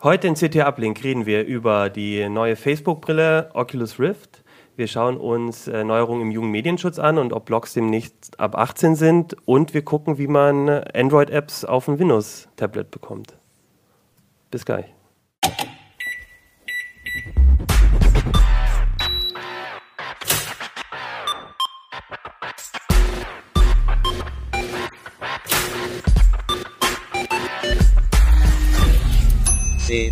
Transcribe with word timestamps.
Heute 0.00 0.28
in 0.28 0.34
CT 0.34 0.58
Uplink 0.58 1.02
reden 1.02 1.26
wir 1.26 1.44
über 1.44 1.90
die 1.90 2.28
neue 2.28 2.54
Facebook-Brille 2.54 3.50
Oculus 3.52 3.98
Rift. 3.98 4.44
Wir 4.76 4.86
schauen 4.86 5.16
uns 5.16 5.66
äh, 5.66 5.82
Neuerungen 5.82 6.22
im 6.22 6.30
jungen 6.30 6.52
Medienschutz 6.52 7.00
an 7.00 7.18
und 7.18 7.32
ob 7.32 7.46
Blogs 7.46 7.72
demnächst 7.72 8.38
ab 8.38 8.56
18 8.56 8.94
sind. 8.94 9.36
Und 9.44 9.74
wir 9.74 9.82
gucken, 9.82 10.16
wie 10.16 10.28
man 10.28 10.68
Android-Apps 10.68 11.64
auf 11.64 11.88
ein 11.88 11.98
Windows-Tablet 11.98 12.92
bekommt. 12.92 13.36
Bis 14.52 14.64
gleich. 14.64 14.86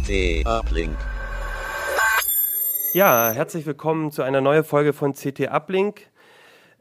CT 0.06 0.46
Uplink. 0.46 0.96
Ja, 2.92 3.32
herzlich 3.32 3.66
willkommen 3.66 4.12
zu 4.12 4.22
einer 4.22 4.40
neuen 4.40 4.62
Folge 4.62 4.92
von 4.92 5.14
CT 5.14 5.48
Uplink. 5.48 6.02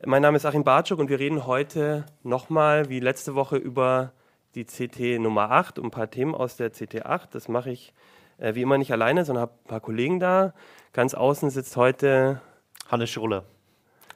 Mein 0.06 0.22
Name 0.22 0.38
ist 0.38 0.46
Achim 0.46 0.64
Bartschuk 0.64 1.00
und 1.00 1.10
wir 1.10 1.18
reden 1.18 1.48
heute 1.48 2.06
nochmal 2.22 2.88
wie 2.88 3.00
letzte 3.00 3.34
Woche 3.34 3.58
über 3.58 4.12
die 4.54 4.66
CT 4.66 5.20
Nummer 5.20 5.50
8 5.50 5.80
und 5.80 5.86
ein 5.86 5.92
paar 5.92 6.12
Themen 6.12 6.36
aus 6.36 6.56
der 6.56 6.70
CT 6.70 7.08
8. 7.08 7.34
Das 7.34 7.48
mache 7.48 7.72
ich 7.72 7.96
äh, 8.38 8.54
wie 8.54 8.62
immer 8.62 8.78
nicht 8.78 8.92
alleine, 8.92 9.26
sondern 9.26 9.42
habe 9.42 9.54
ein 9.64 9.70
paar 9.70 9.82
Kollegen 9.82 10.20
da. 10.20 10.54
Ganz 10.94 11.16
außen 11.16 11.50
sitzt 11.50 11.78
heute 11.78 12.42
Hannes 12.90 13.10
Schrulle 13.10 13.44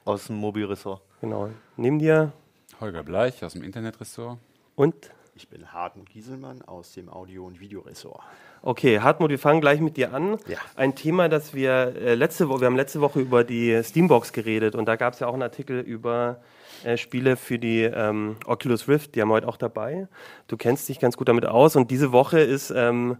aus 0.04 0.28
dem 0.28 0.36
Mobilressort. 0.36 1.02
Genau. 1.20 1.50
Neben 1.76 1.98
dir 1.98 2.32
Holger 2.80 3.02
Bleich 3.02 3.44
aus 3.44 3.54
dem 3.54 3.64
Internetressort. 3.64 4.38
und 4.76 5.10
Ich 5.40 5.48
bin 5.48 5.72
Hartmut 5.72 6.10
Gieselmann 6.10 6.60
aus 6.66 6.92
dem 6.92 7.08
Audio- 7.08 7.46
und 7.46 7.60
Videoressort. 7.60 8.20
Okay, 8.60 9.00
Hartmut, 9.00 9.30
wir 9.30 9.38
fangen 9.38 9.62
gleich 9.62 9.80
mit 9.80 9.96
dir 9.96 10.12
an. 10.12 10.36
Ja. 10.46 10.58
Ein 10.76 10.94
Thema, 10.94 11.30
das 11.30 11.54
wir 11.54 11.94
äh, 11.96 12.14
letzte 12.14 12.50
Woche, 12.50 12.60
wir 12.60 12.66
haben 12.66 12.76
letzte 12.76 13.00
Woche 13.00 13.20
über 13.20 13.42
die 13.42 13.80
Steambox 13.82 14.34
geredet 14.34 14.74
und 14.74 14.84
da 14.84 14.96
gab 14.96 15.14
es 15.14 15.20
ja 15.20 15.28
auch 15.28 15.32
einen 15.32 15.42
Artikel 15.42 15.80
über 15.80 16.42
äh, 16.84 16.98
Spiele 16.98 17.36
für 17.36 17.58
die 17.58 17.84
ähm, 17.84 18.36
Oculus 18.44 18.86
Rift, 18.86 19.14
die 19.14 19.22
haben 19.22 19.30
wir 19.30 19.36
heute 19.36 19.48
auch 19.48 19.56
dabei. 19.56 20.08
Du 20.46 20.58
kennst 20.58 20.90
dich 20.90 21.00
ganz 21.00 21.16
gut 21.16 21.30
damit 21.30 21.46
aus 21.46 21.74
und 21.74 21.90
diese 21.90 22.12
Woche 22.12 22.40
ist 22.40 22.70
ähm, 22.76 23.16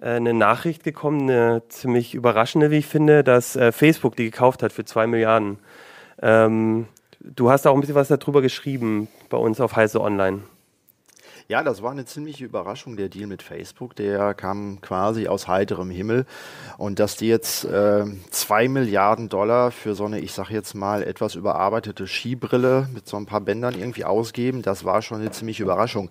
äh, 0.00 0.12
eine 0.12 0.32
Nachricht 0.32 0.84
gekommen, 0.84 1.28
eine 1.28 1.64
ziemlich 1.68 2.14
überraschende, 2.14 2.70
wie 2.70 2.78
ich 2.78 2.86
finde, 2.86 3.22
dass 3.22 3.56
äh, 3.56 3.72
Facebook 3.72 4.16
die 4.16 4.24
gekauft 4.24 4.62
hat 4.62 4.72
für 4.72 4.86
zwei 4.86 5.06
Milliarden. 5.06 5.58
Ähm, 6.22 6.88
du 7.20 7.50
hast 7.50 7.66
auch 7.66 7.74
ein 7.74 7.80
bisschen 7.80 7.94
was 7.94 8.08
darüber 8.08 8.40
geschrieben 8.40 9.08
bei 9.28 9.36
uns 9.36 9.60
auf 9.60 9.76
Heise 9.76 10.00
Online. 10.00 10.40
Ja, 11.50 11.62
das 11.62 11.82
war 11.82 11.92
eine 11.92 12.04
ziemliche 12.04 12.44
Überraschung, 12.44 12.98
der 12.98 13.08
Deal 13.08 13.26
mit 13.26 13.42
Facebook. 13.42 13.96
Der 13.96 14.34
kam 14.34 14.82
quasi 14.82 15.28
aus 15.28 15.48
heiterem 15.48 15.88
Himmel. 15.88 16.26
Und 16.76 16.98
dass 16.98 17.16
die 17.16 17.26
jetzt 17.26 17.64
äh, 17.64 18.04
zwei 18.28 18.68
Milliarden 18.68 19.30
Dollar 19.30 19.70
für 19.70 19.94
so 19.94 20.04
eine, 20.04 20.20
ich 20.20 20.32
sag 20.34 20.50
jetzt 20.50 20.74
mal, 20.74 21.02
etwas 21.02 21.36
überarbeitete 21.36 22.06
Skibrille 22.06 22.86
mit 22.92 23.08
so 23.08 23.16
ein 23.16 23.24
paar 23.24 23.40
Bändern 23.40 23.74
irgendwie 23.78 24.04
ausgeben, 24.04 24.60
das 24.60 24.84
war 24.84 25.00
schon 25.00 25.22
eine 25.22 25.30
ziemliche 25.30 25.62
Überraschung. 25.62 26.10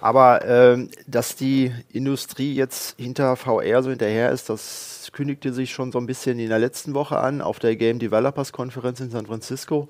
Aber 0.00 0.44
ähm, 0.44 0.90
dass 1.06 1.36
die 1.36 1.72
Industrie 1.92 2.52
jetzt 2.52 2.98
hinter 2.98 3.36
VR 3.36 3.84
so 3.84 3.90
hinterher 3.90 4.32
ist, 4.32 4.48
das 4.48 5.10
kündigte 5.12 5.52
sich 5.52 5.70
schon 5.70 5.92
so 5.92 5.98
ein 5.98 6.06
bisschen 6.06 6.40
in 6.40 6.48
der 6.48 6.58
letzten 6.58 6.92
Woche 6.94 7.18
an 7.18 7.40
auf 7.40 7.60
der 7.60 7.76
Game 7.76 8.00
Developers 8.00 8.50
Konferenz 8.50 8.98
in 8.98 9.10
San 9.10 9.26
Francisco. 9.26 9.88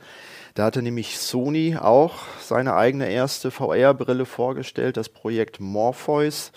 Da 0.55 0.65
hatte 0.65 0.83
nämlich 0.83 1.19
Sony 1.19 1.77
auch 1.81 2.15
seine 2.41 2.75
eigene 2.75 3.11
erste 3.11 3.51
VR-Brille 3.51 4.27
vorgestellt, 4.27 4.99
das 4.99 5.09
Projekt 5.09 5.61
Morpheus. 5.61 6.53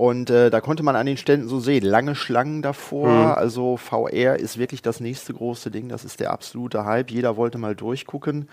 Und 0.00 0.30
äh, 0.30 0.48
da 0.48 0.62
konnte 0.62 0.82
man 0.82 0.96
an 0.96 1.04
den 1.04 1.18
Ständen 1.18 1.46
so 1.46 1.60
sehen, 1.60 1.84
lange 1.84 2.14
Schlangen 2.14 2.62
davor. 2.62 3.06
Mhm. 3.10 3.32
Also 3.32 3.76
VR 3.76 4.36
ist 4.40 4.56
wirklich 4.56 4.80
das 4.80 4.98
nächste 4.98 5.34
große 5.34 5.70
Ding. 5.70 5.90
Das 5.90 6.06
ist 6.06 6.20
der 6.20 6.30
absolute 6.30 6.86
Hype. 6.86 7.10
Jeder 7.10 7.36
wollte 7.36 7.58
mal 7.58 7.76
durchgucken 7.76 8.48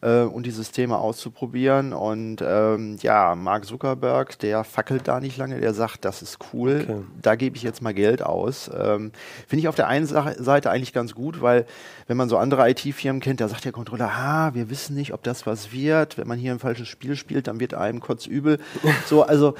äh, 0.00 0.22
und 0.22 0.44
die 0.44 0.50
Systeme 0.50 0.98
auszuprobieren. 0.98 1.92
Und 1.92 2.42
ähm, 2.44 2.96
ja, 3.00 3.36
Mark 3.36 3.66
Zuckerberg, 3.66 4.40
der 4.40 4.64
fackelt 4.64 5.06
da 5.06 5.20
nicht 5.20 5.36
lange. 5.36 5.60
Der 5.60 5.72
sagt, 5.72 6.04
das 6.04 6.20
ist 6.20 6.38
cool. 6.52 6.80
Okay. 6.82 7.00
Da 7.22 7.36
gebe 7.36 7.56
ich 7.56 7.62
jetzt 7.62 7.80
mal 7.80 7.94
Geld 7.94 8.20
aus. 8.20 8.68
Ähm, 8.76 9.12
Finde 9.46 9.60
ich 9.60 9.68
auf 9.68 9.76
der 9.76 9.86
einen 9.86 10.06
Seite 10.06 10.68
eigentlich 10.68 10.92
ganz 10.92 11.14
gut, 11.14 11.40
weil 11.40 11.64
wenn 12.08 12.16
man 12.16 12.28
so 12.28 12.38
andere 12.38 12.68
IT-Firmen 12.70 13.20
kennt, 13.20 13.40
da 13.40 13.46
sagt 13.46 13.64
der 13.64 13.70
Controller, 13.70 14.10
ah, 14.10 14.50
wir 14.54 14.68
wissen 14.68 14.96
nicht, 14.96 15.14
ob 15.14 15.22
das 15.22 15.46
was 15.46 15.70
wird. 15.70 16.18
Wenn 16.18 16.26
man 16.26 16.40
hier 16.40 16.50
ein 16.50 16.58
falsches 16.58 16.88
Spiel 16.88 17.14
spielt, 17.14 17.46
dann 17.46 17.60
wird 17.60 17.74
einem 17.74 18.00
kotzübel. 18.00 18.58
So, 19.06 19.22
also, 19.22 19.54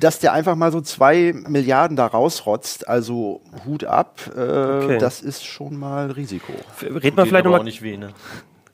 dass 0.00 0.18
der 0.18 0.32
einfach 0.32 0.56
mal 0.56 0.69
so 0.70 0.80
zwei 0.80 1.32
Milliarden 1.48 1.96
da 1.96 2.06
rausrotzt, 2.06 2.88
also 2.88 3.40
Hut 3.66 3.84
ab, 3.84 4.20
äh, 4.36 4.40
Okay. 4.40 4.98
das 4.98 5.20
ist 5.20 5.44
schon 5.44 5.76
mal 5.76 6.10
Risiko. 6.10 6.52
Red 6.82 7.16
mal 7.16 7.22
Tut 7.22 7.28
vielleicht 7.28 7.44
nochmal 7.44 7.64
nicht 7.64 7.82
weh, 7.82 7.96
ne? 7.96 8.10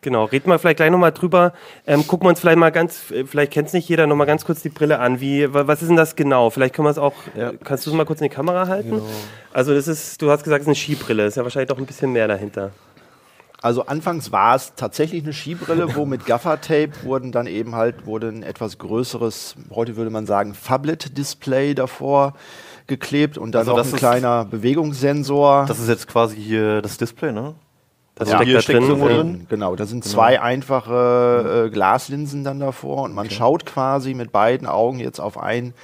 Genau, 0.02 0.24
reden 0.24 0.48
wir 0.50 0.58
vielleicht 0.60 0.76
gleich 0.76 0.90
nochmal 0.90 1.10
drüber. 1.10 1.52
Ähm, 1.84 2.06
gucken 2.06 2.26
wir 2.26 2.28
uns 2.28 2.38
vielleicht 2.38 2.58
mal 2.58 2.70
ganz, 2.70 3.10
äh, 3.10 3.24
vielleicht 3.24 3.52
kennt 3.52 3.68
es 3.68 3.74
nicht 3.74 3.88
jeder, 3.88 4.06
nochmal 4.06 4.26
ganz 4.28 4.44
kurz 4.44 4.62
die 4.62 4.68
Brille 4.68 5.00
an. 5.00 5.20
Wie, 5.20 5.52
wa- 5.52 5.66
was 5.66 5.82
ist 5.82 5.88
denn 5.88 5.96
das 5.96 6.14
genau? 6.14 6.50
Vielleicht 6.50 6.74
können 6.76 6.86
wir 6.86 6.90
es 6.90 6.98
auch, 6.98 7.14
Ja. 7.36 7.52
kannst 7.64 7.86
du 7.86 7.90
es 7.90 7.96
mal 7.96 8.04
kurz 8.04 8.20
in 8.20 8.28
die 8.28 8.34
Kamera 8.34 8.68
halten? 8.68 8.90
Genau. 8.90 9.02
Also 9.52 9.74
das 9.74 9.88
ist, 9.88 10.22
du 10.22 10.30
hast 10.30 10.44
gesagt, 10.44 10.60
es 10.60 10.64
ist 10.66 10.68
eine 10.68 10.76
Skibrille, 10.76 11.26
ist 11.26 11.36
ja 11.36 11.42
wahrscheinlich 11.42 11.70
doch 11.70 11.78
ein 11.78 11.86
bisschen 11.86 12.12
mehr 12.12 12.28
dahinter. 12.28 12.70
Also 13.66 13.86
anfangs 13.86 14.30
war 14.30 14.54
es 14.54 14.74
tatsächlich 14.76 15.24
eine 15.24 15.32
Skibrille, 15.32 15.96
wo 15.96 16.06
mit 16.06 16.24
Gaffer-Tape 16.26 16.92
wurden 17.02 17.32
dann 17.32 17.48
eben 17.48 17.74
halt, 17.74 18.06
wurde 18.06 18.28
ein 18.28 18.44
etwas 18.44 18.78
größeres, 18.78 19.56
heute 19.74 19.96
würde 19.96 20.10
man 20.12 20.24
sagen, 20.24 20.54
Phablet-Display 20.54 21.74
davor 21.74 22.34
geklebt 22.86 23.36
und 23.36 23.56
dann 23.56 23.62
Also 23.62 23.72
noch 23.72 23.84
ein 23.84 23.88
ist- 23.92 23.96
kleiner 23.96 24.44
Bewegungssensor. 24.44 25.64
Das 25.66 25.80
ist 25.80 25.88
jetzt 25.88 26.06
quasi 26.06 26.36
hier 26.36 26.80
das 26.80 26.96
Display, 26.96 27.32
ne? 27.32 27.54
Das 28.14 28.28
Also 28.28 28.36
steckt 28.36 28.46
hier 28.46 28.54
da 28.58 28.62
steckt 28.62 28.80
drin. 28.82 28.98
Ja. 29.00 29.06
drin. 29.08 29.46
Genau, 29.48 29.74
da 29.74 29.84
sind 29.84 30.04
zwei 30.04 30.40
einfache 30.40 31.64
äh, 31.66 31.70
Glaslinsen 31.70 32.44
dann 32.44 32.60
davor 32.60 33.02
und 33.02 33.14
man 33.16 33.28
schaut 33.30 33.66
quasi 33.66 34.14
mit 34.14 34.30
beiden 34.30 34.68
Augen 34.68 35.00
jetzt 35.00 35.18
auf 35.20 35.36
ein 35.38 35.74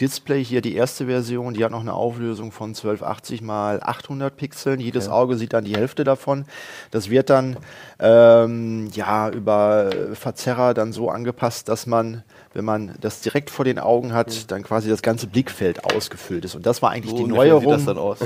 Display. 0.00 0.44
Hier 0.44 0.60
die 0.60 0.74
erste 0.74 1.06
Version, 1.06 1.54
die 1.54 1.64
hat 1.64 1.70
noch 1.70 1.80
eine 1.80 1.94
Auflösung 1.94 2.52
von 2.52 2.70
1280 2.70 3.42
mal 3.42 3.80
800 3.82 4.36
Pixeln. 4.36 4.80
Jedes 4.80 5.08
Auge 5.08 5.36
sieht 5.36 5.52
dann 5.52 5.64
die 5.64 5.76
Hälfte 5.76 6.04
davon. 6.04 6.44
Das 6.90 7.10
wird 7.10 7.30
dann 7.30 7.56
ähm, 7.98 8.88
ja 8.92 9.30
über 9.30 9.90
Verzerrer 10.14 10.74
dann 10.74 10.92
so 10.92 11.10
angepasst, 11.10 11.68
dass 11.68 11.86
man, 11.86 12.22
wenn 12.54 12.64
man 12.64 12.94
das 13.00 13.20
direkt 13.20 13.50
vor 13.50 13.64
den 13.64 13.78
Augen 13.78 14.12
hat, 14.12 14.50
dann 14.50 14.62
quasi 14.62 14.88
das 14.88 15.02
ganze 15.02 15.26
Blickfeld 15.26 15.84
ausgefüllt 15.84 16.44
ist. 16.44 16.54
Und 16.54 16.66
das 16.66 16.82
war 16.82 16.90
eigentlich 16.90 17.10
So 17.10 17.24
die 17.24 17.30
Neuerung. 17.30 17.62
Sieht 17.62 17.72
das 17.72 17.84
dann 17.84 17.98
aus. 17.98 18.18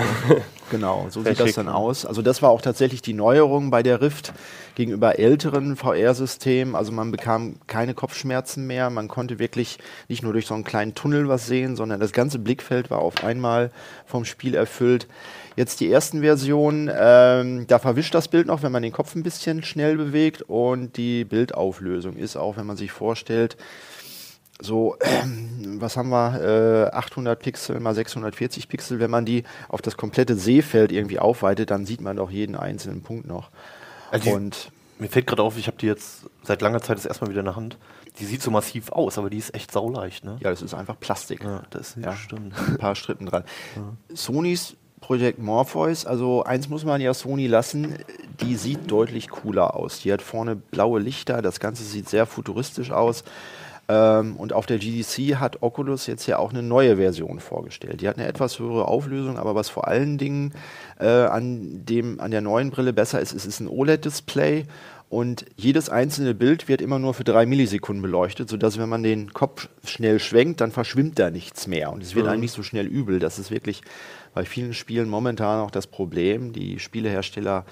Genau, 0.71 1.07
so 1.11 1.23
Sehr 1.23 1.33
sieht 1.33 1.41
das 1.41 1.47
schick, 1.49 1.57
dann 1.57 1.67
ne? 1.67 1.75
aus. 1.75 2.05
Also 2.05 2.23
das 2.23 2.43
war 2.43 2.51
auch 2.51 2.61
tatsächlich 2.61 3.01
die 3.01 3.13
Neuerung 3.13 3.71
bei 3.71 3.85
der 3.85 4.01
Rift 4.01 4.33
gegenüber 4.75 5.19
älteren 5.19 5.77
VR-Systemen. 5.77 6.75
Also 6.75 6.91
man 6.91 7.13
bekam 7.13 7.57
keine 7.69 7.95
Kopfschmerzen 7.95 8.67
mehr. 8.67 8.91
Man 8.91 9.07
konnte 9.07 9.39
wirklich 9.39 9.79
nicht 10.09 10.23
nur 10.25 10.33
durch 10.33 10.47
so 10.47 10.55
einen 10.55 10.65
kleinen 10.65 10.95
Tunnel 10.95 11.29
was 11.29 11.47
sehen, 11.47 11.77
sondern 11.77 12.01
das 12.01 12.13
ganze 12.13 12.39
Blickfeld 12.41 12.91
war 12.91 12.99
auf 12.99 13.23
einmal 13.23 13.71
vom 14.07 14.25
Spiel 14.25 14.55
erfüllt. 14.55 15.07
Jetzt 15.55 15.81
die 15.81 15.91
ersten 15.91 16.21
Versionen, 16.21 16.91
ähm, 16.95 17.67
da 17.67 17.79
verwischt 17.79 18.15
das 18.15 18.29
Bild 18.29 18.47
noch, 18.47 18.63
wenn 18.63 18.73
man 18.73 18.83
den 18.83 18.93
Kopf 18.93 19.15
ein 19.15 19.23
bisschen 19.23 19.63
schnell 19.63 19.97
bewegt 19.97 20.43
und 20.43 20.99
die 20.99 21.25
Bildauflösung 21.25 22.17
ist 22.17 22.37
auch, 22.37 22.59
wenn 22.59 22.67
man 22.67 22.77
sich 22.77 22.93
vorstellt, 22.93 23.57
so, 24.61 24.97
ähm, 25.01 25.77
was 25.81 25.97
haben 25.97 26.09
wir, 26.11 26.89
äh, 26.93 26.97
800 26.97 27.39
Pixel 27.39 27.81
mal 27.81 27.95
640 27.95 28.69
Pixel, 28.69 28.99
wenn 29.01 29.11
man 29.11 29.25
die 29.25 29.45
auf 29.69 29.83
das 29.83 29.97
komplette 29.97 30.37
Seefeld 30.37 30.93
irgendwie 30.93 31.19
aufweitet, 31.19 31.71
dann 31.71 31.87
sieht 31.87 32.01
man 32.01 32.17
doch 32.17 32.31
jeden 32.31 32.57
einzelnen 32.57 33.03
Punkt 33.03 33.27
noch. 33.27 33.51
Also 34.11 34.31
Und 34.31 34.71
Mir 34.99 35.09
fällt 35.09 35.27
gerade 35.27 35.43
auf, 35.43 35.59
ich 35.59 35.67
habe 35.67 35.77
die 35.77 35.87
jetzt 35.87 36.27
seit 36.43 36.63
langer 36.63 36.81
Zeit 36.81 36.97
das 36.97 37.05
erstmal 37.07 37.31
wieder 37.31 37.41
in 37.41 37.47
der 37.47 37.57
Hand. 37.57 37.77
Die 38.19 38.25
sieht 38.25 38.41
so 38.41 38.51
massiv 38.51 38.93
aus, 38.93 39.19
aber 39.19 39.29
die 39.29 39.37
ist 39.37 39.53
echt 39.55 39.71
sauleicht, 39.71 40.25
ne? 40.25 40.39
ja, 40.41 40.49
das 40.49 40.63
ist 40.63 40.73
einfach 40.73 40.99
Plastik. 40.99 41.45
Ja, 41.45 41.65
das 41.69 41.97
ist 41.97 42.05
Ja. 42.05 42.17
stimmt. 42.17 42.55
ein 42.69 42.79
paar 42.79 42.95
Strippen 42.95 43.27
dran. 43.27 43.45
Sonys 44.09 44.77
Projekt 45.01 45.39
Morpheus, 45.39 46.07
also 46.07 46.43
eins 46.45 46.71
muss 46.71 46.85
man 46.85 47.01
ja 47.03 47.13
Sony 47.13 47.47
lassen, 47.47 47.95
die 48.41 48.57
sieht 48.57 48.91
deutlich 48.91 49.29
cooler 49.29 49.77
aus. 49.77 50.01
Die 50.01 50.11
hat 50.13 50.23
vorne 50.23 50.57
blaue 50.57 50.99
Lichter, 50.99 51.43
das 51.43 51.61
Ganze 51.61 51.85
sieht 51.85 52.09
sehr 52.09 52.25
futuristisch 52.25 52.91
aus. 52.91 53.23
Ähm, 53.89 54.37
und 54.37 54.53
auf 54.53 54.67
der 54.67 54.79
GDC 54.79 55.37
hat 55.37 55.63
Oculus 55.63 56.07
jetzt 56.07 56.27
ja 56.27 56.39
auch 56.39 56.51
eine 56.51 56.63
neue 56.63 56.97
Version 56.97 57.39
vorgestellt. 57.39 58.01
Die 58.01 58.09
hat 58.09 58.19
eine 58.19 58.27
etwas 58.27 58.59
höhere 58.59 58.89
Auflösung, 58.89 59.39
aber 59.39 59.55
was 59.55 59.69
vor 59.69 59.87
allen 59.87 60.19
Dingen 60.19 60.53
äh, 60.99 61.07
an, 61.07 61.85
dem, 61.85 62.21
an 62.21 62.31
der 62.31 62.41
neuen 62.41 62.71
Brille 62.71 62.93
besser 62.93 63.21
ist, 63.21 63.33
es 63.33 63.47
ist 63.47 63.61
ein 63.61 63.69
OLED-Display 63.69 64.65
und 65.09 65.45
jedes 65.57 65.89
einzelne 65.89 66.35
Bild 66.35 66.67
wird 66.67 66.81
immer 66.81 66.99
nur 66.99 67.15
für 67.15 67.23
drei 67.23 67.47
Millisekunden 67.47 68.03
beleuchtet, 68.03 68.49
sodass 68.49 68.77
wenn 68.77 68.89
man 68.89 69.05
den 69.05 69.33
Kopf 69.33 69.69
schnell 69.85 70.19
schwenkt, 70.19 70.61
dann 70.61 70.73
verschwimmt 70.73 71.21
da 71.21 71.31
nichts 71.31 71.69
mehr 71.69 71.93
und 71.93 72.03
es 72.03 72.17
wird 72.17 72.27
einem 72.27 72.41
nicht 72.41 72.53
so 72.53 72.65
schnell 72.65 72.87
übel. 72.87 73.21
Das 73.21 73.39
ist 73.39 73.53
wirklich 73.53 73.83
bei 74.35 74.45
vielen 74.45 74.75
Spielen 74.75 75.09
momentan 75.09 75.61
auch 75.61 75.71
das 75.71 75.87
Problem. 75.87 76.53
Die 76.53 76.81
Spielehersteller 76.81 77.65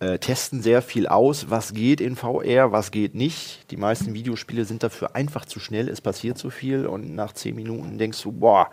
äh, 0.00 0.18
testen 0.18 0.62
sehr 0.62 0.82
viel 0.82 1.06
aus, 1.06 1.48
was 1.48 1.72
geht 1.72 2.00
in 2.00 2.16
VR, 2.16 2.72
was 2.72 2.90
geht 2.90 3.14
nicht. 3.14 3.70
Die 3.70 3.76
meisten 3.76 4.14
Videospiele 4.14 4.64
sind 4.64 4.82
dafür 4.82 5.16
einfach 5.16 5.44
zu 5.44 5.60
schnell, 5.60 5.88
es 5.88 6.00
passiert 6.00 6.38
zu 6.38 6.50
viel 6.50 6.86
und 6.86 7.14
nach 7.14 7.32
zehn 7.32 7.54
Minuten 7.54 7.98
denkst 7.98 8.22
du, 8.22 8.32
boah, 8.32 8.70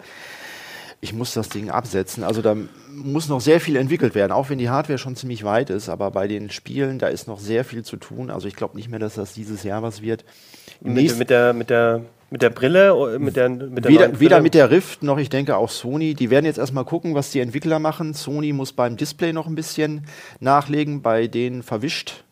ich 1.04 1.14
muss 1.14 1.34
das 1.34 1.50
Ding 1.50 1.70
absetzen. 1.70 2.24
Also 2.24 2.42
da 2.42 2.56
muss 2.90 3.28
noch 3.28 3.42
sehr 3.42 3.60
viel 3.60 3.76
entwickelt 3.76 4.16
werden, 4.16 4.32
auch 4.32 4.50
wenn 4.50 4.58
die 4.58 4.70
Hardware 4.70 4.98
schon 4.98 5.18
ziemlich 5.18 5.44
weit 5.44 5.70
ist. 5.70 5.90
Aber 5.90 6.12
bei 6.12 6.30
den 6.30 6.50
Spielen, 6.50 6.98
da 6.98 7.08
ist 7.08 7.28
noch 7.28 7.40
sehr 7.40 7.66
viel 7.66 7.84
zu 7.84 7.98
tun. 7.98 8.30
Also 8.30 8.48
ich 8.48 8.56
glaube 8.56 8.78
nicht 8.78 8.90
mehr, 8.90 9.00
dass 9.00 9.16
das 9.16 9.34
dieses 9.34 9.64
Jahr 9.64 9.84
was 9.84 10.02
wird. 10.02 10.24
Im 10.82 10.94
Mit, 10.94 11.18
mit, 11.18 11.30
der, 11.30 11.52
mit, 11.52 11.70
der, 11.70 12.06
mit 12.34 12.42
der 12.42 12.50
Brille, 12.50 12.96
oh, 12.96 13.20
mit 13.20 13.36
der, 13.36 13.48
mit 13.48 13.86
der 13.86 13.92
Weder, 13.92 14.20
weder 14.20 14.42
mit 14.42 14.56
der 14.56 14.72
Rift 14.72 15.04
noch, 15.04 15.20
ich 15.20 15.30
denke, 15.30 15.56
auch 15.56 15.70
Sony. 15.70 16.16
Die 16.16 16.32
werden 16.32 16.46
jetzt 16.46 16.58
erstmal 16.58 16.84
gucken, 16.84 17.14
was 17.14 17.30
die 17.30 17.40
Entwickler 17.40 17.78
machen. 17.78 18.16
Sony 18.16 18.54
muss 18.54 18.74
beim 18.74 18.98
Display 18.98 19.34
noch 19.34 19.46
ein 19.46 19.54
bisschen 19.54 20.08
nachlegen. 20.40 21.04
Bei 21.04 21.28
denen 21.28 21.62
verwischt 21.62 22.24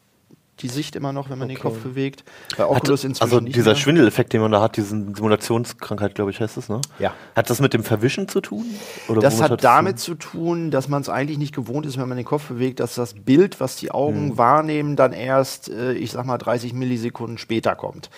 die 0.61 0.67
Sicht 0.67 0.95
immer 0.95 1.13
noch, 1.13 1.29
wenn 1.29 1.39
man 1.39 1.47
den 1.47 1.59
Kopf 1.59 1.79
bewegt. 1.79 2.23
Bei 2.57 2.63
Hat, 2.63 2.69
Oculus 2.69 3.03
inzwischen 3.03 3.23
also 3.23 3.39
dieser 3.39 3.71
mehr. 3.71 3.75
Schwindeleffekt, 3.75 4.33
den 4.33 4.41
man 4.41 4.51
da 4.51 4.61
hat, 4.61 4.77
diesen 4.77 5.15
Simulationskrankheit, 5.15 6.15
glaube 6.15 6.31
ich, 6.31 6.39
heißt 6.39 6.57
es, 6.57 6.69
ne? 6.69 6.81
Ja. 6.99 7.13
Hat 7.35 7.49
das 7.49 7.59
mit 7.61 7.73
dem 7.73 7.83
Verwischen 7.83 8.27
zu 8.27 8.41
tun? 8.41 8.65
Oder 9.07 9.21
Das 9.21 9.37
womit 9.37 9.51
hat 9.51 9.63
damit 9.63 9.99
zu 9.99 10.15
tun, 10.15 10.71
dass 10.71 10.87
man 10.87 11.01
es 11.01 11.09
eigentlich 11.09 11.37
nicht 11.37 11.55
gewohnt 11.55 11.85
ist, 11.85 11.97
wenn 11.97 12.07
man 12.07 12.17
den 12.17 12.25
Kopf 12.25 12.47
bewegt, 12.47 12.79
dass 12.79 12.95
das 12.95 13.13
Bild, 13.13 13.59
was 13.59 13.75
die 13.75 13.91
Augen 13.91 14.37
wahrnehmen, 14.37 14.95
dann 14.95 15.13
erst, 15.13 15.69
äh, 15.69 15.93
ich 15.93 16.11
sag 16.11 16.25
mal, 16.25 16.37
30 16.37 16.73
Millisekunden 16.73 17.37
später 17.37 17.75
kommt. 17.75 18.09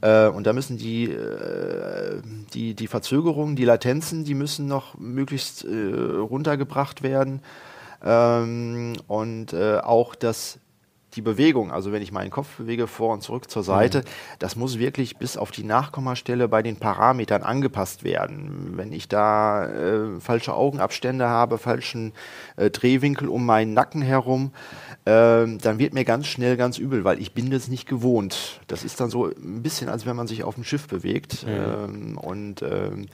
Äh, 0.00 0.28
und 0.28 0.46
da 0.46 0.52
müssen 0.52 0.78
die, 0.78 1.04
äh, 1.04 2.20
die, 2.54 2.74
die 2.74 2.86
Verzögerungen, 2.86 3.56
die 3.56 3.64
Latenzen, 3.64 4.24
die 4.24 4.34
müssen 4.34 4.66
noch 4.66 4.98
möglichst 4.98 5.64
äh, 5.64 5.68
runtergebracht 5.68 7.02
werden. 7.02 7.40
Ähm, 8.04 8.94
und 9.06 9.52
äh, 9.52 9.78
auch 9.78 10.14
das 10.14 10.58
die 11.14 11.22
Bewegung, 11.22 11.70
also 11.70 11.92
wenn 11.92 12.00
ich 12.02 12.10
meinen 12.12 12.30
Kopf 12.30 12.56
bewege 12.56 12.86
vor 12.86 13.12
und 13.12 13.22
zurück 13.22 13.50
zur 13.50 13.62
Seite, 13.62 14.02
das 14.38 14.56
muss 14.56 14.78
wirklich 14.78 15.18
bis 15.18 15.36
auf 15.36 15.50
die 15.50 15.62
Nachkommastelle 15.64 16.48
bei 16.48 16.62
den 16.62 16.76
Parametern 16.76 17.42
angepasst 17.42 18.02
werden. 18.02 18.72
Wenn 18.76 18.92
ich 18.92 19.08
da 19.08 19.66
äh, 19.66 20.20
falsche 20.20 20.54
Augenabstände 20.54 21.28
habe, 21.28 21.58
falschen 21.58 22.12
äh, 22.56 22.70
Drehwinkel 22.70 23.28
um 23.28 23.44
meinen 23.44 23.74
Nacken 23.74 24.00
herum, 24.02 24.52
ähm, 25.04 25.58
dann 25.58 25.78
wird 25.78 25.92
mir 25.92 26.04
ganz 26.04 26.26
schnell 26.28 26.56
ganz 26.56 26.78
übel, 26.78 27.04
weil 27.04 27.20
ich 27.20 27.34
bin 27.34 27.50
das 27.50 27.68
nicht 27.68 27.86
gewohnt. 27.86 28.60
Das 28.66 28.82
ist 28.84 29.00
dann 29.00 29.10
so 29.10 29.26
ein 29.26 29.62
bisschen, 29.62 29.88
als 29.88 30.06
wenn 30.06 30.16
man 30.16 30.26
sich 30.26 30.44
auf 30.44 30.54
dem 30.54 30.64
Schiff 30.64 30.88
bewegt. 30.88 31.44
Ähm, 31.46 32.16
und 32.18 32.62
ähm, 32.62 33.06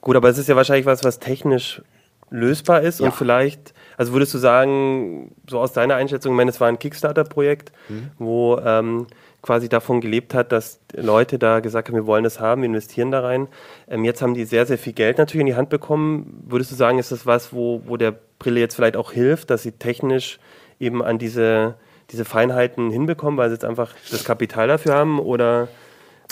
Gut, 0.00 0.16
aber 0.16 0.30
es 0.30 0.38
ist 0.38 0.48
ja 0.48 0.56
wahrscheinlich 0.56 0.86
was, 0.86 1.04
was 1.04 1.18
technisch 1.18 1.82
lösbar 2.30 2.80
ist 2.80 3.00
Ja. 3.00 3.06
und 3.06 3.14
vielleicht, 3.14 3.74
also 4.00 4.14
würdest 4.14 4.32
du 4.32 4.38
sagen, 4.38 5.34
so 5.46 5.58
aus 5.58 5.74
deiner 5.74 5.94
Einschätzung, 5.96 6.32
ich 6.32 6.36
meine, 6.38 6.50
es 6.50 6.58
war 6.58 6.68
ein 6.68 6.78
Kickstarter-Projekt, 6.78 7.70
Mhm. 7.90 8.10
wo 8.18 8.56
ähm, 8.64 9.06
quasi 9.42 9.68
davon 9.68 10.00
gelebt 10.00 10.32
hat, 10.32 10.52
dass 10.52 10.80
Leute 10.94 11.38
da 11.38 11.60
gesagt 11.60 11.88
haben, 11.88 11.94
wir 11.96 12.06
wollen 12.06 12.24
das 12.24 12.40
haben, 12.40 12.62
wir 12.62 12.66
investieren 12.66 13.10
da 13.10 13.20
rein. 13.20 13.46
Ähm, 13.88 14.04
jetzt 14.04 14.22
haben 14.22 14.32
die 14.32 14.44
sehr, 14.46 14.64
sehr 14.64 14.78
viel 14.78 14.94
Geld 14.94 15.18
natürlich 15.18 15.42
in 15.42 15.46
die 15.48 15.54
Hand 15.54 15.68
bekommen. 15.68 16.42
Würdest 16.48 16.70
du 16.70 16.76
sagen, 16.76 16.98
ist 16.98 17.12
das 17.12 17.26
was, 17.26 17.52
wo, 17.52 17.82
wo 17.84 17.98
der 17.98 18.14
Brille 18.38 18.58
jetzt 18.60 18.74
vielleicht 18.74 18.96
auch 18.96 19.12
hilft, 19.12 19.50
dass 19.50 19.62
sie 19.62 19.72
technisch 19.72 20.38
eben 20.78 21.02
an 21.02 21.18
diese, 21.18 21.74
diese 22.10 22.24
Feinheiten 22.24 22.90
hinbekommen, 22.90 23.36
weil 23.36 23.50
sie 23.50 23.56
jetzt 23.56 23.66
einfach 23.66 23.92
das 24.10 24.24
Kapital 24.24 24.66
dafür 24.66 24.94
haben 24.94 25.18
oder 25.20 25.68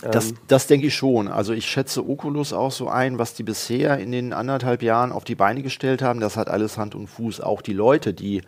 Das, 0.02 0.34
das 0.46 0.66
denke 0.68 0.86
ich 0.86 0.94
schon. 0.94 1.28
Also 1.28 1.52
ich 1.52 1.66
schätze 1.66 2.08
Oculus 2.08 2.52
auch 2.52 2.70
so 2.70 2.88
ein, 2.88 3.18
was 3.18 3.34
die 3.34 3.42
bisher 3.42 3.98
in 3.98 4.12
den 4.12 4.32
anderthalb 4.32 4.82
Jahren 4.82 5.10
auf 5.10 5.24
die 5.24 5.34
Beine 5.34 5.62
gestellt 5.62 6.02
haben. 6.02 6.20
Das 6.20 6.36
hat 6.36 6.48
alles 6.48 6.78
Hand 6.78 6.94
und 6.94 7.08
Fuß. 7.08 7.40
Auch 7.40 7.62
die 7.62 7.72
Leute, 7.72 8.14
die 8.14 8.42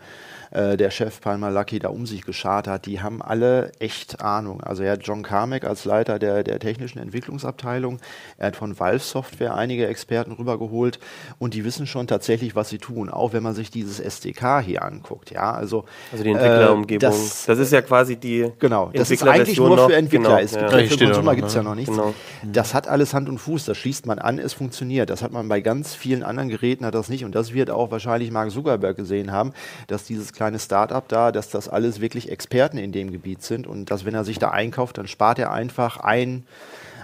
äh, 0.51 0.77
der 0.77 0.91
Chef 0.91 1.21
Palmer 1.21 1.49
Lucky 1.49 1.79
da 1.79 1.89
um 1.89 2.05
sich 2.05 2.23
geschart 2.23 2.67
hat, 2.67 2.85
die 2.85 3.01
haben 3.01 3.21
alle 3.21 3.71
echt 3.79 4.21
Ahnung. 4.21 4.61
Also 4.61 4.83
er 4.83 4.93
hat 4.93 5.01
John 5.03 5.23
Carmack 5.23 5.63
als 5.63 5.85
Leiter 5.85 6.19
der, 6.19 6.43
der 6.43 6.59
technischen 6.59 6.99
Entwicklungsabteilung. 6.99 7.99
Er 8.37 8.47
hat 8.47 8.55
von 8.55 8.79
Valve 8.79 8.99
Software 8.99 9.55
einige 9.55 9.87
Experten 9.87 10.33
rübergeholt 10.33 10.99
und 11.39 11.53
die 11.53 11.63
wissen 11.63 11.87
schon 11.87 12.07
tatsächlich, 12.07 12.55
was 12.55 12.69
sie 12.69 12.77
tun. 12.77 13.09
Auch 13.09 13.33
wenn 13.33 13.43
man 13.43 13.55
sich 13.55 13.71
dieses 13.71 13.99
SDK 13.99 14.61
hier 14.61 14.83
anguckt. 14.83 15.31
Ja, 15.31 15.53
also, 15.53 15.85
also 16.11 16.23
die 16.23 16.31
Entwicklerumgebung. 16.31 17.09
Äh, 17.09 17.11
das, 17.11 17.45
das, 17.45 17.59
ist 17.59 17.71
ja 17.71 17.81
quasi 17.81 18.17
die 18.17 18.51
Genau, 18.59 18.91
das 18.93 19.09
ist 19.09 19.25
eigentlich 19.25 19.57
nur 19.57 19.75
noch. 19.75 19.87
für 19.87 19.95
Entwickler. 19.95 20.29
Genau, 20.29 20.41
es 20.41 20.51
gibt 20.51 20.71
ja. 20.71 20.77
für 20.79 21.05
Consumer 21.05 21.23
noch, 21.23 21.35
gibt 21.35 21.47
es 21.47 21.55
ne? 21.55 21.59
ja 21.59 21.63
noch 21.63 21.75
nichts. 21.75 21.91
Genau. 21.91 22.13
Das 22.43 22.73
hat 22.73 22.87
alles 22.87 23.13
Hand 23.13 23.29
und 23.29 23.37
Fuß, 23.37 23.65
das 23.65 23.77
schließt 23.77 24.05
man 24.05 24.19
an, 24.19 24.37
es 24.37 24.53
funktioniert. 24.53 25.09
Das 25.09 25.21
hat 25.21 25.31
man 25.31 25.47
bei 25.47 25.61
ganz 25.61 25.95
vielen 25.95 26.23
anderen 26.23 26.49
Geräten 26.49 26.85
hat 26.85 26.95
das 26.95 27.09
nicht. 27.09 27.23
Und 27.23 27.35
das 27.35 27.53
wird 27.53 27.69
auch 27.69 27.91
wahrscheinlich 27.91 28.31
Mark 28.31 28.51
Zuckerberg 28.51 28.97
gesehen 28.97 29.31
haben, 29.31 29.53
dass 29.87 30.03
dieses 30.03 30.33
kleine 30.41 30.57
Start-up 30.57 31.07
da, 31.07 31.31
dass 31.31 31.49
das 31.49 31.69
alles 31.69 32.01
wirklich 32.01 32.31
Experten 32.31 32.79
in 32.79 32.91
dem 32.91 33.11
Gebiet 33.11 33.43
sind 33.43 33.67
und 33.67 33.91
dass, 33.91 34.05
wenn 34.05 34.15
er 34.15 34.23
sich 34.23 34.39
da 34.39 34.49
einkauft, 34.49 34.97
dann 34.97 35.07
spart 35.07 35.37
er 35.37 35.51
einfach 35.51 35.97
ein 35.97 36.45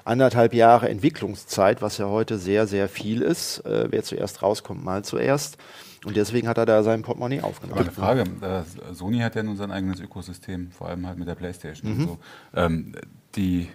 anderthalb 0.06 0.56
Jahre 0.56 0.90
Entwicklungszeit, 0.90 1.82
was 1.84 2.00
ja 2.00 2.08
heute 2.08 2.40
sehr, 2.40 2.66
sehr 2.66 2.90
viel 2.90 3.22
ist. 3.22 3.60
Äh, 3.60 3.90
wer 3.92 4.02
zuerst 4.02 4.42
rauskommt, 4.42 4.84
mal 4.84 5.04
zuerst. 5.04 5.58
Und 6.04 6.16
deswegen 6.18 6.48
hat 6.48 6.58
er 6.58 6.66
da 6.66 6.82
sein 6.82 7.04
Portemonnaie 7.04 7.40
Aber 7.40 7.50
aufgenommen. 7.50 7.82
eine 7.82 7.92
Frage, 7.92 8.22
äh, 8.42 8.94
Sony 8.96 9.20
hat 9.20 9.36
ja 9.36 9.44
nun 9.44 9.56
sein 9.58 9.70
eigenes 9.72 10.00
Ökosystem, 10.00 10.72
vor 10.72 10.88
allem 10.88 11.06
halt 11.06 11.20
mit 11.20 11.28
der 11.28 11.36
Playstation 11.36 11.94
Mhm. 11.94 12.00
und 12.02 12.08
so. 12.08 12.18
Ähm, 12.56 12.96
die 13.36 13.68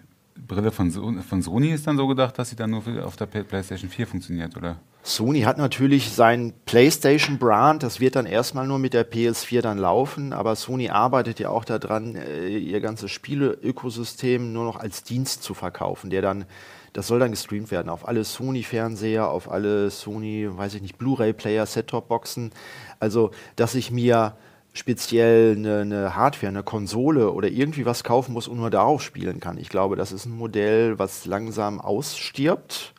Brille 0.49 0.73
von, 0.73 0.91
So- 0.91 1.13
von 1.29 1.41
Sony 1.43 1.71
ist 1.71 1.87
dann 1.87 1.97
so 1.97 2.09
gedacht, 2.09 2.37
dass 2.37 2.51
sie 2.51 2.57
dann 2.57 2.71
nur 2.71 2.83
auf 3.05 3.15
der 3.17 3.27
Play- 3.27 3.45
Playstation 3.45 3.91
4 3.91 4.07
funktioniert, 4.09 4.57
oder? 4.57 4.77
Sony 5.05 5.41
hat 5.41 5.59
natürlich 5.59 6.13
sein 6.13 6.53
PlayStation-Brand, 6.65 7.83
das 7.83 7.99
wird 7.99 8.15
dann 8.15 8.25
erstmal 8.25 8.69
nur 8.69 8.79
mit 8.79 8.95
der 8.95 9.11
PS4 9.11 9.61
dann 9.61 9.79
laufen, 9.79 10.33
aber 10.33 10.55
Sony 10.55 10.91
arbeitet 10.91 11.41
ja 11.41 11.49
auch 11.49 11.65
daran, 11.65 12.15
äh, 12.15 12.57
ihr 12.57 12.81
ganzes 12.81 13.11
Spiele-Ökosystem 13.11 14.53
nur 14.53 14.65
noch 14.65 14.77
als 14.77 15.03
Dienst 15.03 15.43
zu 15.43 15.55
verkaufen, 15.55 16.11
der 16.11 16.23
dann, 16.23 16.45
das 16.93 17.09
soll 17.09 17.19
dann 17.19 17.33
gestreamt 17.33 17.73
werden 17.73 17.89
auf 17.89 18.07
alle 18.07 18.23
Sony-Fernseher, 18.23 19.29
auf 19.29 19.51
alle 19.51 19.91
Sony, 19.91 20.49
weiß 20.49 20.75
ich 20.75 20.83
nicht, 20.83 20.99
Blu-ray-Player, 20.99 21.67
Set-Top-Boxen. 21.67 22.53
Also, 23.01 23.33
dass 23.57 23.75
ich 23.75 23.91
mir 23.91 24.37
speziell 24.73 25.57
eine, 25.57 25.81
eine 25.81 26.15
Hardware, 26.15 26.49
eine 26.49 26.63
Konsole 26.63 27.33
oder 27.33 27.49
irgendwie 27.49 27.87
was 27.87 28.05
kaufen 28.05 28.33
muss 28.33 28.47
und 28.47 28.59
nur 28.59 28.71
darauf 28.71 29.03
spielen 29.03 29.41
kann. 29.41 29.59
Ich 29.59 29.69
glaube, 29.69 29.97
das 29.97 30.13
ist 30.13 30.27
ein 30.27 30.37
Modell, 30.37 31.01
was 31.01 31.27
langsam 31.27 31.81
ausstirbt. 31.81 32.95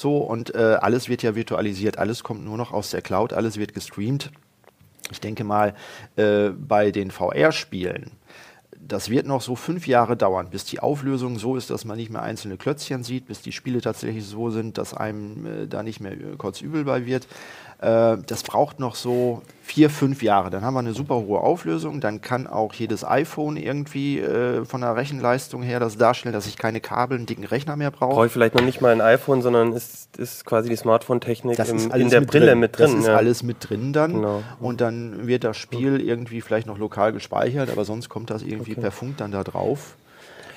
So, 0.00 0.16
und 0.16 0.54
äh, 0.54 0.78
alles 0.80 1.10
wird 1.10 1.22
ja 1.22 1.34
virtualisiert, 1.34 1.98
alles 1.98 2.24
kommt 2.24 2.42
nur 2.42 2.56
noch 2.56 2.72
aus 2.72 2.88
der 2.88 3.02
Cloud, 3.02 3.34
alles 3.34 3.58
wird 3.58 3.74
gestreamt. 3.74 4.30
Ich 5.10 5.20
denke 5.20 5.44
mal, 5.44 5.74
äh, 6.16 6.48
bei 6.48 6.90
den 6.90 7.10
VR-Spielen, 7.10 8.12
das 8.80 9.10
wird 9.10 9.26
noch 9.26 9.42
so 9.42 9.56
fünf 9.56 9.86
Jahre 9.86 10.16
dauern, 10.16 10.48
bis 10.48 10.64
die 10.64 10.80
Auflösung 10.80 11.38
so 11.38 11.54
ist, 11.54 11.68
dass 11.68 11.84
man 11.84 11.98
nicht 11.98 12.10
mehr 12.10 12.22
einzelne 12.22 12.56
Klötzchen 12.56 13.04
sieht, 13.04 13.26
bis 13.26 13.42
die 13.42 13.52
Spiele 13.52 13.82
tatsächlich 13.82 14.24
so 14.24 14.48
sind, 14.48 14.78
dass 14.78 14.94
einem 14.94 15.44
äh, 15.44 15.66
da 15.66 15.82
nicht 15.82 16.00
mehr 16.00 16.12
äh, 16.12 16.36
kotzübel 16.38 16.84
bei 16.84 17.04
wird. 17.04 17.28
Äh, 17.80 18.18
das 18.26 18.42
braucht 18.42 18.78
noch 18.78 18.94
so 18.94 19.42
vier, 19.62 19.88
fünf 19.88 20.22
Jahre. 20.22 20.50
Dann 20.50 20.62
haben 20.62 20.74
wir 20.74 20.80
eine 20.80 20.92
super 20.92 21.14
hohe 21.14 21.40
Auflösung. 21.40 22.00
Dann 22.00 22.20
kann 22.20 22.46
auch 22.46 22.74
jedes 22.74 23.04
iPhone 23.04 23.56
irgendwie 23.56 24.18
äh, 24.18 24.64
von 24.64 24.82
der 24.82 24.96
Rechenleistung 24.96 25.62
her 25.62 25.80
das 25.80 25.96
darstellen, 25.96 26.32
dass 26.32 26.46
ich 26.46 26.58
keine 26.58 26.80
Kabel, 26.80 27.16
einen 27.16 27.26
dicken 27.26 27.44
Rechner 27.44 27.76
mehr 27.76 27.90
brauche. 27.90 28.14
Brauche 28.14 28.26
ich 28.26 28.32
vielleicht 28.32 28.54
noch 28.54 28.64
nicht 28.64 28.80
mal 28.80 28.92
ein 28.92 29.00
iPhone, 29.00 29.40
sondern 29.40 29.72
ist, 29.72 30.18
ist 30.18 30.44
quasi 30.44 30.68
die 30.68 30.76
Smartphone-Technik 30.76 31.58
in 31.58 32.10
der 32.10 32.20
mit 32.20 32.30
Brille 32.30 32.46
drin. 32.48 32.58
mit 32.58 32.78
drin. 32.78 32.90
Das 32.90 33.00
ist 33.00 33.06
ja. 33.06 33.16
alles 33.16 33.42
mit 33.42 33.56
drin 33.60 33.92
dann. 33.92 34.14
Genau. 34.14 34.42
Und 34.58 34.80
dann 34.80 35.26
wird 35.26 35.44
das 35.44 35.56
Spiel 35.56 36.00
irgendwie 36.00 36.40
vielleicht 36.40 36.66
noch 36.66 36.76
lokal 36.76 37.12
gespeichert, 37.12 37.70
aber 37.70 37.84
sonst 37.84 38.08
kommt 38.08 38.30
das 38.30 38.42
irgendwie 38.42 38.74
per 38.74 38.90
Funk 38.90 39.16
dann 39.18 39.30
da 39.30 39.44
drauf. 39.44 39.96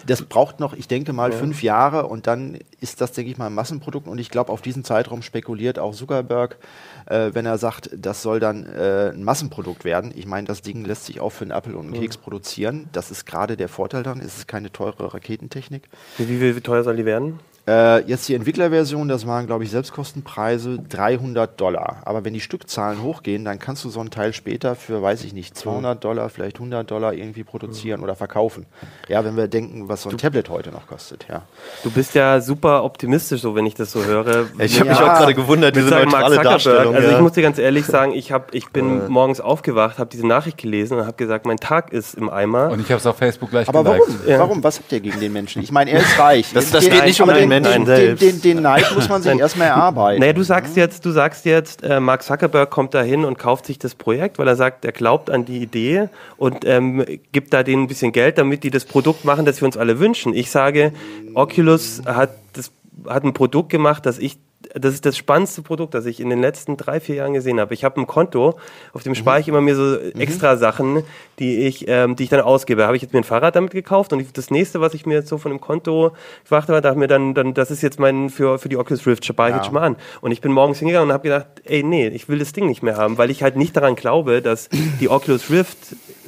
Das 0.05 0.22
braucht 0.22 0.60
noch, 0.60 0.74
ich 0.74 0.88
denke 0.88 1.13
mal, 1.13 1.31
fünf 1.31 1.63
Jahre 1.63 2.07
und 2.07 2.27
dann 2.27 2.60
ist 2.81 3.01
das, 3.01 3.12
denke 3.13 3.31
ich 3.31 3.38
mal, 3.38 3.48
ein 3.48 3.53
Massenprodukt. 3.53 4.07
Und 4.07 4.17
ich 4.17 4.29
glaube, 4.29 4.51
auf 4.51 4.62
diesen 4.62 4.83
Zeitraum 4.83 5.22
spekuliert 5.22 5.79
auch 5.79 5.93
Zuckerberg, 5.93 6.57
äh, 7.05 7.31
wenn 7.33 7.45
er 7.45 7.57
sagt, 7.57 7.89
das 7.95 8.22
soll 8.22 8.39
dann 8.39 8.65
äh, 8.65 9.12
ein 9.13 9.24
Massenprodukt 9.24 9.86
werden. 9.86 10.12
Ich 10.15 10.25
meine, 10.25 10.48
das 10.48 10.62
Ding 10.62 10.86
lässt 10.86 11.05
sich 11.05 11.19
auch 11.19 11.31
für 11.31 11.45
einen 11.45 11.51
Apple 11.51 11.77
und 11.77 11.88
einen 11.88 12.01
Keks 12.01 12.17
produzieren. 12.17 12.89
Das 12.91 13.12
ist 13.12 13.25
gerade 13.25 13.57
der 13.57 13.69
Vorteil 13.69 14.03
daran. 14.03 14.19
Es 14.19 14.38
ist 14.38 14.48
keine 14.48 14.72
teure 14.72 15.13
Raketentechnik. 15.13 15.89
Wie, 16.17 16.29
wie, 16.29 16.55
wie 16.55 16.62
teuer 16.62 16.83
soll 16.83 16.98
die 16.98 17.05
werden? 17.05 17.39
Äh, 17.65 18.00
jetzt 18.10 18.27
die 18.27 18.36
Entwicklerversion, 18.36 19.08
das 19.08 19.25
waren, 19.25 19.46
glaube 19.46 19.63
ich, 19.63 19.72
Selbstkostenpreise 19.72 20.79
300 20.89 21.60
Dollar. 21.62 22.01
Aber 22.03 22.25
wenn 22.25 22.34
die 22.34 22.41
Stückzahlen 22.41 23.01
hochgehen, 23.01 23.46
dann 23.46 23.58
kannst 23.58 23.86
du 23.86 23.89
so 23.89 24.01
ein 24.01 24.10
Teil 24.10 24.34
später 24.34 24.75
für, 24.75 25.01
weiß 25.01 25.24
ich 25.24 25.32
nicht, 25.34 25.58
200 25.58 26.03
Dollar, 26.03 26.27
vielleicht 26.29 26.58
100 26.58 26.91
Dollar 26.91 27.13
irgendwie 27.13 27.46
produzieren 27.46 28.01
oder 28.01 28.15
verkaufen. 28.17 28.65
Ja, 29.08 29.24
wenn 29.24 29.38
wir 29.38 29.48
denken, 29.48 29.88
was 29.88 30.01
so 30.01 30.10
ein 30.10 30.17
Tablet 30.17 30.50
heute 30.50 30.72
noch 30.72 30.88
kostet, 30.88 31.25
ja. 31.29 31.43
Du 31.84 31.91
bist 31.91 32.15
ja 32.15 32.41
super 32.41 32.84
optimistisch, 32.84 33.39
so 33.41 33.55
wenn 33.55 33.65
ich 33.65 33.75
das 33.75 33.93
so 33.93 34.03
höre. 34.03 34.48
Ich 34.60 34.79
habe 34.82 34.89
Ja. 34.89 34.93
mich 34.96 35.01
auch 35.01 35.17
gerade 35.20 35.34
gewundert, 35.34 35.75
diese 35.77 35.89
neutrale. 35.89 36.36
Darstellung. 36.43 36.93
Also 36.96 37.08
ja. 37.08 37.15
ich 37.15 37.22
muss 37.22 37.32
dir 37.32 37.43
ganz 37.43 37.60
ehrlich 37.60 37.86
sagen, 37.86 38.12
ich, 38.13 38.34
hab, 38.34 38.53
ich 38.53 38.72
bin 38.72 39.08
morgens 39.10 39.39
aufgewacht, 39.39 40.00
habe 40.00 40.10
diese 40.12 40.27
Nachricht 40.27 40.58
gelesen 40.58 40.98
und 41.00 41.05
habe 41.05 41.15
gesagt, 41.15 41.46
mein 41.46 41.58
Tag 41.58 41.93
ist 41.93 42.15
im 42.15 42.29
Eimer. 42.29 42.72
Und 42.72 42.82
ich 42.82 42.88
habe 42.89 43.00
es 43.00 43.05
auf 43.05 43.15
Facebook 43.17 43.51
gleich 43.51 43.70
Aber 43.70 43.84
geliked. 43.86 44.08
warum? 44.27 44.39
Warum? 44.39 44.63
Was 44.65 44.79
habt 44.79 44.91
ihr 44.91 45.00
gegen 45.00 45.22
den 45.22 45.32
Menschen? 45.32 45.63
Ich 45.63 45.72
meine, 45.72 45.91
er 45.91 46.01
ist 46.01 46.20
reich. 46.20 46.51
Das- 46.53 46.72
das 46.72 46.89
geht 46.89 47.05
nicht 47.05 47.22
um 47.22 47.29
den 47.29 47.52
Menschen 47.62 47.86
den, 47.86 47.86
selbst. 47.86 48.22
Den, 48.22 48.41
den, 48.41 48.41
den 48.41 48.63
Neid 48.63 48.86
muss 48.95 49.10
man 49.10 49.22
sich 49.22 49.38
erstmal 49.38 49.67
erarbeiten. 49.67 50.19
Naja, 50.19 50.33
du 50.33 50.43
sagst 50.43 50.75
jetzt, 50.75 51.05
du 51.05 51.12
sagst 51.12 51.45
jetzt, 51.45 51.83
äh, 51.83 52.00
Mark 52.00 52.24
Zuckerberg 52.24 52.69
kommt 52.69 52.93
da 52.93 53.01
hin 53.01 53.25
und 53.25 53.38
kauft 53.38 53.65
sich 53.65 53.79
das 53.79 53.95
Projekt, 53.95 54.39
weil 54.39 54.48
er 54.48 54.55
sagt, 54.55 54.86
er 54.86 54.91
glaubt 54.91 55.29
an 55.29 55.45
die 55.45 55.60
Idee 55.60 56.10
und 56.38 56.65
ähm, 56.65 57.05
gibt 57.31 57.53
da 57.53 57.63
denen 57.63 57.83
ein 57.83 57.88
bisschen 57.88 58.12
Geld, 58.12 58.38
damit 58.38 58.63
die 58.63 58.72
das 58.72 58.86
Produkt 58.86 59.25
machen, 59.25 59.45
das 59.45 59.62
wir 59.62 59.65
uns 59.65 59.77
alle 59.77 60.00
wünschen. 60.00 60.33
Ich 60.33 60.51
sage, 60.51 60.93
Oculus 61.33 62.01
hat 62.05 62.31
das 62.53 62.72
hat 63.07 63.24
ein 63.24 63.33
Produkt 63.33 63.69
gemacht, 63.69 64.05
das 64.05 64.19
ich 64.19 64.38
das 64.75 64.94
ist 64.94 65.06
das 65.06 65.18
spannendste 65.18 65.62
Produkt, 65.62 65.94
das 65.94 66.06
ich 66.06 66.20
in 66.20 66.30
den 66.30 66.42
letzten 66.42 66.77
drei, 66.77 67.00
vier 67.00 67.15
Jahren 67.15 67.34
gesehen 67.34 67.60
habe. 67.60 67.74
Ich 67.74 67.84
habe 67.84 68.00
ein 68.01 68.08
Konto, 68.08 68.56
auf 68.94 69.03
dem 69.03 69.15
spare 69.15 69.39
ich 69.39 69.48
immer 69.48 69.62
mir 69.62 69.75
so 69.75 69.98
extra 69.98 70.58
Sachen, 70.58 71.03
die 71.39 71.58
ich, 71.68 71.86
ähm, 71.88 72.15
die 72.15 72.24
ich 72.24 72.30
dann 72.30 72.42
ausgebe. 72.42 72.86
Habe 72.86 72.96
ich 72.96 73.01
jetzt 73.01 73.13
mir 73.13 73.20
ein 73.20 73.24
Fahrrad 73.24 73.56
damit 73.56 73.72
gekauft 73.72 74.13
und 74.13 74.38
das 74.38 74.51
nächste, 74.51 74.82
was 74.82 74.94
ich 74.94 75.06
mir 75.06 75.13
jetzt 75.15 75.30
so 75.30 75.38
von 75.38 75.51
dem 75.51 75.62
Konto 75.62 76.12
gemacht 76.48 76.68
habe, 76.70 76.82
dachte 76.82 76.98
mir 76.98 77.08
dann, 77.08 77.34
dann, 77.34 77.53
das 77.53 77.72
ist 77.72 77.82
jetzt 77.82 78.00
mein 78.00 78.30
für, 78.30 78.58
für 78.60 78.70
die 78.70 78.77
Oculus 78.77 79.06
Rift, 79.06 79.25
spare 79.25 79.50
ich 79.50 79.53
Ja. 79.53 79.58
jetzt 79.58 79.65
schon 79.65 79.75
mal 79.75 79.84
an. 79.84 79.96
Und 80.22 80.32
ich 80.32 80.42
bin 80.42 80.51
morgens 80.51 80.80
hingegangen 80.80 81.10
und 81.10 81.13
habe 81.13 81.24
gedacht, 81.24 81.48
ey, 81.65 81.84
nee, 81.84 82.08
ich 82.08 82.27
will 82.30 82.39
das 82.39 82.53
Ding 82.53 82.68
nicht 82.68 82.84
mehr 82.84 82.98
haben, 82.98 83.18
weil 83.18 83.30
ich 83.30 83.44
halt 83.44 83.56
nicht 83.56 83.75
daran 83.75 83.96
glaube, 83.96 84.42
dass 84.42 84.70
die 85.00 85.10
Oculus 85.10 85.50
Rift 85.50 85.77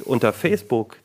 unter 0.04 0.32
Facebook 0.32 0.96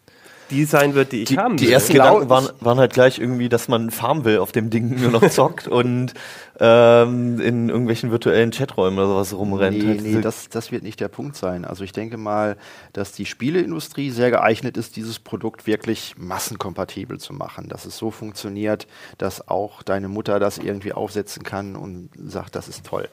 die 0.51 0.65
sein 0.65 0.93
wird, 0.93 1.12
die 1.13 1.24
ich 1.24 1.29
Die, 1.29 1.38
haben 1.38 1.58
die 1.58 1.65
will. 1.65 1.74
ersten 1.74 1.93
Genau. 1.93 2.20
Gedanken 2.20 2.29
waren, 2.29 2.50
waren 2.60 2.77
halt 2.79 2.93
gleich 2.93 3.17
irgendwie, 3.20 3.50
dass 3.50 3.67
man 3.67 3.89
farmen 3.89 4.25
will 4.25 4.38
auf 4.39 4.51
dem 4.51 4.70
Ding, 4.70 5.01
nur 5.01 5.12
noch 5.12 5.27
zockt 5.29 5.67
und 5.67 6.13
ähm, 6.60 7.39
in 7.39 7.70
irgendwelchen 7.70 8.12
virtuellen 8.12 8.51
Chaträumen 8.51 9.00
oder 9.00 9.08
sowas 9.08 9.34
rumrennt. 9.34 9.77
Nee, 9.79 9.88
Halt 9.88 10.01
nee, 10.03 10.22
das, 10.22 10.50
das 10.50 10.72
wird 10.72 10.84
nicht 10.84 11.00
der 11.00 11.08
Punkt 11.08 11.36
sein. 11.36 11.65
Also 11.65 11.84
ich 11.84 11.91
denke 11.93 12.17
mal, 12.17 12.58
dass 12.93 13.13
die 13.13 13.25
Spieleindustrie 13.25 14.12
sehr 14.12 14.29
geeignet 14.29 14.77
ist, 14.77 14.96
dieses 14.96 15.17
Produkt 15.17 15.65
wirklich 15.65 16.15
massenkompatibel 16.17 17.20
zu 17.20 17.34
machen. 17.34 17.67
Dass 17.70 17.86
es 17.86 17.98
so 17.98 18.12
funktioniert, 18.12 18.86
dass 19.17 19.48
auch 19.48 19.81
deine 19.81 20.08
Mutter 20.08 20.39
das 20.39 20.58
irgendwie 20.60 20.93
aufsetzen 20.93 21.43
kann 21.43 21.75
und 21.75 22.10
sagt, 22.27 22.55
das 22.55 22.67
ist 22.67 22.86
toll. 22.86 23.08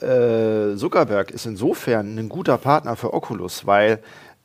Äh, 0.00 0.76
Zuckerberg 0.76 1.30
ist 1.30 1.46
insofern 1.46 2.18
ein 2.18 2.28
guter 2.28 2.58
Partner 2.58 2.96
für 2.96 3.14
Oculus, 3.14 3.66
weil 3.66 4.00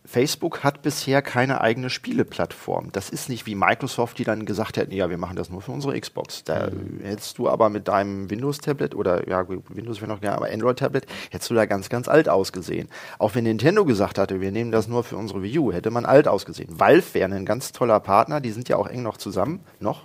Facebook 0.07 0.63
hat 0.63 0.81
bisher 0.83 1.21
keine 1.21 1.59
eigene 1.59 1.89
Spieleplattform. 1.89 2.93
Das 2.93 3.09
ist 3.09 3.27
nicht 3.27 3.45
wie 3.45 3.55
Microsoft, 3.55 4.17
die 4.17 4.23
dann 4.23 4.45
gesagt 4.45 4.77
hätten, 4.77 4.93
ja, 4.93 5.09
wir 5.09 5.17
machen 5.17 5.35
das 5.35 5.49
nur 5.49 5.61
für 5.61 5.73
unsere 5.73 5.99
Xbox. 5.99 6.45
Da 6.45 6.69
hättest 7.03 7.37
du 7.37 7.49
aber 7.49 7.69
mit 7.69 7.89
deinem 7.89 8.29
Windows-Tablet 8.29 8.95
oder, 8.95 9.27
ja, 9.27 9.45
Windows 9.49 9.99
wäre 9.99 10.09
noch 10.09 10.21
gerne, 10.21 10.37
aber 10.37 10.49
Android-Tablet, 10.49 11.05
hättest 11.29 11.49
du 11.49 11.55
da 11.55 11.65
ganz, 11.65 11.89
ganz 11.89 12.07
alt 12.07 12.29
ausgesehen. 12.29 12.87
Auch 13.19 13.35
wenn 13.35 13.43
Nintendo 13.43 13.83
gesagt 13.83 14.17
hatte, 14.17 14.39
wir 14.39 14.51
nehmen 14.51 14.71
das 14.71 14.87
nur 14.87 15.03
für 15.03 15.17
unsere 15.17 15.43
Wii 15.43 15.59
U, 15.59 15.73
hätte 15.73 15.91
man 15.91 16.05
alt 16.05 16.29
ausgesehen. 16.29 16.79
Valve 16.79 17.13
wäre 17.13 17.35
ein 17.35 17.45
ganz 17.45 17.73
toller 17.73 17.99
Partner, 17.99 18.39
die 18.39 18.51
sind 18.51 18.69
ja 18.69 18.77
auch 18.77 18.87
eng 18.87 19.03
noch 19.03 19.17
zusammen, 19.17 19.59
noch. 19.81 20.03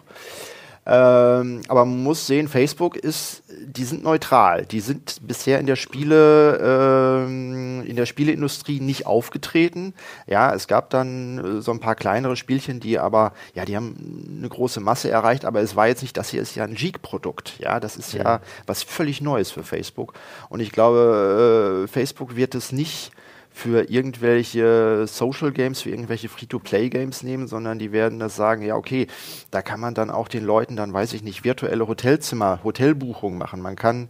Ähm, 0.84 1.62
aber 1.68 1.84
man 1.84 2.02
muss 2.02 2.26
sehen, 2.26 2.48
Facebook 2.48 2.96
ist, 2.96 3.44
die 3.48 3.84
sind 3.84 4.02
neutral. 4.02 4.66
Die 4.66 4.80
sind 4.80 5.18
bisher 5.26 5.60
in 5.60 5.66
der 5.66 5.76
Spiele, 5.76 7.24
ähm, 7.24 7.84
in 7.86 7.94
der 7.94 8.06
Spieleindustrie 8.06 8.80
nicht 8.80 9.06
aufgetreten. 9.06 9.94
Ja, 10.26 10.52
es 10.52 10.66
gab 10.66 10.90
dann 10.90 11.58
äh, 11.58 11.60
so 11.60 11.70
ein 11.70 11.78
paar 11.78 11.94
kleinere 11.94 12.34
Spielchen, 12.34 12.80
die 12.80 12.98
aber, 12.98 13.32
ja, 13.54 13.64
die 13.64 13.76
haben 13.76 14.34
eine 14.38 14.48
große 14.48 14.80
Masse 14.80 15.08
erreicht, 15.08 15.44
aber 15.44 15.60
es 15.60 15.76
war 15.76 15.86
jetzt 15.86 16.02
nicht, 16.02 16.16
das 16.16 16.30
hier 16.30 16.42
ist 16.42 16.56
ja 16.56 16.64
ein 16.64 16.74
Geek-Produkt. 16.74 17.58
Ja, 17.58 17.78
das 17.78 17.96
ist 17.96 18.12
ja 18.12 18.40
was 18.66 18.82
völlig 18.82 19.20
Neues 19.20 19.52
für 19.52 19.62
Facebook. 19.62 20.14
Und 20.48 20.58
ich 20.60 20.72
glaube, 20.72 21.84
äh, 21.84 21.88
Facebook 21.88 22.34
wird 22.34 22.56
es 22.56 22.72
nicht 22.72 23.12
für 23.52 23.90
irgendwelche 23.90 25.06
Social 25.06 25.52
Games, 25.52 25.82
für 25.82 25.90
irgendwelche 25.90 26.28
Free-to-Play-Games 26.28 27.22
nehmen, 27.22 27.46
sondern 27.46 27.78
die 27.78 27.92
werden 27.92 28.18
das 28.18 28.36
sagen, 28.36 28.62
ja, 28.62 28.76
okay, 28.76 29.06
da 29.50 29.62
kann 29.62 29.80
man 29.80 29.94
dann 29.94 30.10
auch 30.10 30.28
den 30.28 30.44
Leuten 30.44 30.76
dann, 30.76 30.92
weiß 30.92 31.12
ich 31.12 31.22
nicht, 31.22 31.44
virtuelle 31.44 31.86
Hotelzimmer, 31.86 32.60
Hotelbuchungen 32.64 33.38
machen. 33.38 33.60
Man 33.60 33.76
kann 33.76 34.08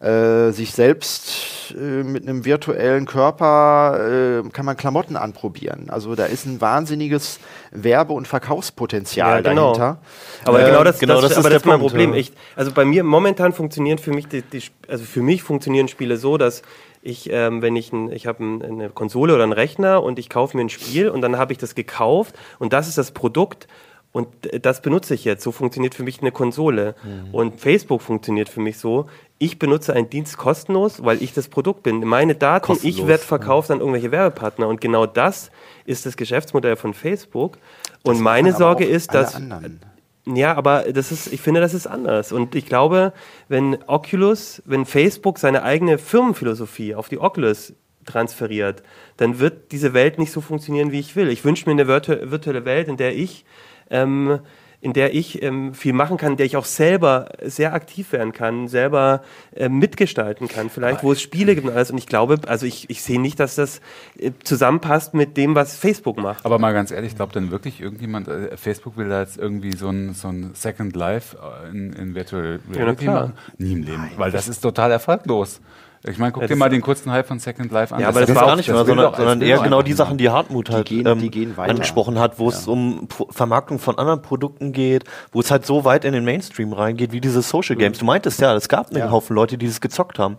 äh, 0.00 0.50
sich 0.50 0.72
selbst 0.72 1.74
äh, 1.74 2.02
mit 2.02 2.28
einem 2.28 2.44
virtuellen 2.44 3.06
Körper, 3.06 4.42
äh, 4.44 4.48
kann 4.50 4.66
man 4.66 4.76
Klamotten 4.76 5.16
anprobieren. 5.16 5.88
Also 5.88 6.14
da 6.14 6.26
ist 6.26 6.44
ein 6.44 6.60
wahnsinniges 6.60 7.40
Werbe- 7.70 8.12
und 8.12 8.28
Verkaufspotenzial 8.28 9.42
Ja, 9.42 9.50
genau. 9.50 9.72
dahinter. 9.72 9.98
Aber 10.44 10.60
Ähm, 10.60 10.66
genau 10.66 10.84
das, 10.84 10.98
genau, 10.98 11.20
das, 11.20 11.30
das 11.30 11.38
aber 11.38 11.48
ist 11.48 11.54
das 11.54 11.62
ist 11.62 11.66
mein 11.66 11.78
Punkt, 11.78 11.92
Problem. 11.92 12.12
Ich, 12.12 12.32
also 12.54 12.70
bei 12.72 12.84
mir 12.84 13.02
momentan 13.02 13.54
funktionieren 13.54 13.98
für 13.98 14.12
mich 14.12 14.28
die, 14.28 14.42
die 14.42 14.62
also 14.88 15.04
für 15.04 15.22
mich 15.22 15.42
funktionieren 15.42 15.88
Spiele 15.88 16.18
so, 16.18 16.36
dass 16.36 16.62
ich, 17.04 17.28
ähm, 17.30 17.60
wenn 17.60 17.76
ich 17.76 17.92
ein, 17.92 18.10
ich 18.10 18.26
habe 18.26 18.42
ein, 18.42 18.62
eine 18.62 18.88
Konsole 18.88 19.34
oder 19.34 19.42
einen 19.42 19.52
Rechner 19.52 20.02
und 20.02 20.18
ich 20.18 20.30
kaufe 20.30 20.56
mir 20.56 20.64
ein 20.64 20.70
Spiel 20.70 21.10
und 21.10 21.20
dann 21.20 21.36
habe 21.36 21.52
ich 21.52 21.58
das 21.58 21.74
gekauft 21.74 22.34
und 22.58 22.72
das 22.72 22.88
ist 22.88 22.96
das 22.96 23.12
Produkt 23.12 23.68
und 24.10 24.28
das 24.62 24.80
benutze 24.80 25.12
ich 25.14 25.24
jetzt. 25.24 25.42
So 25.42 25.52
funktioniert 25.52 25.94
für 25.94 26.04
mich 26.04 26.20
eine 26.20 26.30
Konsole. 26.30 26.94
Mhm. 27.02 27.34
Und 27.34 27.60
Facebook 27.60 28.00
funktioniert 28.00 28.48
für 28.48 28.60
mich 28.60 28.78
so. 28.78 29.06
Ich 29.38 29.58
benutze 29.58 29.92
einen 29.92 30.08
Dienst 30.08 30.38
kostenlos, 30.38 31.04
weil 31.04 31.20
ich 31.20 31.34
das 31.34 31.48
Produkt 31.48 31.82
bin. 31.82 31.98
Meine 32.06 32.36
Daten, 32.36 32.72
ich 32.72 32.82
Kostenlos, 32.82 33.08
werde 33.08 33.24
verkauft 33.24 33.72
an 33.72 33.80
irgendwelche 33.80 34.12
Werbepartner. 34.12 34.68
Und 34.68 34.80
genau 34.80 35.04
das 35.06 35.50
ist 35.84 36.06
das 36.06 36.16
Geschäftsmodell 36.16 36.76
von 36.76 36.94
Facebook. 36.94 37.58
Und 38.04 38.20
meine 38.20 38.52
Sorge 38.52 38.84
ist, 38.84 39.12
dass 39.12 39.34
anderen. 39.34 39.80
Ja, 40.26 40.54
aber 40.54 40.84
das 40.92 41.12
ist, 41.12 41.32
ich 41.32 41.40
finde, 41.40 41.60
das 41.60 41.74
ist 41.74 41.86
anders. 41.86 42.32
Und 42.32 42.54
ich 42.54 42.64
glaube, 42.64 43.12
wenn 43.48 43.78
Oculus, 43.86 44.62
wenn 44.64 44.86
Facebook 44.86 45.38
seine 45.38 45.62
eigene 45.62 45.98
Firmenphilosophie 45.98 46.94
auf 46.94 47.08
die 47.08 47.18
Oculus 47.18 47.74
transferiert, 48.06 48.82
dann 49.16 49.38
wird 49.38 49.72
diese 49.72 49.92
Welt 49.92 50.18
nicht 50.18 50.32
so 50.32 50.40
funktionieren, 50.40 50.92
wie 50.92 51.00
ich 51.00 51.14
will. 51.16 51.28
Ich 51.28 51.44
wünsche 51.44 51.66
mir 51.66 51.72
eine 51.72 51.88
virtu 51.88 52.14
virtuelle 52.30 52.64
Welt, 52.64 52.88
in 52.88 52.96
der 52.96 53.14
ich, 53.14 53.44
ähm, 53.90 54.40
in 54.84 54.92
der 54.92 55.14
ich 55.14 55.42
ähm, 55.42 55.72
viel 55.72 55.94
machen 55.94 56.18
kann, 56.18 56.32
in 56.32 56.36
der 56.36 56.44
ich 56.44 56.58
auch 56.58 56.66
selber 56.66 57.30
sehr 57.42 57.72
aktiv 57.72 58.12
werden 58.12 58.32
kann, 58.32 58.68
selber 58.68 59.22
äh, 59.56 59.70
mitgestalten 59.70 60.46
kann, 60.46 60.68
vielleicht, 60.68 61.02
wo 61.02 61.10
es 61.10 61.22
Spiele 61.22 61.54
gibt 61.54 61.66
und 61.66 61.72
alles. 61.72 61.90
Und 61.90 61.96
ich 61.96 62.06
glaube, 62.06 62.38
also 62.46 62.66
ich, 62.66 62.90
ich 62.90 63.02
sehe 63.02 63.18
nicht, 63.18 63.40
dass 63.40 63.54
das 63.54 63.80
äh, 64.18 64.32
zusammenpasst 64.44 65.14
mit 65.14 65.38
dem, 65.38 65.54
was 65.54 65.74
Facebook 65.74 66.18
macht. 66.18 66.44
Aber 66.44 66.58
mal 66.58 66.74
ganz 66.74 66.90
ehrlich, 66.90 67.16
glaubt 67.16 67.34
denn 67.34 67.50
wirklich 67.50 67.80
irgendjemand, 67.80 68.28
äh, 68.28 68.58
Facebook 68.58 68.98
will 68.98 69.08
da 69.08 69.22
jetzt 69.22 69.38
irgendwie 69.38 69.74
so 69.74 69.88
ein, 69.88 70.12
so 70.12 70.28
ein 70.28 70.50
Second 70.52 70.94
Life 70.94 71.38
äh, 71.38 71.70
in, 71.70 71.94
in 71.94 72.14
Virtual 72.14 72.60
Reality 72.70 73.04
klar. 73.04 73.20
machen? 73.28 73.32
Nie 73.56 73.72
im 73.72 73.84
Leben, 73.84 74.10
weil 74.18 74.32
das 74.32 74.48
ist 74.48 74.60
total 74.60 74.90
erfolglos. 74.90 75.62
Ich 76.06 76.18
meine, 76.18 76.32
guck 76.32 76.42
Ja, 76.42 76.48
dir 76.48 76.56
mal 76.56 76.68
den 76.68 76.82
kurzen 76.82 77.10
Hype 77.10 77.26
von 77.26 77.38
Second 77.38 77.72
Life 77.72 77.94
an. 77.94 78.00
Ja, 78.02 78.08
aber 78.08 78.20
das 78.20 78.28
das 78.28 78.36
war 78.36 78.44
gar 78.44 78.52
auch- 78.52 78.56
nicht 78.58 78.68
will 78.68 78.76
sondern, 78.84 79.14
sondern 79.14 79.40
eher 79.40 79.58
genau 79.60 79.80
die 79.80 79.94
Sachen, 79.94 80.18
die 80.18 80.28
Hartmut 80.28 80.68
halt 80.68 80.86
gehen- 80.86 81.06
ähm, 81.06 81.18
die 81.18 81.30
gehen 81.30 81.56
weiter. 81.56 81.70
angesprochen 81.70 82.18
hat, 82.18 82.38
wo 82.38 82.50
es 82.50 82.68
um 82.68 83.08
Vermarktung 83.30 83.78
von 83.78 83.96
anderen 83.98 84.20
Produkten 84.20 84.72
geht, 84.72 85.04
wo 85.32 85.40
es 85.40 85.50
halt 85.50 85.64
so 85.64 85.86
weit 85.86 86.04
in 86.04 86.12
den 86.12 86.24
Mainstream 86.26 86.74
reingeht, 86.74 87.12
wie 87.12 87.22
diese 87.22 87.40
Social 87.40 87.76
Games. 87.76 87.98
Du 87.98 88.04
meintest 88.04 88.38
ja, 88.42 88.54
es 88.54 88.68
gab 88.68 88.90
einen 88.90 88.98
Ja. 88.98 89.10
Haufen 89.10 89.34
Leute, 89.34 89.56
die 89.56 89.66
das 89.66 89.80
gezockt 89.80 90.18
haben. 90.18 90.36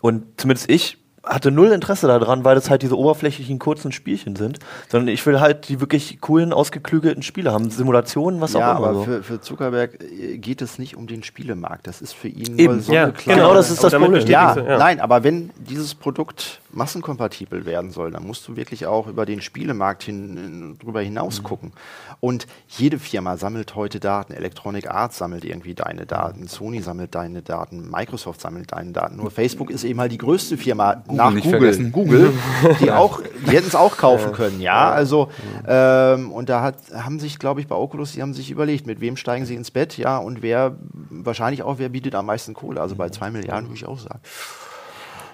Und 0.00 0.22
zumindest 0.40 0.70
ich 0.70 0.98
hatte 1.22 1.50
null 1.50 1.70
Interesse 1.72 2.06
daran, 2.06 2.44
weil 2.44 2.54
das 2.54 2.70
halt 2.70 2.82
diese 2.82 2.96
oberflächlichen 2.96 3.58
kurzen 3.58 3.92
Spielchen 3.92 4.36
sind, 4.36 4.58
sondern 4.88 5.08
ich 5.08 5.24
will 5.26 5.38
halt 5.40 5.68
die 5.68 5.80
wirklich 5.80 6.20
coolen, 6.20 6.52
ausgeklügelten 6.52 7.22
Spiele 7.22 7.52
haben, 7.52 7.70
Simulationen, 7.70 8.40
was 8.40 8.54
Ja, 8.54 8.72
auch 8.74 8.78
immer. 8.78 8.88
aber 8.88 8.94
so. 8.98 9.04
für, 9.04 9.22
für 9.22 9.40
Zuckerberg 9.40 10.02
äh, 10.02 10.38
geht 10.38 10.62
es 10.62 10.78
nicht 10.78 10.96
um 10.96 11.06
den 11.06 11.22
Spielemarkt. 11.22 11.86
Das 11.86 12.00
ist 12.00 12.14
für 12.14 12.28
ihn 12.28 12.58
Eben. 12.58 12.74
nur 12.74 12.82
so 12.82 12.92
Ja, 12.92 13.04
eine 13.04 13.12
kleine 13.12 13.40
genau, 13.42 13.54
das 13.54 13.70
ist 13.70 13.80
Aber 13.80 13.90
das 13.90 14.00
Problem. 14.00 14.26
Ja, 14.28 14.56
ja. 14.56 14.78
nein, 14.78 15.00
aber 15.00 15.22
wenn 15.22 15.50
dieses 15.58 15.94
Produkt 15.94 16.60
massenkompatibel 16.72 17.66
werden 17.66 17.90
soll, 17.90 18.10
dann 18.10 18.26
musst 18.26 18.46
du 18.48 18.56
wirklich 18.56 18.86
auch 18.86 19.06
über 19.06 19.26
den 19.26 19.40
Spielemarkt 19.42 20.02
hin, 20.04 20.76
drüber 20.80 21.00
hinaus 21.00 21.42
gucken. 21.42 21.72
Und 22.20 22.46
jede 22.68 22.98
Firma 22.98 23.36
sammelt 23.36 23.74
heute 23.74 24.00
Daten. 24.00 24.32
Electronic 24.32 24.90
Arts 24.90 25.18
sammelt 25.18 25.44
irgendwie 25.44 25.74
deine 25.74 26.06
Daten, 26.06 26.46
Sony 26.48 26.80
sammelt 26.80 27.14
deine 27.14 27.42
Daten, 27.42 27.90
Microsoft 27.90 28.40
sammelt 28.40 28.72
deine 28.72 28.92
Daten. 28.92 29.16
Nur 29.16 29.30
Facebook 29.30 29.70
ist 29.70 29.84
eben 29.84 30.00
halt 30.00 30.12
die 30.12 30.18
größte 30.18 30.56
Firma 30.56 31.02
nach 31.16 31.32
nicht 31.32 31.44
Google. 31.44 31.60
vergessen. 31.60 31.92
Google, 31.92 32.32
die 32.80 32.90
auch, 32.90 33.20
die 33.46 33.56
hätten 33.56 33.68
es 33.68 33.74
auch 33.74 33.96
kaufen 33.96 34.32
können, 34.32 34.60
ja. 34.60 34.90
Also 34.90 35.28
ähm, 35.66 36.32
und 36.32 36.48
da 36.48 36.62
hat, 36.62 36.76
haben 36.94 37.20
sich, 37.20 37.38
glaube 37.38 37.60
ich, 37.60 37.66
bei 37.66 37.76
Oculus, 37.76 38.12
die 38.12 38.22
haben 38.22 38.34
sich 38.34 38.50
überlegt, 38.50 38.86
mit 38.86 39.00
wem 39.00 39.16
steigen 39.16 39.46
sie 39.46 39.54
ins 39.54 39.70
Bett, 39.70 39.96
ja, 39.96 40.18
und 40.18 40.42
wer 40.42 40.76
wahrscheinlich 41.10 41.62
auch, 41.62 41.78
wer 41.78 41.88
bietet 41.88 42.14
am 42.14 42.26
meisten 42.26 42.54
Kohle. 42.54 42.80
Also 42.80 42.96
bei 42.96 43.10
zwei 43.10 43.30
Milliarden 43.30 43.68
würde 43.68 43.76
ich 43.76 43.86
auch 43.86 43.98
sagen. 43.98 44.20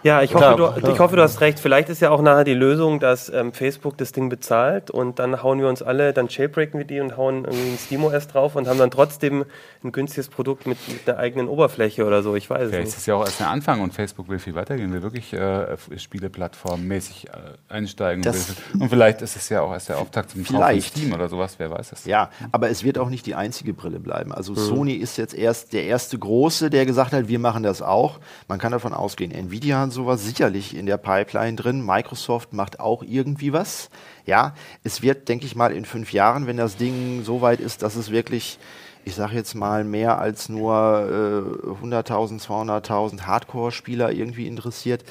Ja, 0.07 0.23
ich 0.23 0.33
hoffe, 0.35 0.55
Klar, 0.55 0.57
du, 0.75 0.81
klar. 0.81 0.93
ich 0.95 0.99
hoffe, 1.01 1.17
du 1.17 1.23
hast 1.23 1.41
recht. 1.41 1.59
Vielleicht 1.59 1.89
ist 1.89 2.01
ja 2.01 2.11
auch 2.11 2.23
nachher 2.23 2.45
die 2.45 2.55
Lösung, 2.55 3.01
dass 3.01 3.29
ähm, 3.29 3.53
Facebook 3.53 3.99
das 3.99 4.13
Ding 4.13 4.29
bezahlt 4.29 4.89
und 4.89 5.19
dann 5.19 5.43
hauen 5.43 5.59
wir 5.59 5.69
uns 5.69 5.83
alle, 5.83 6.13
dann 6.13 6.29
jailbreaken 6.29 6.79
wir 6.79 6.87
die 6.87 7.01
und 7.01 7.17
hauen 7.17 7.45
irgendwie 7.45 7.73
ein 7.73 7.79
SteamOS 7.79 8.29
drauf 8.29 8.55
und 8.55 8.69
haben 8.69 8.79
dann 8.79 8.93
trotzdem 8.93 9.45
ein 9.83 9.91
günstiges 9.91 10.29
Produkt 10.29 10.67
mit, 10.69 10.79
mit 10.89 11.09
einer 11.09 11.19
eigenen 11.19 11.49
Oberfläche 11.49 12.05
oder 12.07 12.23
so. 12.23 12.37
Ich 12.37 12.49
weiß 12.49 12.63
es 12.63 12.71
Vielleicht 12.71 12.83
ist 12.87 12.95
nicht. 12.95 12.99
es 13.01 13.07
ja 13.07 13.15
auch 13.17 13.25
erst 13.25 13.41
der 13.41 13.51
Anfang 13.51 13.81
und 13.81 13.95
Facebook 13.95 14.29
will 14.29 14.39
viel 14.39 14.55
weitergehen, 14.55 14.93
will 14.93 15.03
wirklich 15.03 15.33
äh, 15.33 15.77
Spieleplattform-mäßig 15.97 17.27
äh, 17.27 17.31
einsteigen. 17.69 18.23
Das- 18.23 18.49
will. 18.73 18.83
Und 18.83 18.89
vielleicht 18.91 19.23
ist 19.23 19.35
es 19.35 19.49
ja 19.49 19.63
auch 19.63 19.73
erst 19.73 19.89
der 19.89 19.99
Auftakt 19.99 20.31
zum 20.31 20.43
Kauf 20.43 20.47
von 20.49 20.57
Vielleicht. 20.57 20.97
Steam 20.97 21.13
oder 21.15 21.29
sowas, 21.29 21.57
wer 21.59 21.71
weiß 21.73 21.91
es. 21.93 22.05
Ja, 22.05 22.31
aber 22.53 22.71
es 22.71 22.85
wird 22.85 22.99
auch 22.99 23.09
nicht 23.09 23.27
die 23.27 23.35
einzige 23.35 23.73
Brille 23.75 23.99
bleiben. 23.99 24.33
Also 24.33 24.55
Sony 24.55 24.93
ist 24.95 25.17
jetzt 25.19 25.35
erst 25.35 25.73
der 25.73 25.85
erste 25.85 26.17
große, 26.17 26.71
der 26.71 26.87
gesagt 26.87 27.13
hat, 27.13 27.27
wir 27.27 27.39
machen 27.41 27.65
das 27.65 27.83
auch. 27.83 28.21
Man 28.47 28.59
kann 28.61 28.73
davon 28.73 28.93
ausgehen, 28.95 29.33
Nvidia 29.33 29.81
hat 29.81 29.93
sowas 29.97 30.25
sicherlich 30.25 30.77
in 30.77 30.87
der 30.87 30.99
Pipeline 30.99 31.57
drin. 31.57 31.85
Microsoft 31.85 32.53
macht 32.53 32.79
auch 32.79 33.03
irgendwie 33.03 33.53
was. 33.53 33.91
Ja, 34.25 34.55
es 34.85 35.03
wird, 35.03 35.29
denke 35.29 35.47
ich 35.47 35.57
mal, 35.57 35.73
in 35.73 35.85
fünf 35.85 36.13
Jahren, 36.13 36.47
wenn 36.47 36.57
das 36.57 36.77
Ding 36.77 37.25
so 37.25 37.41
weit 37.41 37.61
ist, 37.61 37.83
dass 37.83 37.97
es 37.97 38.11
wirklich 38.11 38.59
ich 39.07 39.15
sage 39.15 39.37
jetzt 39.37 39.55
mal, 39.55 39.85
mehr 39.85 40.19
als 40.19 40.49
nur 40.49 40.75
äh, 40.75 41.85
100.000, 41.85 42.43
200.000 42.45 43.21
Hardcore-Spieler 43.21 44.11
irgendwie 44.11 44.49
interessiert, 44.49 45.05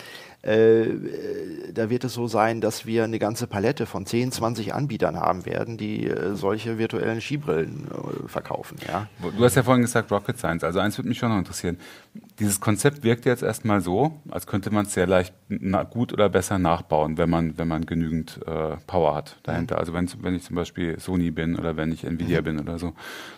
äh, 0.46 0.84
äh, 0.84 1.72
da 1.74 1.90
wird 1.90 2.04
es 2.04 2.14
so 2.14 2.28
sein, 2.28 2.62
dass 2.62 2.86
wir 2.86 3.04
eine 3.04 3.18
ganze 3.18 3.48
Palette 3.48 3.88
von 3.88 4.06
10, 4.06 4.32
20 4.32 4.76
Anbietern 4.76 5.20
haben 5.20 5.46
werden, 5.46 5.78
die 5.78 6.08
äh, 6.08 6.36
solche 6.36 6.78
virtuellen 6.78 7.20
Skibrillen 7.20 7.88
äh, 7.88 8.28
verkaufen. 8.28 8.78
Ja? 8.88 9.08
Du 9.36 9.44
hast 9.44 9.56
ja 9.56 9.64
vorhin 9.64 9.82
gesagt 9.82 10.12
Rocket 10.12 10.38
Science. 10.38 10.64
Also 10.64 10.80
eins 10.80 10.98
würde 10.98 11.10
mich 11.10 11.18
schon 11.18 11.30
noch 11.30 11.40
interessieren. 11.40 11.80
Dieses 12.40 12.60
Konzept 12.60 13.04
wirkt 13.04 13.26
jetzt 13.26 13.44
erstmal 13.44 13.82
so, 13.82 14.20
als 14.30 14.46
könnte 14.46 14.70
man 14.72 14.86
es 14.86 14.94
sehr 14.94 15.08
leicht 15.08 15.34
gut 15.90 16.12
oder 16.12 16.30
besser 16.30 16.60
nachbauen, 16.60 17.18
wenn 17.18 17.30
man, 17.30 17.58
wenn 17.58 17.68
man 17.68 17.86
genügend 17.86 18.40
äh, 18.46 18.76
Power 18.88 19.16
hat 19.16 19.38
dahinter. 19.44 19.78
Also 19.78 19.94
wenn, 19.94 20.10
wenn 20.22 20.36
ich 20.36 20.44
zum 20.44 20.56
Beispiel 20.56 21.00
Sony 21.00 21.32
bin 21.32 21.58
oder 21.58 21.78
wenn 21.78 21.92
ich 21.92 22.04
Nvidia 22.04 22.42
bin 22.42 22.60
oder 22.60 22.78
so. 22.78 22.94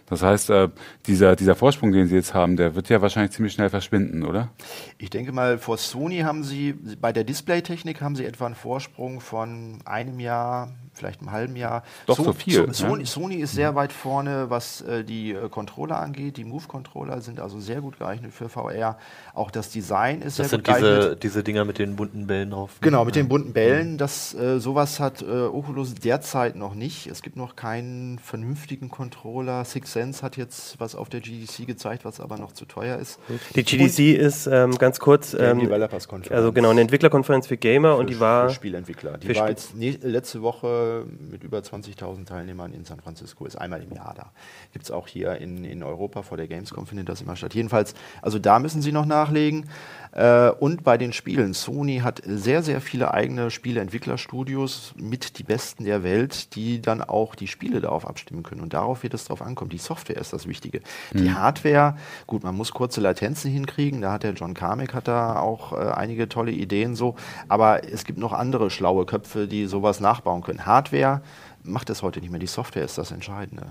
Das 0.08 0.24
heißt, 0.24 0.50
äh, 0.50 0.70
dieser, 1.06 1.36
dieser 1.36 1.56
Vorsprung, 1.56 1.92
den 1.92 2.08
Sie 2.08 2.16
jetzt 2.16 2.34
haben, 2.34 2.56
der 2.56 2.76
wird 2.76 2.90
ja 2.90 3.02
wahrscheinlich 3.02 3.32
ziemlich 3.32 3.54
schnell 3.54 3.70
verschwinden, 3.70 4.24
oder? 4.24 4.50
Ich 4.98 5.10
denke 5.10 5.32
mal, 5.32 5.58
vor 5.58 5.78
Sony 5.78 6.20
haben 6.20 6.44
Sie, 6.44 6.74
bei 6.74 7.14
der 7.14 7.24
Displaytechnik 7.24 8.02
haben 8.02 8.16
Sie 8.16 8.26
etwa 8.26 8.46
einen 8.46 8.56
Vorsprung 8.56 9.20
von 9.20 9.80
einem 9.86 10.20
Jahr, 10.20 10.74
vielleicht 10.98 11.22
einem 11.22 11.32
halben 11.32 11.56
Jahr. 11.56 11.84
Doch, 12.06 12.18
so 12.18 12.34
viel, 12.34 12.74
So, 12.74 12.96
ne? 12.96 13.06
Sony, 13.06 13.36
ist 13.36 13.54
sehr 13.54 13.76
weit 13.76 13.94
vorne, 13.94 14.50
was 14.50 14.82
äh, 14.82 15.04
die 15.04 15.32
äh, 15.32 15.50
Controller 15.50 16.00
angeht. 16.00 16.38
Die 16.38 16.44
Move-Controller 16.44 17.22
sind 17.22 17.40
also 17.40 17.60
sehr 17.60 17.82
gut 17.82 18.00
geeignet 18.00 18.34
für 18.34 18.50
VR. 18.50 18.98
Auch 19.34 19.52
das 19.52 19.70
Design 19.70 20.22
ist 20.22 20.40
Das 20.40 20.50
sehr 20.50 20.58
sind 20.60 20.66
gut 20.66 20.76
geeignet. 20.76 21.04
diese, 21.04 21.16
diese 21.18 21.44
Dinger 21.44 21.66
mit 21.66 21.80
den 21.80 21.96
bunten 21.96 22.28
Bällen 22.28 22.50
drauf. 22.52 22.72
Genau, 22.82 23.06
mit 23.06 23.16
den 23.16 23.28
bunten 23.30 23.54
Bällen. 23.54 23.98
Das, 23.98 24.34
äh, 24.34 24.60
sowas 24.60 25.00
hat 25.00 25.22
äh, 25.22 25.26
Oculus 25.26 25.94
derzeit 25.96 26.56
noch 26.56 26.74
nicht. 26.76 27.08
Es 27.08 27.22
gibt 27.22 27.36
noch 27.38 27.56
keinen 27.56 28.20
vernünftigen 28.20 28.90
Controller. 28.90 29.64
Six 29.66 29.94
Sense 29.94 30.22
hat 30.24 30.38
jetzt 30.38 30.80
was 30.80 30.96
auf 30.96 31.10
der 31.10 31.20
GDC 31.22 31.66
gezeigt, 31.68 32.06
was 32.06 32.20
aber 32.20 32.38
noch 32.38 32.52
zu 32.54 32.66
teuer 32.66 32.98
ist. 32.98 33.20
Die 33.56 33.64
GDC 33.64 34.18
ist 34.20 34.48
ähm, 34.48 34.78
ganz 34.78 35.00
kurz, 35.00 35.34
ähm, 35.34 35.60
Developers 35.60 36.08
Conference. 36.08 36.36
also 36.36 36.52
genau, 36.52 36.70
eine 36.72 36.82
Entwicklerkonferenz 36.82 37.48
für 37.48 37.58
Gamer 37.58 37.96
und 37.98 38.08
Für- 38.08 38.14
die 38.14 38.20
war 38.20 38.50
für 38.50 38.56
Spielentwickler. 38.56 39.18
Die 39.18 39.28
für 39.28 39.36
war 39.36 39.50
jetzt 39.50 39.76
ne, 39.76 39.92
letzte 40.02 40.42
Woche 40.42 40.87
mit 41.20 41.44
über 41.44 41.60
20.000 41.60 42.26
Teilnehmern 42.26 42.74
in 42.74 42.86
San 42.86 43.00
Francisco. 43.00 43.46
Ist 43.46 43.56
einmal 43.56 43.82
im 43.82 43.92
Jahr 43.92 44.14
da. 44.16 44.32
Gibt 44.74 44.86
es 44.86 44.92
auch 44.92 45.08
hier 45.08 45.38
in, 45.38 45.64
in 45.64 45.84
Europa 45.84 46.22
vor 46.22 46.38
der 46.38 46.48
Gamescom 46.48 46.86
findet 46.88 47.10
das 47.10 47.22
immer 47.22 47.36
statt. 47.36 47.54
Jedenfalls, 47.54 47.94
also 48.22 48.40
da 48.40 48.60
müssen 48.60 48.82
sie 48.82 48.92
noch 48.92 49.06
nachlegen. 49.06 49.70
Äh, 50.18 50.50
und 50.50 50.84
bei 50.84 50.98
den 50.98 51.14
Spielen. 51.14 51.54
Sony 51.54 52.00
hat 52.00 52.22
sehr, 52.26 52.64
sehr 52.64 52.82
viele 52.82 53.14
eigene 53.14 53.52
Spieleentwicklerstudios 53.52 54.94
mit 54.98 55.38
die 55.38 55.44
besten 55.44 55.86
der 55.86 56.04
Welt, 56.04 56.56
die 56.56 56.82
dann 56.82 57.04
auch 57.04 57.36
die 57.36 57.48
Spiele 57.48 57.82
darauf 57.82 58.08
abstimmen 58.08 58.42
können. 58.42 58.62
Und 58.62 58.74
darauf 58.74 59.04
wird 59.04 59.14
es 59.14 59.26
drauf 59.26 59.44
ankommen. 59.44 59.70
Die 59.70 59.78
Software 59.78 60.18
ist 60.18 60.34
das 60.34 60.48
Wichtige. 60.48 60.82
Die 61.14 61.32
Hardware, 61.32 61.98
gut, 62.26 62.44
man 62.44 62.56
muss 62.56 62.72
kurze 62.72 63.00
Latenzen 63.00 63.52
hinkriegen. 63.52 64.02
Da 64.02 64.12
hat 64.12 64.24
der 64.24 64.34
John 64.34 64.56
Carmack 64.56 64.96
hat 64.96 65.08
da 65.08 65.40
auch 65.40 65.74
äh, 65.74 65.92
einige 65.92 66.28
tolle 66.28 66.52
Ideen 66.52 66.96
so. 66.96 67.16
Aber 67.48 67.84
es 67.84 68.04
gibt 68.04 68.18
noch 68.18 68.34
andere 68.34 68.72
schlaue 68.72 69.06
Köpfe, 69.06 69.48
die 69.48 69.68
sowas 69.68 70.00
nachbauen 70.00 70.42
können. 70.42 70.66
Hardware 70.66 71.22
macht 71.62 71.92
es 71.92 72.02
heute 72.02 72.22
nicht 72.22 72.32
mehr. 72.32 72.40
Die 72.40 72.48
Software 72.48 72.86
ist 72.86 72.98
das 72.98 73.12
Entscheidende. 73.12 73.68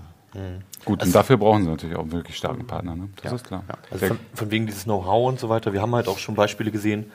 Gut, 0.85 1.03
und 1.03 1.13
dafür 1.15 1.37
brauchen 1.37 1.63
Sie 1.63 1.69
natürlich 1.69 1.95
auch 1.95 2.01
einen 2.03 2.11
wirklich 2.11 2.37
starken 2.37 2.65
Partner. 2.67 2.95
Ne? 2.95 3.09
Das 3.23 3.33
ist 3.33 3.45
klar. 3.47 3.63
Also 3.91 3.99
Der- 3.99 4.07
von, 4.09 4.19
von 4.33 4.51
wegen 4.51 4.65
dieses 4.67 4.83
Know-how 4.85 5.27
und 5.29 5.39
so 5.39 5.49
weiter. 5.49 5.73
Wir 5.73 5.81
haben 5.81 5.93
halt 5.95 6.07
auch 6.07 6.17
schon 6.17 6.35
Beispiele 6.35 6.71
gesehen 6.71 7.11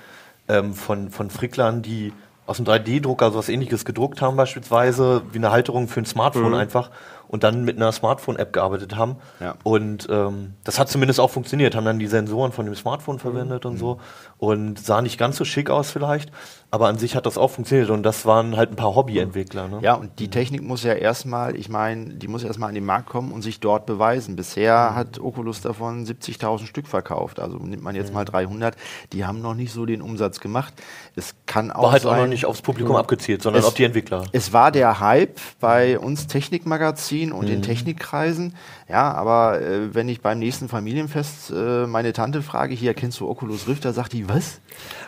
ähm, 0.49 0.75
von, 0.75 1.11
von 1.11 1.31
Fricklern, 1.31 1.83
die 1.83 2.13
aus 2.47 2.57
dem 2.57 2.67
3D-Drucker 2.67 3.31
sowas 3.31 3.49
ähnliches 3.49 3.85
gedruckt 3.85 4.21
haben, 4.21 4.37
beispielsweise 4.37 5.23
wie 5.33 5.39
eine 5.39 5.53
Halterung 5.53 5.87
für 5.89 6.01
ein 6.01 6.07
Smartphone 6.07 6.55
einfach 6.55 6.91
und 7.33 7.43
dann 7.43 7.65
mit 7.65 7.77
einer 7.79 7.91
Smartphone-App 7.91 8.53
gearbeitet 8.53 8.95
haben. 8.95 9.17
Ja. 9.41 9.55
Und 9.65 10.07
ähm, 10.11 10.53
das 10.63 10.79
hat 10.79 10.89
zumindest 10.89 11.19
auch 11.19 11.31
funktioniert, 11.31 11.75
haben 11.75 11.85
dann 11.87 11.99
die 11.99 12.07
Sensoren 12.07 12.53
von 12.53 12.67
dem 12.67 12.75
Smartphone 12.77 13.19
verwendet 13.19 13.67
und 13.67 13.79
so 13.79 13.99
und 14.39 14.79
sah 14.79 15.03
nicht 15.03 15.19
ganz 15.19 15.37
so 15.39 15.45
schick 15.45 15.71
aus 15.71 15.91
vielleicht, 15.91 16.31
aber 16.71 16.89
an 16.89 16.99
sich 16.99 17.17
hat 17.17 17.27
das 17.27 17.39
auch 17.39 17.51
funktioniert 17.51 17.91
und 17.91 18.03
das 18.03 18.27
waren 18.27 18.57
halt 18.57 18.71
ein 18.71 18.77
paar 18.77 18.95
Hobbyentwickler. 18.95 19.69
Ne? 19.69 19.79
Ja, 19.83 19.95
und 19.95 20.19
die 20.19 20.29
Technik 20.29 20.63
muss 20.63 20.83
ja 20.85 20.93
erstmal, 20.93 21.57
ich 21.57 21.69
meine, 21.69 22.15
die 22.15 22.29
muss 22.29 22.45
erstmal 22.45 22.69
an 22.69 22.75
den 22.75 22.85
Markt 22.85 23.09
kommen 23.09 23.33
und 23.33 23.43
sich 23.43 23.61
dort 23.61 23.87
beweisen. 23.87 24.37
Bisher 24.37 24.95
hat 24.95 25.19
Oculus 25.19 25.61
davon 25.63 26.05
70.000 26.05 26.67
Stück 26.67 26.87
verkauft. 26.87 27.41
Also 27.41 27.57
nimmt 27.57 27.83
man 27.83 27.95
jetzt 27.95 28.13
mal 28.13 28.25
300. 28.25 28.75
Die 29.13 29.25
haben 29.25 29.41
noch 29.41 29.55
nicht 29.55 29.73
so 29.73 29.87
den 29.87 30.03
Umsatz 30.03 30.41
gemacht. 30.41 30.75
Es 31.15 31.35
kann 31.47 31.71
auch 31.71 31.85
War 31.85 31.93
halt 31.93 32.03
sein, 32.03 32.13
auch 32.13 32.17
noch 32.23 32.27
nicht 32.27 32.45
aufs 32.47 32.61
Publikum 32.63 32.97
abgezielt, 32.97 33.43
sondern 33.43 33.61
Es- 33.61 33.67
auf 33.67 33.75
die 33.75 33.85
Entwickler. 33.85 34.25
Es 34.33 34.53
war 34.53 34.71
der 34.71 35.01
Hype 35.01 35.39
bei 35.61 35.99
uns 35.99 36.27
Technikmagazin 36.27 37.22
und 37.31 37.47
Mhm. 37.47 37.53
in 37.53 37.63
Technikkreisen. 37.63 38.55
Ja, 38.89 39.13
aber 39.13 39.61
äh, 39.61 39.95
wenn 39.95 40.09
ich 40.09 40.23
beim 40.23 40.39
nächsten 40.41 40.69
Familienfest 40.69 41.53
äh, 41.55 41.87
meine 41.87 42.13
Tante 42.13 42.43
frage, 42.43 42.75
hier 42.75 42.95
kennst 42.95 43.21
du 43.21 43.29
Oculus 43.29 43.69
Rift, 43.69 43.85
da 43.85 43.93
sagt 43.93 44.15
die, 44.15 44.29
was? 44.29 44.61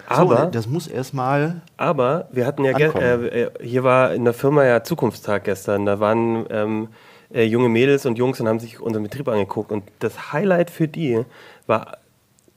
Aber- 0.06 0.44
so, 0.44 0.50
das 0.50 0.68
muss 0.68 0.86
erstmal. 0.86 1.62
Aber 1.78 2.28
wir 2.30 2.46
hatten 2.46 2.62
ja, 2.64 2.76
äh, 2.78 3.42
äh, 3.44 3.50
hier 3.62 3.82
war 3.82 4.12
in 4.14 4.24
der 4.24 4.34
Firma 4.34 4.64
ja 4.64 4.84
Zukunftstag 4.84 5.44
gestern. 5.44 5.86
Da 5.86 5.98
waren 5.98 6.44
ähm, 6.50 6.88
äh, 7.32 7.44
junge 7.44 7.68
Mädels 7.70 8.04
und 8.06 8.18
Jungs 8.18 8.38
und 8.38 8.46
haben 8.46 8.60
sich 8.60 8.78
unseren 8.80 9.02
Betrieb 9.02 9.26
angeguckt. 9.28 9.72
Und 9.72 9.82
das 9.98 10.32
Highlight 10.32 10.70
für 10.70 10.86
die 10.86 11.24
war 11.66 11.96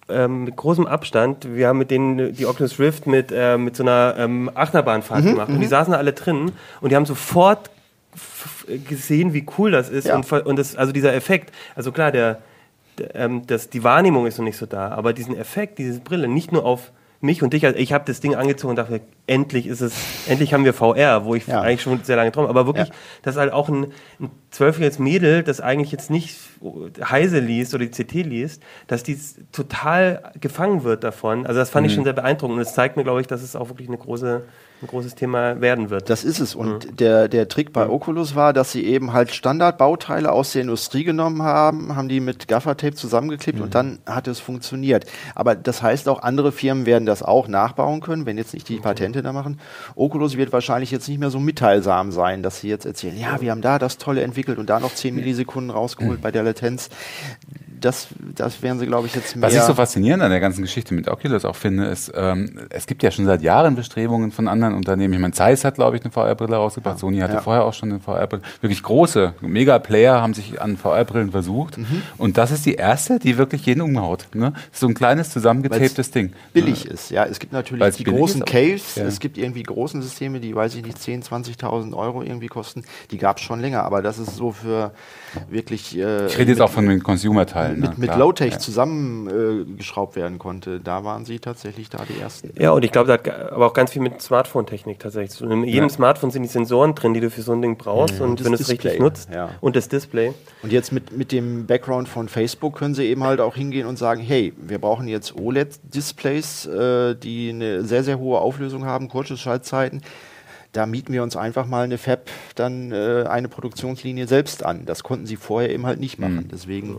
ähm, 0.10 0.46
mit 0.46 0.56
großem 0.56 0.88
Abstand. 0.88 1.54
Wir 1.54 1.68
haben 1.68 1.80
mit 1.80 1.92
denen 1.92 2.34
die 2.34 2.46
Oculus 2.46 2.80
Rift 2.80 3.08
mit, 3.08 3.32
äh, 3.34 3.58
mit 3.58 3.76
so 3.76 3.84
einer 3.84 4.16
ähm, 4.18 4.50
Achterbahnfahrt 4.54 5.24
Mhm, 5.26 5.30
gemacht. 5.32 5.50
Und 5.50 5.60
die 5.60 5.66
saßen 5.68 5.94
alle 5.94 6.14
drin 6.14 6.52
und 6.80 6.92
die 6.92 6.96
haben 6.96 7.06
sofort 7.06 7.70
gesehen, 8.88 9.34
wie 9.34 9.46
cool 9.58 9.72
das 9.72 9.90
ist. 9.90 10.08
Ja. 10.08 10.16
Und, 10.16 10.32
und 10.32 10.58
das, 10.58 10.76
also 10.76 10.92
dieser 10.92 11.14
Effekt, 11.14 11.54
also 11.76 11.92
klar, 11.92 12.12
der, 12.12 12.40
der, 12.98 13.16
ähm, 13.16 13.48
das, 13.48 13.70
die 13.70 13.84
Wahrnehmung 13.84 14.28
ist 14.28 14.38
noch 14.38 14.46
nicht 14.46 14.58
so 14.58 14.66
da, 14.66 14.90
aber 14.90 15.14
diesen 15.14 15.36
Effekt, 15.38 15.80
diese 15.80 16.00
Brille, 16.00 16.28
nicht 16.28 16.52
nur 16.52 16.66
auf 16.66 16.92
mich 17.22 17.42
und 17.42 17.54
dich, 17.54 17.66
also 17.66 17.78
ich 17.78 17.94
habe 17.94 18.06
das 18.06 18.20
Ding 18.20 18.36
angezogen 18.36 18.72
und 18.72 18.76
dachte, 18.76 19.02
endlich 19.28 19.68
ist 19.68 19.82
es, 19.82 19.94
endlich 20.28 20.54
haben 20.54 20.64
wir 20.66 20.74
VR, 20.74 21.26
wo 21.26 21.36
ich 21.36 21.46
Ja. 21.48 21.62
eigentlich 21.62 21.82
schon 21.82 22.04
sehr 22.04 22.16
lange 22.16 22.32
träume, 22.32 22.48
aber 22.50 22.66
wirklich, 22.66 22.88
Ja. 22.88 22.94
dass 23.24 23.36
halt 23.36 23.52
auch 23.54 23.68
ein, 23.70 23.88
ein 24.20 24.32
zwölfjähriges 24.52 25.00
Mädel, 25.00 25.44
das 25.44 25.60
eigentlich 25.62 25.92
jetzt 25.92 26.10
nicht 26.10 26.38
Heise 27.04 27.40
liest 27.40 27.74
oder 27.76 27.86
die 27.86 27.92
CT 27.92 28.24
liest, 28.24 28.64
dass 28.88 29.04
die 29.04 29.18
total 29.52 30.32
gefangen 30.40 30.84
wird 30.84 31.04
davon. 31.04 31.46
Also 31.46 31.60
das 31.60 31.70
fand 31.70 31.84
Mhm. 31.86 31.90
ich 31.90 31.96
schon 31.96 32.04
sehr 32.06 32.14
beeindruckend 32.14 32.56
und 32.58 32.62
es 32.62 32.74
zeigt 32.74 32.98
mir, 32.98 33.04
glaube 33.04 33.22
ich, 33.22 33.28
dass 33.28 33.42
es 33.42 33.56
auch 33.56 33.70
wirklich 33.70 33.88
eine 33.90 33.98
große, 33.98 34.42
ein 34.82 34.88
großes 34.88 35.16
Thema 35.16 35.60
werden 35.60 35.90
wird. 35.90 36.10
Das 36.10 36.24
ist 36.24 36.40
es. 36.40 36.54
Und 36.56 37.00
der, 37.00 37.28
der 37.28 37.48
Trick 37.48 37.74
bei 37.74 37.90
Oculus 37.90 38.36
war, 38.36 38.54
dass 38.54 38.72
sie 38.72 38.86
eben 38.86 39.12
halt 39.12 39.32
Standardbauteile 39.34 40.32
aus 40.32 40.52
der 40.54 40.62
Industrie 40.62 41.04
genommen 41.04 41.42
haben, 41.42 41.96
haben 41.96 42.08
die 42.10 42.20
mit 42.20 42.48
Gaffertape 42.48 42.94
zusammengeklebt 42.94 43.60
und 43.60 43.74
dann 43.76 44.00
hat 44.06 44.28
es 44.28 44.40
funktioniert. 44.40 45.06
Aber 45.36 45.56
das 45.56 45.82
heißt 45.82 46.08
auch, 46.10 46.22
andere 46.22 46.52
Firmen 46.52 46.86
werden 46.86 47.06
das 47.08 47.24
auch 47.24 47.48
nachbauen 47.48 48.02
können, 48.02 48.26
wenn 48.28 48.38
jetzt 48.38 48.54
nicht 48.54 48.70
die 48.70 48.78
Patente 48.78 49.17
da 49.22 49.34
machen. 49.34 49.60
Oculus 49.96 50.38
wird 50.38 50.52
wahrscheinlich 50.54 50.92
jetzt 50.92 51.08
nicht 51.08 51.20
mehr 51.20 51.30
so 51.30 51.40
mitteilsam 51.40 52.12
sein, 52.12 52.44
dass 52.44 52.62
sie 52.62 52.70
jetzt 52.70 52.86
erzählen, 52.86 53.20
ja, 53.20 53.42
wir 53.42 53.52
haben 53.52 53.62
da 53.62 53.80
das 53.80 53.98
Tolle 53.98 54.24
entwickelt 54.24 54.58
und 54.58 54.70
da 54.70 54.80
noch 54.80 54.94
10 54.94 55.16
Millisekunden 55.16 55.72
rausgeholt 55.72 56.22
bei 56.22 56.32
der 56.32 56.44
Latenz. 56.44 56.90
Das, 57.80 58.08
das 58.36 58.62
werden 58.62 58.80
sie, 58.80 58.86
glaube 58.88 59.08
ich, 59.08 59.16
jetzt 59.16 59.36
mehr. 59.36 59.48
Was 59.48 59.54
ich 59.56 59.62
so 59.62 59.74
faszinierend 59.74 60.24
an 60.24 60.32
der 60.32 60.40
ganzen 60.40 60.62
Geschichte 60.62 60.94
mit 60.94 61.08
Oculus 61.08 61.46
auch 61.46 61.56
finde, 61.56 61.86
ist, 61.86 62.12
ähm, 62.16 62.60
es 62.70 62.88
gibt 62.88 63.04
ja 63.04 63.12
schon 63.12 63.26
seit 63.26 63.42
Jahren 63.42 63.76
Bestrebungen 63.76 64.32
von 64.32 64.48
anderen 64.48 64.74
Unternehmen. 64.76 65.14
Ich 65.14 65.20
meine, 65.20 65.34
Zeiss 65.34 65.64
hat, 65.64 65.76
glaube 65.76 65.98
ich, 65.98 66.04
eine 66.04 66.12
VR-Brille 66.12 66.56
rausgebracht. 66.56 67.00
Sony 67.00 67.20
hatte 67.20 67.36
Ja. 67.36 67.42
vorher 67.42 67.66
auch 67.66 67.74
schon 67.74 67.90
eine 67.92 68.00
VR-Brille. 68.00 68.42
Wirklich 68.62 68.82
große 68.84 69.34
Mega-Player 69.42 70.22
haben 70.22 70.34
sich 70.34 70.62
an 70.62 70.78
VR-Brillen 70.78 71.32
versucht. 71.32 71.78
Mhm. 71.78 72.02
Und 72.18 72.38
das 72.38 72.52
ist 72.52 72.66
die 72.66 72.76
erste, 72.76 73.20
die 73.20 73.38
wirklich 73.38 73.66
jeden 73.66 73.82
umhaut. 73.82 74.28
Ne? 74.34 74.54
So 74.72 74.88
ein 74.88 74.94
kleines 74.94 75.30
zusammengetaptes 75.30 76.12
Ding. 76.12 76.34
billig 76.54 76.86
ist. 76.86 77.12
Ja, 77.12 77.26
es 77.26 77.40
gibt 77.40 77.54
natürlich 77.54 77.82
Weil's 77.84 77.98
die 77.98 78.04
großen 78.04 78.42
ist, 78.42 78.48
Caves, 78.48 78.96
ja. 78.96 79.04
es 79.06 79.20
gibt 79.20 79.38
irgendwie 79.38 79.64
großen 79.64 80.02
Systeme, 80.02 80.40
die, 80.40 80.56
weiß 80.56 80.76
ich 80.76 80.84
nicht, 80.84 80.98
10.000, 80.98 81.60
20.000 81.60 81.96
Euro 81.96 82.24
irgendwie 82.24 82.48
kosten. 82.48 82.84
Die 83.12 83.18
gab 83.18 83.38
es 83.38 83.44
schon 83.44 83.60
länger, 83.60 83.84
aber 83.84 84.02
das 84.02 84.18
ist 84.20 84.36
so 84.36 84.52
für 84.52 84.92
wirklich 85.50 85.98
äh, 85.98 86.28
Ich 86.28 86.38
rede 86.38 86.52
jetzt 86.52 86.62
auch 86.62 86.70
von 86.70 86.88
den 86.88 87.04
Consumer-Teilen. 87.04 87.80
mit, 87.80 87.98
ne? 87.98 88.08
mit. 88.08 88.16
Low-Tech 88.16 88.54
Ja. 88.54 88.60
zusammengeschraubt 88.60 89.70
äh, 89.70 89.78
geschraubt 89.78 90.16
werden 90.16 90.40
konnte. 90.40 90.80
Da 90.80 91.04
waren 91.04 91.26
sie 91.26 91.40
tatsächlich 91.40 91.90
da 91.90 92.04
die 92.08 92.20
ersten. 92.20 92.52
Ja, 92.60 92.72
und 92.72 92.84
ich 92.86 92.92
glaube, 92.92 93.08
da 93.08 93.14
hat 93.14 93.52
aber 93.52 93.68
auch 93.68 93.74
ganz 93.74 93.92
viel 93.92 94.02
mit 94.02 94.22
Smartphone-Technik 94.22 95.00
tatsächlich. 95.00 95.32
zu 95.32 95.44
tun. 95.46 95.52
In 95.52 95.64
jedem 95.66 95.84
Ja. 95.86 95.90
Smartphone 95.90 96.32
sind 96.32 96.44
die 96.44 96.50
Sensoren 96.50 96.96
drin, 96.96 97.14
die 97.14 97.20
du 97.20 97.30
für 97.30 97.42
so 97.42 97.54
ein 97.54 97.62
Ding 97.62 97.78
brauchst. 97.78 98.20
Und 98.22 98.40
das 98.40 98.46
wenn 98.46 98.54
du 98.54 98.60
es 98.60 98.70
richtig 98.70 98.92
Display, 98.92 99.00
nutzt. 99.00 99.30
ja. 99.34 99.50
Und 99.62 99.76
das 99.76 99.90
Display. 99.90 100.34
Und 100.64 100.72
jetzt 100.72 100.92
mit, 100.92 101.16
mit 101.16 101.32
dem 101.32 101.66
Background 101.68 102.08
von 102.10 102.28
Facebook 102.30 102.76
können 102.78 102.96
sie 102.96 103.06
eben 103.06 103.24
halt 103.24 103.40
auch 103.40 103.56
hingehen 103.56 103.86
und 103.88 103.98
sagen, 103.98 104.22
hey, 104.22 104.54
wir 104.58 104.80
brauchen 104.80 105.08
jetzt 105.08 105.36
OLED-Displays, 105.38 106.66
äh, 106.68 107.16
die 107.16 107.50
eine 107.50 107.84
sehr, 107.84 108.04
sehr 108.04 108.20
hohe 108.20 108.40
Auflösung 108.40 108.86
haben, 108.86 109.10
kurze 109.10 109.38
Schaltzeiten. 109.38 110.02
Da 110.78 110.86
mieten 110.86 111.12
wir 111.12 111.24
uns 111.24 111.36
einfach 111.36 111.66
mal 111.66 111.86
eine 111.86 111.98
Fab, 111.98 112.30
dann 112.54 112.92
äh, 112.92 113.24
eine 113.28 113.48
Produktionslinie 113.48 114.28
selbst 114.28 114.64
an. 114.64 114.86
Das 114.86 115.02
konnten 115.02 115.26
sie 115.26 115.36
vorher 115.36 115.72
eben 115.72 115.88
halt 115.88 116.00
nicht 116.00 116.20
machen. 116.20 116.50
Deswegen, 116.52 116.98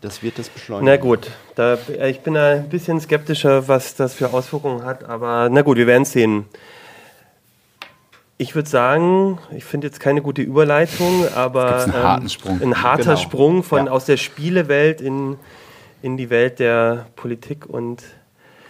das 0.00 0.24
wird 0.24 0.40
das 0.40 0.48
beschleunigen. 0.48 0.92
Na 0.92 0.96
gut, 1.00 1.30
da, 1.54 1.78
äh, 1.88 2.10
ich 2.10 2.22
bin 2.22 2.34
da 2.34 2.54
ein 2.54 2.68
bisschen 2.68 3.00
skeptischer, 3.00 3.68
was 3.68 3.94
das 3.94 4.14
für 4.14 4.32
Auswirkungen 4.32 4.84
hat. 4.84 5.04
Aber 5.04 5.48
na 5.52 5.62
gut, 5.62 5.76
wir 5.76 5.86
werden 5.86 6.02
es 6.02 6.10
sehen. 6.10 6.46
Ich 8.38 8.56
würde 8.56 8.68
sagen, 8.68 9.38
ich 9.56 9.64
finde 9.64 9.86
jetzt 9.86 10.00
keine 10.00 10.20
gute 10.20 10.42
Überleitung, 10.42 11.24
aber 11.32 11.68
Gibt's 11.68 11.84
einen 11.84 12.02
harten 12.02 12.28
Sprung. 12.28 12.60
ein 12.60 12.82
harter 12.82 13.02
Genau. 13.04 13.16
Sprung 13.18 13.62
von 13.62 13.86
Ja. 13.86 13.92
aus 13.92 14.04
der 14.04 14.16
Spielewelt 14.16 15.00
in, 15.00 15.36
in 16.02 16.16
die 16.16 16.28
Welt 16.28 16.58
der 16.58 17.06
Politik 17.14 17.66
und 17.66 18.02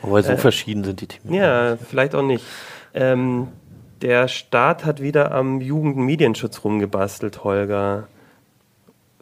Aber 0.02 0.22
so 0.22 0.36
verschieden 0.36 0.84
sind 0.84 1.00
die 1.00 1.06
Themen. 1.06 1.32
Ja, 1.32 1.78
vielleicht 1.78 2.14
auch 2.14 2.22
nicht. 2.22 2.44
Ähm, 2.92 3.48
der 4.02 4.28
Staat 4.28 4.84
hat 4.84 5.00
wieder 5.00 5.32
am 5.32 5.60
Jugendmedienschutz 5.60 6.64
rumgebastelt, 6.64 7.44
Holger. 7.44 8.08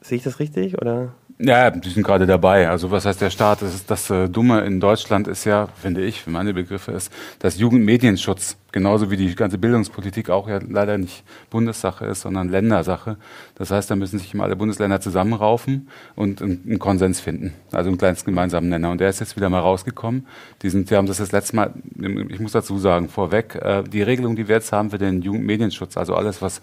Sehe 0.01 0.17
ich 0.17 0.25
das 0.25 0.41
richtig 0.41 0.81
oder? 0.81 1.15
Ja, 1.43 1.71
die 1.71 1.89
sind 1.89 2.03
gerade 2.03 2.27
dabei. 2.27 2.69
Also 2.69 2.91
was 2.91 3.07
heißt 3.07 3.23
der 3.23 3.31
Staat? 3.31 3.63
Das, 3.63 3.75
ist, 3.75 3.91
das 3.91 4.11
äh, 4.11 4.29
Dumme 4.29 4.61
in 4.61 4.79
Deutschland 4.79 5.27
ist 5.27 5.47
ja, 5.47 5.69
finde 5.69 6.05
ich, 6.05 6.21
für 6.21 6.29
meine 6.29 6.53
Begriffe 6.53 6.93
ist, 6.93 7.11
dass 7.39 7.59
Jugendmedienschutz, 7.59 8.59
genauso 8.73 9.11
wie 9.11 9.17
die 9.17 9.35
ganze 9.35 9.57
Bildungspolitik 9.57 10.29
auch 10.29 10.51
ja 10.51 10.61
leider 10.69 10.99
nicht 10.99 11.25
Bundessache 11.49 12.05
ist, 12.05 12.21
sondern 12.21 12.51
Ländersache. 12.51 13.17
Das 13.55 13.71
heißt, 13.71 13.91
da 13.91 13.97
müssen 13.97 14.19
sich 14.19 14.35
immer 14.35 14.45
alle 14.45 14.55
Bundesländer 14.55 15.01
zusammenraufen 15.01 15.89
und 16.15 16.43
einen, 16.43 16.79
Konsens 16.79 17.21
finden. 17.21 17.55
Also 17.73 17.89
einen 17.89 17.97
kleinsten 17.97 18.33
gemeinsamen 18.33 18.69
Nenner. 18.69 18.91
Und 18.91 19.01
der 19.01 19.09
ist 19.09 19.21
jetzt 19.21 19.35
wieder 19.37 19.49
mal 19.49 19.61
rausgekommen. 19.61 20.27
Die, 20.61 20.69
sind, 20.69 20.91
die 20.91 20.97
haben 20.97 21.07
das 21.07 21.17
das 21.17 21.33
letzte 21.33 21.57
Mal, 21.57 21.73
ich 22.29 22.41
muss 22.41 22.53
dazu 22.53 22.77
sagen, 22.77 23.09
vorweg, 23.09 23.55
äh, 23.55 23.83
die 23.83 24.03
Regelung, 24.03 24.37
die 24.37 24.47
wir 24.47 24.57
jetzt 24.57 24.73
haben 24.73 24.91
für 24.91 24.99
den 24.99 25.23
Jugendmedienschutz, 25.23 25.97
also 25.97 26.15
alles, 26.15 26.43
was 26.43 26.61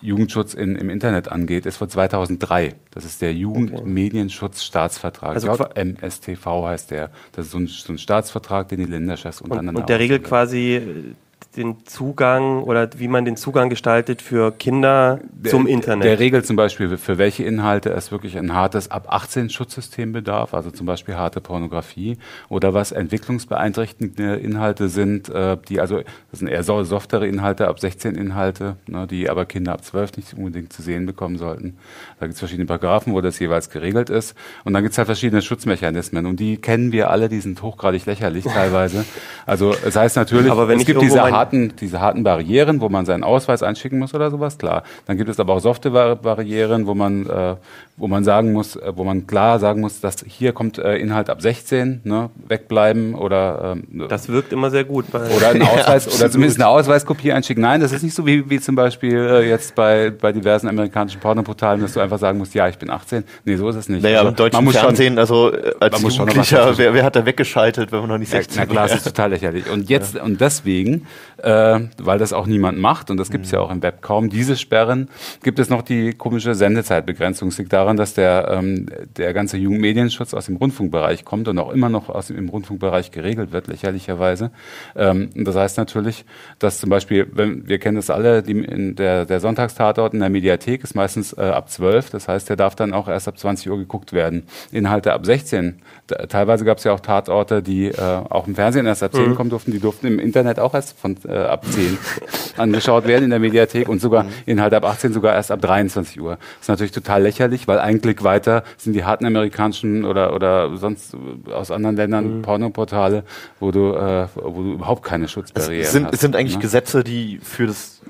Jugendschutz 0.00 0.54
in, 0.54 0.76
im 0.76 0.88
Internet 0.90 1.26
angeht, 1.28 1.66
ist 1.66 1.76
von 1.76 1.88
2003. 1.88 2.76
Das 2.92 3.04
ist 3.04 3.20
der 3.20 3.34
Jugendmedienschutzstaatsvertrag. 3.34 5.34
Also 5.34 5.50
Also 5.50 5.64
MSTV 5.74 6.46
heißt 6.66 6.92
der. 6.92 7.10
Das 7.32 7.46
ist 7.46 7.52
so 7.52 7.58
ein, 7.58 7.66
so 7.66 7.92
ein 7.92 7.98
Staatsvertrag, 7.98 8.68
den 8.68 8.78
die 8.78 8.86
Länderchefs 8.86 9.40
Und, 9.40 9.50
untereinander 9.50 9.80
und 9.80 9.88
der 9.88 9.98
regelt 9.98 10.22
quasi 10.24 10.76
äh, 10.76 11.14
den 11.56 11.84
Zugang 11.84 12.62
oder 12.62 12.88
wie 12.96 13.08
man 13.08 13.24
den 13.24 13.36
Zugang 13.36 13.68
gestaltet 13.68 14.22
für 14.22 14.52
Kinder 14.52 15.20
zum 15.44 15.66
Internet. 15.66 16.06
Der 16.06 16.18
regelt 16.18 16.46
zum 16.46 16.56
Beispiel, 16.56 16.96
für 16.96 17.18
welche 17.18 17.44
Inhalte 17.44 17.90
es 17.90 18.10
wirklich 18.10 18.38
ein 18.38 18.54
hartes 18.54 18.90
ab 18.90 19.06
18 19.08 19.50
Schutzsystem 19.50 20.12
bedarf, 20.12 20.54
also 20.54 20.70
zum 20.70 20.86
Beispiel 20.86 21.16
harte 21.16 21.40
Pornografie 21.40 22.16
oder 22.48 22.72
was 22.72 22.92
entwicklungsbeeinträchtigende 22.92 24.36
Inhalte 24.36 24.88
sind, 24.88 25.28
äh, 25.28 25.58
die 25.68 25.80
also, 25.80 26.00
das 26.30 26.40
sind 26.40 26.48
eher 26.48 26.62
so 26.62 26.82
softere 26.84 27.26
Inhalte, 27.26 27.68
ab 27.68 27.80
16 27.80 28.14
Inhalte, 28.14 28.76
ne, 28.86 29.06
die 29.06 29.28
aber 29.28 29.44
Kinder 29.44 29.72
ab 29.72 29.84
12 29.84 30.16
nicht 30.16 30.34
unbedingt 30.34 30.72
zu 30.72 30.80
sehen 30.80 31.04
bekommen 31.04 31.36
sollten. 31.36 31.76
Da 32.18 32.26
gibt 32.26 32.34
es 32.34 32.38
verschiedene 32.38 32.66
Paragraphen, 32.66 33.12
wo 33.12 33.20
das 33.20 33.38
jeweils 33.38 33.68
geregelt 33.68 34.08
ist. 34.08 34.34
Und 34.64 34.72
dann 34.72 34.82
gibt 34.82 34.92
es 34.92 34.98
halt 34.98 35.06
verschiedene 35.06 35.42
Schutzmechanismen 35.42 36.24
und 36.24 36.40
die 36.40 36.56
kennen 36.56 36.92
wir 36.92 37.10
alle, 37.10 37.28
die 37.28 37.40
sind 37.40 37.60
hochgradig 37.62 38.06
lächerlich 38.06 38.44
teilweise. 38.44 39.04
Also 39.44 39.74
es 39.84 39.96
heißt 39.96 40.16
natürlich, 40.16 40.52
es 40.52 40.86
gibt 40.86 41.02
diese 41.02 41.22
harten, 41.42 41.72
diese 41.80 42.00
harten 42.00 42.22
Barrieren, 42.22 42.80
wo 42.80 42.88
man 42.88 43.04
seinen 43.06 43.24
Ausweis 43.24 43.62
einschicken 43.62 43.98
muss 43.98 44.14
oder 44.14 44.30
sowas, 44.30 44.58
klar. 44.58 44.82
Dann 45.06 45.16
gibt 45.16 45.28
es 45.28 45.38
aber 45.40 45.54
auch 45.54 45.60
softe 45.60 45.90
Bar- 45.90 46.16
Barrieren, 46.16 46.86
wo 46.86 46.94
man, 46.94 47.26
äh, 47.28 47.56
wo 47.96 48.06
man 48.08 48.24
sagen 48.24 48.52
muss, 48.52 48.76
äh, 48.76 48.92
wo 48.94 49.04
man 49.04 49.26
klar 49.26 49.58
sagen 49.58 49.80
muss, 49.80 50.00
dass 50.00 50.16
hier 50.26 50.52
kommt 50.52 50.78
äh, 50.78 50.96
Inhalt 50.96 51.28
ab 51.30 51.42
16, 51.42 52.00
ne, 52.04 52.30
wegbleiben 52.48 53.14
oder 53.14 53.76
ähm, 53.76 54.06
das 54.08 54.28
wirkt 54.28 54.52
immer 54.52 54.70
sehr 54.70 54.84
gut. 54.84 55.06
Oder 55.12 55.48
einen 55.50 55.62
Ausweis 55.74 56.06
oder 56.18 56.30
zumindest 56.30 56.60
eine 56.60 56.68
Ausweiskopie 56.68 57.32
einschicken. 57.32 57.62
Nein, 57.62 57.80
das 57.80 57.92
ist 57.92 58.02
nicht 58.02 58.14
so 58.14 58.24
wie, 58.26 58.48
wie 58.48 58.60
zum 58.60 58.74
Beispiel 58.74 59.14
äh, 59.16 59.48
jetzt 59.48 59.74
bei, 59.74 60.10
bei 60.10 60.32
diversen 60.32 60.68
amerikanischen 60.68 61.20
Pornoportalen, 61.20 61.80
dass 61.80 61.94
du 61.94 62.00
einfach 62.00 62.18
sagen 62.18 62.38
musst, 62.38 62.54
ja, 62.54 62.68
ich 62.68 62.78
bin 62.78 62.90
18. 62.90 63.24
Nee, 63.44 63.56
so 63.56 63.68
ist 63.68 63.76
es 63.76 63.88
nicht. 63.88 64.02
Naja, 64.02 64.18
Also, 64.18 64.30
im 64.30 64.36
deutschen 64.36 64.56
man 64.56 64.64
muss 64.64 64.74
schon- 64.74 64.82
Fernsehen, 64.82 65.18
also 65.18 65.52
äh, 65.52 65.72
als 65.80 66.00
schon 66.00 66.02
noch 66.26 66.36
was 66.36 66.50
Jugendlicher, 66.50 66.78
wer, 66.78 66.94
wer 66.94 67.04
hat 67.04 67.16
da 67.16 67.26
weggeschaltet, 67.26 67.92
wenn 67.92 68.00
man 68.00 68.08
noch 68.08 68.18
nicht 68.18 68.32
Ja, 68.32 68.38
16 68.38 68.60
na 68.62 68.66
klar, 68.66 68.86
das 68.88 68.96
ist 68.98 69.04
total 69.04 69.30
lächerlich. 69.30 69.70
Und 69.70 69.88
jetzt 69.90 70.16
und 70.16 70.40
deswegen, 70.40 71.06
äh, 71.42 71.80
weil 71.98 72.18
das 72.18 72.32
auch 72.32 72.46
niemand 72.46 72.78
macht 72.78 73.10
und 73.10 73.16
das 73.16 73.30
gibt 73.30 73.46
es 73.46 73.50
ja 73.50 73.60
auch 73.60 73.70
im 73.70 73.82
Web 73.82 74.02
kaum, 74.02 74.28
diese 74.28 74.56
Sperren 74.56 75.08
gibt 75.42 75.58
es 75.58 75.68
noch 75.68 75.82
die 75.82 76.12
komische 76.12 76.54
Sendezeitbegrenzung. 76.54 77.48
Es 77.48 77.58
liegt 77.58 77.72
daran, 77.72 77.96
dass 77.96 78.14
der 78.14 78.48
ähm, 78.50 78.86
der 79.16 79.32
ganze 79.32 79.56
Jugendmedienschutz 79.56 80.34
aus 80.34 80.46
dem 80.46 80.56
Rundfunkbereich 80.56 81.24
kommt 81.24 81.48
und 81.48 81.58
auch 81.58 81.70
immer 81.70 81.88
noch 81.88 82.08
aus 82.08 82.28
dem 82.28 82.42
im 82.42 82.48
Rundfunkbereich 82.48 83.10
geregelt 83.10 83.52
wird, 83.52 83.68
lächerlicherweise. 83.68 84.50
Ähm, 84.96 85.30
das 85.34 85.56
heißt 85.56 85.78
natürlich, 85.78 86.24
dass 86.58 86.78
zum 86.78 86.90
Beispiel, 86.90 87.26
wenn, 87.32 87.68
wir 87.68 87.78
kennen 87.78 87.96
das 87.96 88.10
alle, 88.10 88.42
die, 88.42 88.52
in 88.52 88.96
der, 88.96 89.24
der 89.24 89.40
Sonntagstatort 89.40 90.14
in 90.14 90.20
der 90.20 90.30
Mediathek 90.30 90.84
ist 90.84 90.94
meistens 90.94 91.32
äh, 91.32 91.40
ab 91.40 91.70
12, 91.70 92.10
das 92.10 92.28
heißt, 92.28 92.48
der 92.48 92.56
darf 92.56 92.74
dann 92.74 92.92
auch 92.92 93.08
erst 93.08 93.28
ab 93.28 93.38
20 93.38 93.70
Uhr 93.70 93.78
geguckt 93.78 94.12
werden. 94.12 94.44
Inhalte 94.70 95.12
ab 95.12 95.24
16. 95.24 95.80
Teilweise 96.28 96.64
gab 96.64 96.78
es 96.78 96.84
ja 96.84 96.92
auch 96.92 97.00
Tatorte, 97.00 97.62
die 97.62 97.86
äh, 97.88 97.94
auch 98.00 98.46
im 98.46 98.54
Fernsehen 98.54 98.86
erst 98.86 99.02
ab 99.02 99.14
10 99.14 99.34
kommen 99.34 99.50
durften, 99.50 99.72
die 99.72 99.78
durften 99.78 100.06
im 100.06 100.18
Internet 100.18 100.58
auch 100.58 100.74
erst 100.74 100.98
von 100.98 101.16
äh, 101.26 101.32
ab 101.32 101.64
10 101.66 101.98
angeschaut 102.56 103.06
werden 103.06 103.24
in 103.24 103.30
der 103.30 103.38
Mediathek 103.38 103.88
und 103.88 104.00
sogar 104.00 104.26
Inhalte 104.46 104.76
ab 104.76 104.84
18 104.84 105.12
sogar 105.12 105.34
erst 105.34 105.50
ab 105.50 105.60
23 105.60 106.20
Uhr. 106.20 106.32
Das 106.32 106.62
ist 106.62 106.68
natürlich 106.68 106.92
total 106.92 107.22
lächerlich, 107.22 107.68
weil 107.68 107.78
ein 107.78 108.00
Klick 108.00 108.24
weiter 108.24 108.64
sind 108.76 108.94
die 108.94 109.04
harten 109.04 109.26
amerikanischen 109.26 110.04
oder, 110.04 110.34
oder 110.34 110.76
sonst 110.76 111.16
aus 111.52 111.70
anderen 111.70 111.96
Ländern 111.96 112.42
Pornoportale, 112.42 113.24
wo 113.60 113.70
du, 113.70 113.92
äh, 113.94 114.26
wo 114.34 114.62
du 114.62 114.72
überhaupt 114.74 115.02
keine 115.02 115.28
Schutzbarrieren 115.28 115.82
Es 115.82 115.92
sind, 115.92 116.06
hast. 116.06 116.14
es 116.14 116.20
sind 116.20 116.36
eigentlich 116.36 116.56
ne? 116.56 116.62
Gesetze, 116.62 117.04
die 117.04 117.38
für 117.42 117.66
das 117.66 118.00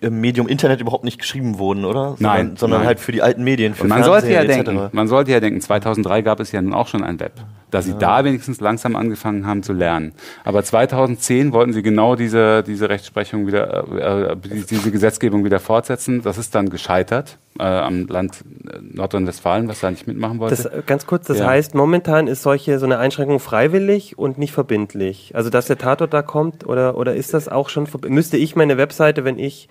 äh, 0.00 0.10
Medium 0.10 0.48
Internet 0.48 0.80
überhaupt 0.80 1.04
nicht 1.04 1.18
geschrieben 1.18 1.58
wurden, 1.58 1.84
oder? 1.84 2.16
Sondern, 2.16 2.18
Nein, 2.20 2.56
sondern 2.56 2.80
nein. 2.80 2.86
halt 2.88 3.00
für 3.00 3.12
die 3.12 3.22
alten 3.22 3.44
Medien, 3.44 3.74
für 3.74 3.82
Und 3.84 3.88
man 3.88 4.02
Fernsehen 4.02 4.12
sollte 4.22 4.32
ja 4.34 4.42
etc. 4.42 4.64
denken, 4.64 4.88
man 4.92 5.08
sollte 5.08 5.30
ja 5.32 5.40
denken, 5.40 5.60
2003 5.60 6.22
gab 6.22 6.40
es 6.40 6.52
ja 6.52 6.60
nun 6.62 6.74
auch 6.74 6.88
schon 6.88 7.02
ein 7.04 7.18
Web, 7.20 7.32
dass 7.70 7.84
sie 7.86 7.94
da 7.98 8.24
wenigstens 8.24 8.60
langsam 8.60 8.96
angefangen 8.96 9.46
haben 9.46 9.62
zu 9.62 9.72
lernen. 9.72 10.12
Aber 10.44 10.62
2010 10.62 11.52
wollten 11.52 11.72
sie 11.72 11.82
genau 11.82 12.16
diese, 12.16 12.62
diese 12.62 12.88
Rechtsprechung 12.88 13.46
wieder, 13.46 13.84
äh, 13.92 14.32
äh, 14.32 14.36
die- 14.36 14.66
diese 14.66 14.90
Gesetzgebung 14.90 15.44
wieder 15.44 15.60
fortsetzen. 15.60 16.22
Das 16.22 16.38
ist 16.38 16.54
dann 16.54 16.68
gescheitert 16.70 17.38
äh, 17.58 17.62
am 17.64 18.06
Land 18.06 18.44
äh, 18.70 18.78
Nordrhein-Westfalen, 18.80 19.68
was 19.68 19.80
da 19.80 19.90
nicht 19.90 20.06
mitmachen 20.06 20.38
wollte. 20.38 20.54
Das, 20.56 20.66
äh, 20.66 20.82
ganz 20.86 21.06
kurz, 21.06 21.26
das 21.26 21.38
Ja. 21.38 21.46
heißt, 21.46 21.74
momentan 21.74 22.26
ist 22.26 22.42
solche 22.42 22.78
so 22.78 22.86
eine 22.86 22.98
Einschränkung 22.98 23.40
freiwillig 23.40 24.18
und 24.18 24.38
nicht 24.38 24.52
verbindlich. 24.52 25.32
Also 25.34 25.50
dass 25.50 25.66
der 25.66 25.78
Tatort 25.78 26.12
da 26.14 26.22
kommt 26.22 26.66
oder, 26.66 26.96
oder 26.96 27.14
ist 27.14 27.34
das 27.34 27.48
auch 27.48 27.68
schon 27.68 27.86
müsste 28.08 28.36
ich 28.36 28.56
meine 28.56 28.76
Webseite, 28.78 29.24
wenn 29.24 29.38
ich 29.38 29.68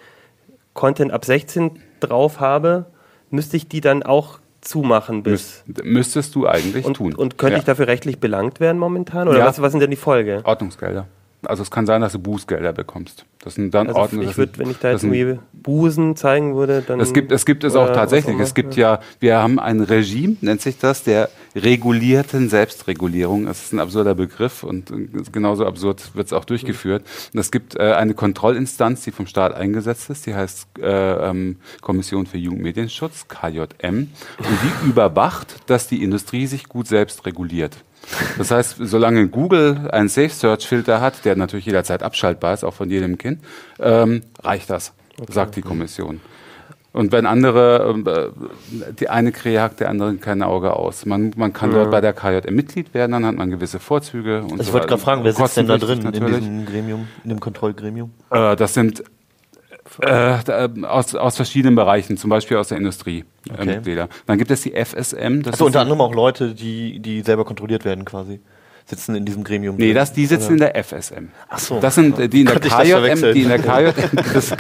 Content 0.74 1.12
ab 1.12 1.26
16 1.26 1.80
drauf 2.00 2.40
habe, 2.40 2.86
müsste 3.30 3.58
ich 3.58 3.68
die 3.68 3.82
dann 3.82 4.04
auch 4.04 4.40
zumachen 4.62 5.22
bis 5.24 5.64
Müs- 5.68 5.84
müsstest 5.84 6.34
du 6.36 6.48
eigentlich 6.48 6.86
und, 6.86 6.96
tun. 6.96 7.14
und 7.16 7.38
könnte 7.38 7.54
Ja. 7.54 7.60
ich 7.60 7.66
dafür 7.66 7.88
rechtlich 7.88 8.20
belangt 8.20 8.60
werden 8.60 8.80
momentan 8.80 9.28
oder 9.28 9.40
Ja. 9.40 9.46
was, 9.46 9.62
was 9.62 9.72
sind 9.72 9.80
denn 9.82 9.92
die 9.92 9.96
Folge? 9.96 10.42
Ordnungsgelder. 10.44 11.06
Also 11.44 11.62
es 11.64 11.70
kann 11.72 11.86
sein, 11.86 12.02
dass 12.02 12.14
du 12.14 12.20
Bußgelder 12.20 12.74
bekommst. 12.74 13.26
Das 13.44 13.54
sind 13.56 13.74
dann 13.74 13.88
Also 13.88 14.00
Ordnung. 14.00 14.24
ich 14.28 14.38
würde, 14.38 14.58
wenn 14.58 14.72
ich 14.72 14.80
da 14.80 14.92
jetzt 14.92 15.04
irgendwie 15.04 15.40
Busen 15.54 16.16
zeigen 16.16 16.56
würde, 16.56 16.82
dann 16.82 17.00
Es 17.00 17.14
gibt, 17.14 17.32
es 17.32 17.46
gibt 17.46 17.64
es 17.64 17.76
auch 17.76 17.94
tatsächlich. 17.94 18.34
immer. 18.34 18.44
Es 18.44 18.56
gibt 18.56 18.76
ja, 18.76 19.00
wir 19.20 19.38
haben 19.38 19.60
ein 19.60 19.82
Regime, 19.82 20.38
nennt 20.42 20.62
sich 20.62 20.80
das, 20.80 21.04
der 21.04 21.30
regulierten 21.56 22.50
Selbstregulierung. 22.50 23.46
Das 23.46 23.64
ist 23.66 23.74
ein 23.74 23.80
absurder 23.80 24.16
Begriff 24.16 24.64
und 24.64 24.92
genauso 25.32 25.66
absurd 25.66 26.16
wird 26.16 26.28
es 26.28 26.34
auch 26.34 26.46
durchgeführt. 26.46 27.04
Und 27.34 27.40
es 27.40 27.52
gibt 27.52 27.76
äh, 27.76 27.94
eine 27.94 28.16
Kontrollinstanz, 28.16 29.04
die 29.04 29.12
vom 29.12 29.28
Staat 29.28 29.54
eingesetzt 29.54 30.10
ist, 30.10 30.26
die 30.26 30.34
heißt 30.34 30.68
äh, 30.80 31.30
ähm, 31.30 31.58
Kommission 31.82 32.26
für 32.26 32.38
Jugendmedienschutz, 32.38 33.28
KJM, 33.28 33.68
und 33.84 34.10
die 34.40 34.90
überwacht, 34.90 35.58
dass 35.70 35.88
die 35.88 36.04
Industrie 36.04 36.48
sich 36.48 36.68
gut 36.68 36.88
selbst 36.88 37.26
reguliert. 37.28 37.78
Das 38.38 38.52
heißt, 38.52 38.78
solange 38.80 39.28
Google 39.28 39.90
einen 39.92 40.10
Safe 40.10 40.30
Search 40.30 40.68
Filter 40.68 41.02
hat, 41.02 41.26
der 41.26 41.36
natürlich 41.36 41.66
jederzeit 41.66 42.04
abschaltbar 42.04 42.54
ist, 42.54 42.64
auch 42.64 42.74
von 42.74 42.90
jedem 42.90 43.18
Kind, 43.18 43.42
ähm, 43.80 44.22
reicht 44.44 44.70
das, 44.70 44.94
sagt 45.30 45.56
die 45.56 45.62
Kommission. 45.62 46.22
Und 46.96 47.12
wenn 47.12 47.26
andere, 47.26 47.94
ähm, 47.94 48.06
äh, 48.08 48.94
die 48.98 49.10
eine 49.10 49.34
Krähe 49.34 49.62
hackt, 49.62 49.82
der 49.82 49.90
andere 49.90 50.16
kein 50.16 50.42
Auge 50.42 50.72
aus. 50.74 51.06
Man, 51.06 51.34
man 51.36 51.52
kann 51.52 51.72
dort 51.72 51.92
bei 51.92 52.00
der 52.00 52.14
KJM 52.14 52.56
Mitglied 52.56 52.94
werden, 52.94 53.12
dann 53.12 53.26
hat 53.26 53.36
man 53.36 53.50
gewisse 53.50 53.80
Vorzüge. 53.80 54.38
Und 54.44 54.54
Also 54.54 54.62
ich 54.62 54.68
so 54.68 54.74
wollte 54.74 54.88
gerade 54.88 55.02
fragen, 55.02 55.24
wer 55.26 55.34
sitzt 55.34 55.58
denn 55.58 55.68
da 55.68 55.78
drin 55.78 56.02
Kostenpflichtig 56.02 56.16
in 56.16 56.24
natürlich. 56.24 56.50
diesem 56.50 56.66
Gremium, 56.66 57.08
in 57.26 57.30
dem 57.32 57.42
Kontrollgremium? 57.42 58.12
Äh, 58.30 58.56
das 58.56 58.76
sind 58.76 59.04
äh, 60.02 60.38
da, 60.44 60.70
aus, 60.84 61.16
aus 61.16 61.36
verschiedenen 61.36 61.76
Bereichen, 61.76 62.18
zum 62.18 62.30
Beispiel 62.30 62.58
aus 62.58 62.70
der 62.70 62.78
Industrie 62.78 63.26
äh, 63.50 63.54
Okay. 63.54 63.66
Mitglieder. 63.66 64.10
Dann 64.26 64.38
gibt 64.38 64.52
es 64.52 64.62
die 64.62 64.72
FSM. 64.72 65.42
Das 65.42 65.56
ist 65.56 65.62
unter 65.62 65.82
anderem 65.82 66.02
auch 66.02 66.14
Leute, 66.14 66.54
die, 66.56 67.00
die 67.00 67.22
selber 67.22 67.46
kontrolliert 67.46 67.86
werden 67.86 68.06
quasi. 68.06 68.42
Sitzen 68.88 69.16
in 69.16 69.26
diesem 69.26 69.44
Gremium. 69.44 69.78
Nee, 69.78 69.94
das, 69.94 70.14
die 70.14 70.28
sitzen 70.28 70.54
in 70.54 70.60
der 70.60 70.76
FSM. 70.84 71.30
Ach 71.50 71.58
so. 71.58 71.80
Das 71.80 71.96
sind 71.96 72.20
äh, 72.20 72.30
die 72.30 72.42
in 72.42 72.46
der 72.46 72.60
KJM, 72.60 73.34
die 73.34 73.42
in 73.42 73.50
der 73.50 73.58
KJM, 73.58 73.94
das, 74.34 74.54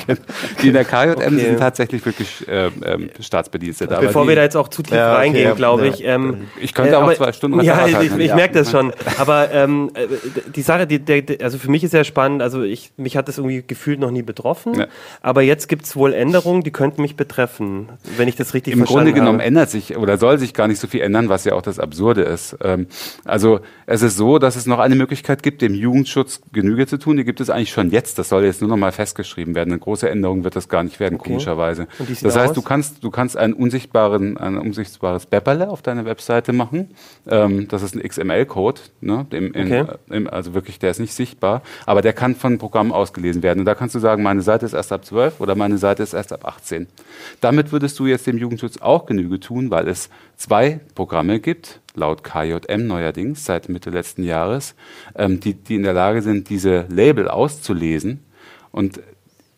die 0.64 0.68
in 0.70 0.74
der 0.74 0.84
KJM 0.84 1.12
Okay. 1.36 1.38
sind 1.40 1.60
tatsächlich 1.60 2.04
wirklich 2.06 2.48
äh, 2.48 2.72
ähm, 2.84 3.12
Staatsbedienstete. 3.20 3.96
Aber 3.96 4.08
Bevor 4.08 4.24
die, 4.24 4.30
wir 4.30 4.36
da 4.38 4.42
jetzt 4.42 4.58
auch 4.58 4.68
zu 4.70 4.82
tief 4.82 4.96
Ja, 4.96 5.12
okay, 5.12 5.18
reingehen, 5.22 5.56
glaube 5.56 5.86
ja. 5.86 5.94
ich. 5.94 6.04
Ähm, 6.04 6.48
Ich 6.60 6.74
könnte 6.74 6.98
auch 6.98 7.04
aber- 7.04 7.14
zwei 7.16 7.34
Stunden 7.34 7.60
Ja, 7.62 7.86
ich, 7.88 8.02
ich 8.18 8.34
merke 8.34 8.56
das 8.56 8.72
schon. 8.72 8.94
Aber 9.20 9.52
ähm, 9.52 9.92
äh, 9.94 10.08
die 10.56 10.62
Sache, 10.64 10.88
die, 10.88 10.98
der, 10.98 11.24
also 11.44 11.60
für 11.60 11.70
mich 11.70 11.84
ist 11.84 11.92
sehr 11.92 12.04
spannend. 12.04 12.42
Also 12.42 12.64
ich, 12.64 12.94
mich 12.98 13.18
hat 13.18 13.28
das 13.28 13.38
irgendwie 13.38 13.64
gefühlt 13.66 14.00
noch 14.00 14.10
nie 14.10 14.24
betroffen. 14.24 14.74
Ja. 14.74 14.88
Aber 15.22 15.44
jetzt 15.44 15.70
gibt 15.70 15.86
es 15.86 15.96
wohl 15.96 16.14
Änderungen, 16.14 16.64
die 16.64 16.72
könnten 16.72 17.04
mich 17.04 17.16
betreffen, 17.16 17.90
wenn 18.18 18.28
ich 18.28 18.36
das 18.36 18.56
richtig 18.56 18.74
Im 18.74 18.80
verstanden 18.80 19.06
Grunde 19.06 19.14
genommen 19.20 19.38
habe. 19.40 19.48
ändert 19.48 19.70
sich 19.70 19.96
oder 19.98 20.18
soll 20.18 20.40
sich 20.40 20.56
gar 20.56 20.68
nicht 20.68 20.80
so 20.80 20.88
viel 20.88 21.02
ändern, 21.02 21.30
was 21.30 21.46
ja 21.46 21.54
auch 21.54 21.62
das 21.62 21.78
Absurde 21.80 22.24
ist. 22.24 22.58
Ähm, 22.64 22.88
also 23.24 23.60
es 23.86 24.02
ist 24.02 24.15
es 24.16 24.18
so, 24.18 24.40
dass 24.40 24.56
es 24.56 24.66
noch 24.66 24.80
eine 24.80 24.96
Möglichkeit 24.96 25.44
gibt, 25.44 25.62
dem 25.62 25.74
Jugendschutz 25.74 26.42
Genüge 26.52 26.88
zu 26.88 26.98
tun. 26.98 27.18
Die 27.18 27.26
gibt 27.26 27.42
es 27.42 27.50
eigentlich 27.50 27.72
schon 27.72 27.92
jetzt. 27.92 28.18
Das 28.18 28.30
soll 28.30 28.44
jetzt 28.46 28.62
nur 28.62 28.70
noch 28.70 28.78
mal 28.78 28.92
festgeschrieben 28.92 29.56
werden. 29.56 29.72
Eine 29.72 29.80
große 29.80 30.10
Änderung 30.10 30.44
wird 30.44 30.56
das 30.56 30.70
gar 30.70 30.84
nicht 30.84 31.00
werden, 31.00 31.18
komischerweise. 31.18 31.88
Wie 32.00 32.14
sieht 32.14 32.26
Das 32.26 32.36
heißt, 32.36 32.50
aus? 32.52 32.56
du 32.56 32.62
kannst, 32.62 33.04
du 33.04 33.12
kannst 33.12 33.38
einen 33.38 33.54
unsichtbaren, 33.54 34.38
ein 34.38 34.58
unsichtbares 34.58 35.26
Bepperle 35.26 35.70
auf 35.70 35.82
deiner 35.82 36.06
Webseite 36.06 36.54
machen. 36.54 36.96
Ähm, 37.28 37.68
das 37.68 37.84
ist 37.84 37.96
ein 37.96 38.02
XML-Code, 38.02 38.82
ne? 39.02 39.26
Im, 39.32 39.52
Okay. 39.56 39.86
im, 40.10 40.28
also 40.30 40.54
wirklich, 40.54 40.80
der 40.80 40.92
ist 40.92 41.00
nicht 41.00 41.14
sichtbar, 41.14 41.62
aber 41.86 42.02
der 42.02 42.14
kann 42.14 42.36
von 42.36 42.58
Programmen 42.58 42.92
ausgelesen 42.92 43.44
werden. 43.44 43.60
Und 43.60 43.66
da 43.66 43.76
kannst 43.76 43.96
du 43.96 44.00
sagen, 44.00 44.24
meine 44.24 44.42
Seite 44.42 44.66
ist 44.66 44.74
erst 44.74 44.92
ab 44.92 45.06
12 45.06 45.42
oder 45.42 45.56
meine 45.56 45.78
Seite 45.78 46.04
ist 46.04 46.14
erst 46.14 46.32
ab 46.34 46.46
18. 46.46 46.88
Damit 47.42 47.72
würdest 47.72 47.98
du 48.00 48.06
jetzt 48.06 48.28
dem 48.28 48.38
Jugendschutz 48.38 48.78
auch 48.78 49.06
Genüge 49.06 49.40
tun, 49.40 49.72
weil 49.72 49.88
es 49.88 50.10
zwei 50.38 50.80
Programme 50.96 51.40
gibt, 51.40 51.82
laut 51.96 52.24
KJM 52.24 52.88
neuerdings, 52.88 53.46
seit 53.46 53.70
Mitte 53.70 53.90
letzten 53.90 54.24
Jahres, 54.24 54.76
ähm, 55.16 55.40
die, 55.40 55.54
die 55.54 55.76
in 55.76 55.84
der 55.84 55.94
Lage 55.94 56.22
sind, 56.22 56.50
diese 56.50 56.86
Label 56.90 57.28
auszulesen. 57.28 58.24
Und 58.72 59.00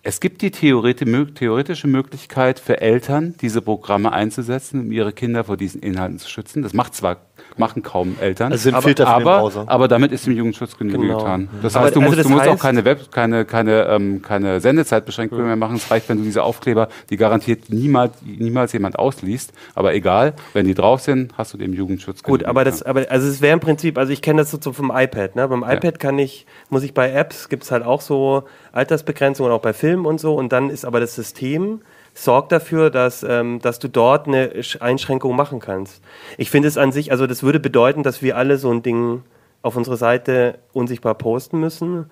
es 0.03 0.21
gibt 0.21 0.41
die 0.41 0.51
theoretische 0.51 1.87
Möglichkeit 1.87 2.59
für 2.59 2.79
Eltern, 2.79 3.35
diese 3.41 3.61
Programme 3.61 4.13
einzusetzen, 4.13 4.79
um 4.79 4.91
ihre 4.91 5.11
Kinder 5.11 5.43
vor 5.43 5.57
diesen 5.57 5.81
Inhalten 5.81 6.17
zu 6.17 6.29
schützen. 6.29 6.63
Das 6.63 6.73
macht 6.73 6.95
zwar 6.95 7.17
machen 7.59 7.83
kaum 7.83 8.15
Eltern, 8.21 8.51
Also 8.51 8.63
sind 8.63 8.73
aber, 8.75 8.83
Filter 8.83 9.07
aber, 9.07 9.51
aber 9.67 9.87
damit 9.87 10.11
ist 10.11 10.25
dem 10.25 10.33
Jugendschutz 10.35 10.77
Genüge 10.77 10.97
Genau. 10.99 11.17
getan. 11.17 11.49
Das 11.61 11.75
Aber- 11.75 11.85
heißt, 11.85 11.95
du 11.95 11.99
also 11.99 12.09
musst, 12.09 12.19
das 12.19 12.27
du 12.27 12.33
musst 12.33 12.47
auch 12.47 12.59
keine 12.59 12.85
Web, 12.85 13.11
keine, 13.11 13.45
keine, 13.45 13.85
ähm, 13.87 14.21
keine 14.21 14.59
Sendezeitbeschränkungen 14.59 15.45
mehr 15.45 15.55
machen. 15.55 15.75
Es 15.77 15.89
reicht, 15.89 16.07
wenn 16.09 16.17
du 16.17 16.23
diese 16.23 16.43
Aufkleber, 16.43 16.89
die 17.09 17.17
garantiert 17.17 17.69
niemals, 17.69 18.13
niemals 18.23 18.73
jemand 18.73 18.99
ausliest, 18.99 19.53
aber 19.75 19.93
egal, 19.93 20.33
wenn 20.53 20.65
die 20.65 20.73
drauf 20.75 21.01
sind, 21.01 21.33
hast 21.37 21.53
du 21.53 21.57
dem 21.57 21.73
Jugendschutz 21.73 22.23
Gut, 22.23 22.39
Genüge 22.39 22.49
aber 22.49 22.63
das, 22.63 22.79
getan. 22.79 22.97
aber 22.97 23.11
also 23.11 23.27
es 23.27 23.41
wäre 23.41 23.53
im 23.53 23.59
Prinzip, 23.59 23.97
also 23.97 24.11
ich 24.13 24.21
kenne 24.21 24.41
das 24.41 24.51
so 24.51 24.73
vom 24.73 24.91
iPad. 24.93 25.35
Ne? 25.35 25.47
Beim 25.47 25.63
iPad 25.63 25.99
kann 25.99 26.19
ich, 26.19 26.45
muss 26.69 26.83
ich 26.83 26.93
bei 26.93 27.11
Apps 27.11 27.49
gibt 27.49 27.63
es 27.63 27.71
halt 27.71 27.83
auch 27.83 28.01
so 28.01 28.43
Altersbegrenzungen, 28.71 29.51
auch 29.51 29.61
bei 29.61 29.73
Filmen 29.73 30.05
und 30.05 30.19
so. 30.19 30.35
Und 30.35 30.51
dann 30.51 30.69
ist 30.69 30.85
aber 30.85 30.99
das 30.99 31.15
System 31.15 31.81
sorgt 32.17 32.51
dafür, 32.51 32.89
dass, 32.89 33.23
ähm, 33.23 33.59
dass 33.61 33.79
du 33.79 33.87
dort 33.87 34.27
eine 34.27 34.49
Sch- 34.61 34.81
Einschränkung 34.81 35.35
machen 35.35 35.59
kannst. 35.59 36.01
Ich 36.37 36.49
finde 36.49 36.67
es 36.67 36.77
an 36.77 36.91
sich, 36.91 37.11
also 37.11 37.27
das 37.27 37.43
würde 37.43 37.59
bedeuten, 37.59 38.03
dass 38.03 38.21
wir 38.21 38.37
alle 38.37 38.57
so 38.57 38.71
ein 38.71 38.81
Ding 38.81 39.23
auf 39.61 39.75
unsere 39.75 39.97
Seite 39.97 40.57
unsichtbar 40.73 41.15
posten 41.15 41.59
müssen. 41.59 42.09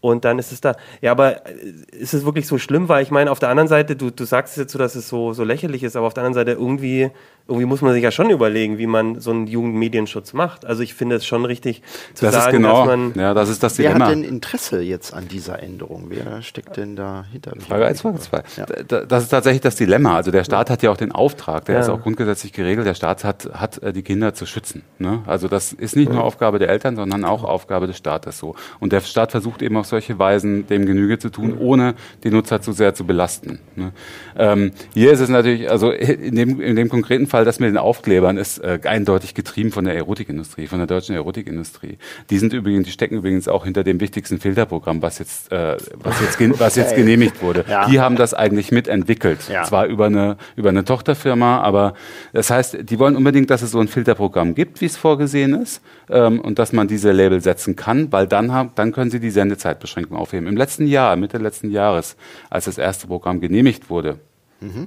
Und 0.00 0.24
dann 0.24 0.38
ist 0.38 0.52
es 0.52 0.60
da. 0.60 0.76
Ja, 1.00 1.10
aber 1.10 1.46
äh, 1.46 1.54
ist 1.90 2.14
es 2.14 2.24
wirklich 2.24 2.46
so 2.46 2.58
schlimm? 2.58 2.88
Weil 2.88 3.02
ich 3.02 3.10
meine, 3.10 3.30
auf 3.32 3.40
der 3.40 3.48
anderen 3.48 3.68
Seite, 3.68 3.96
du, 3.96 4.10
du 4.10 4.24
sagst 4.24 4.52
es 4.52 4.62
jetzt 4.62 4.72
so, 4.72 4.78
dass 4.78 4.94
es 4.94 5.08
so, 5.08 5.32
so 5.32 5.42
lächerlich 5.44 5.82
ist, 5.82 5.96
aber 5.96 6.06
auf 6.06 6.14
der 6.14 6.22
anderen 6.24 6.34
Seite 6.34 6.52
irgendwie, 6.58 7.10
irgendwie 7.48 7.64
muss 7.64 7.80
man 7.80 7.94
sich 7.94 8.02
ja 8.02 8.10
schon 8.10 8.28
überlegen, 8.30 8.76
wie 8.76 8.86
man 8.86 9.20
so 9.20 9.30
einen 9.30 9.46
Jugendmedienschutz 9.46 10.34
macht. 10.34 10.66
Also 10.66 10.82
ich 10.82 10.92
finde 10.94 11.16
es 11.16 11.24
schon 11.26 11.46
richtig 11.46 11.82
zu 12.14 12.26
das 12.26 12.34
sagen, 12.34 12.48
ist 12.48 12.52
genau, 12.52 12.78
dass 12.86 12.86
man. 12.86 13.12
ja, 13.16 13.32
das 13.32 13.48
ist 13.48 13.62
das 13.62 13.78
Wer 13.78 13.88
Dilemma. 13.88 14.04
hat 14.06 14.12
denn 14.12 14.22
Interesse 14.24 14.80
jetzt 14.82 15.14
an 15.14 15.28
dieser 15.28 15.62
Änderung? 15.62 16.06
Wer 16.10 16.42
steckt 16.42 16.76
denn 16.76 16.94
dahinter? 16.94 17.52
Frage 17.66 17.86
1, 17.86 18.02
Frage 18.02 18.18
2. 18.18 18.42
Ja. 18.58 18.66
Das 19.06 19.22
ist 19.22 19.30
tatsächlich 19.30 19.62
das 19.62 19.76
Dilemma. 19.76 20.16
Also 20.16 20.30
der 20.30 20.44
Staat 20.44 20.68
hat 20.68 20.82
ja 20.82 20.90
auch 20.90 20.96
den 20.98 21.10
Auftrag, 21.12 21.64
der 21.64 21.76
Ja. 21.76 21.80
ist 21.80 21.88
auch 21.88 22.02
grundgesetzlich 22.02 22.52
geregelt, 22.52 22.86
der 22.86 22.94
Staat 22.94 23.24
hat, 23.24 23.48
hat 23.54 23.82
äh, 23.82 23.92
die 23.94 24.02
Kinder 24.02 24.34
zu 24.34 24.44
schützen. 24.44 24.82
Ne? 24.98 25.22
Also 25.26 25.48
das 25.48 25.72
ist 25.72 25.96
nicht 25.96 26.12
nur 26.12 26.22
Aufgabe 26.22 26.58
der 26.58 26.68
Eltern, 26.68 26.96
sondern 26.96 27.24
auch 27.24 27.44
Aufgabe 27.44 27.86
des 27.86 27.96
Staates 27.96 28.38
so. 28.38 28.56
Und 28.78 28.92
der 28.92 29.00
Staat 29.00 29.30
versucht 29.30 29.62
eben 29.62 29.76
auf 29.78 29.86
solche 29.86 30.18
Weisen 30.18 30.66
dem 30.66 30.84
Genüge 30.84 31.18
zu 31.18 31.30
tun, 31.30 31.56
ohne 31.58 31.94
die 32.24 32.30
Nutzer 32.30 32.60
zu 32.60 32.72
sehr 32.72 32.92
zu 32.94 33.06
belasten. 33.06 33.58
Ne? 33.74 33.92
Ähm, 34.36 34.72
hier 34.92 35.12
ist 35.12 35.20
es 35.20 35.30
natürlich, 35.30 35.70
also 35.70 35.90
in 35.92 36.34
dem, 36.36 36.60
in 36.60 36.76
dem 36.76 36.88
konkreten 36.90 37.26
Fall, 37.26 37.37
das 37.44 37.60
mit 37.60 37.68
den 37.68 37.76
Aufklebern 37.78 38.36
ist 38.36 38.58
äh, 38.58 38.78
eindeutig 38.84 39.34
getrieben 39.34 39.72
von 39.72 39.84
der 39.84 39.94
Erotikindustrie, 39.94 40.66
von 40.66 40.78
der 40.78 40.86
deutschen 40.86 41.14
Erotikindustrie. 41.14 41.98
Die 42.30 42.38
sind 42.38 42.52
übrigens, 42.52 42.86
die 42.86 42.92
stecken 42.92 43.16
übrigens 43.16 43.48
auch 43.48 43.64
hinter 43.64 43.84
dem 43.84 44.00
wichtigsten 44.00 44.40
Filterprogramm, 44.40 45.02
was 45.02 45.18
jetzt, 45.18 45.52
äh, 45.52 45.76
was 46.02 46.20
jetzt, 46.20 46.38
gen- 46.38 46.58
was 46.58 46.76
jetzt 46.76 46.92
Okay. 46.92 47.00
genehmigt 47.02 47.42
wurde. 47.42 47.64
Ja. 47.68 47.86
Die 47.88 48.00
haben 48.00 48.16
das 48.16 48.34
eigentlich 48.34 48.72
mitentwickelt. 48.72 49.48
Ja. 49.48 49.64
Zwar 49.64 49.86
über 49.86 50.06
eine, 50.06 50.36
über 50.56 50.68
eine 50.70 50.84
Tochterfirma, 50.84 51.60
aber 51.60 51.94
das 52.32 52.50
heißt, 52.50 52.78
die 52.82 52.98
wollen 52.98 53.16
unbedingt, 53.16 53.50
dass 53.50 53.62
es 53.62 53.70
so 53.72 53.80
ein 53.80 53.88
Filterprogramm 53.88 54.54
gibt, 54.54 54.80
wie 54.80 54.86
es 54.86 54.96
vorgesehen 54.96 55.54
ist, 55.60 55.82
ähm, 56.10 56.40
und 56.40 56.58
dass 56.58 56.72
man 56.72 56.88
diese 56.88 57.12
Label 57.12 57.40
setzen 57.40 57.76
kann, 57.76 58.10
weil 58.12 58.26
dann, 58.26 58.52
haben, 58.52 58.70
dann 58.74 58.92
können 58.92 59.10
sie 59.10 59.20
die 59.20 59.30
Sendezeitbeschränkung 59.30 60.16
aufheben. 60.16 60.46
Im 60.46 60.56
letzten 60.56 60.86
Jahr, 60.86 61.16
Mitte 61.16 61.38
letzten 61.38 61.70
Jahres, 61.70 62.16
als 62.50 62.64
das 62.66 62.78
erste 62.78 63.06
Programm 63.06 63.40
genehmigt 63.40 63.90
wurde, 63.90 64.18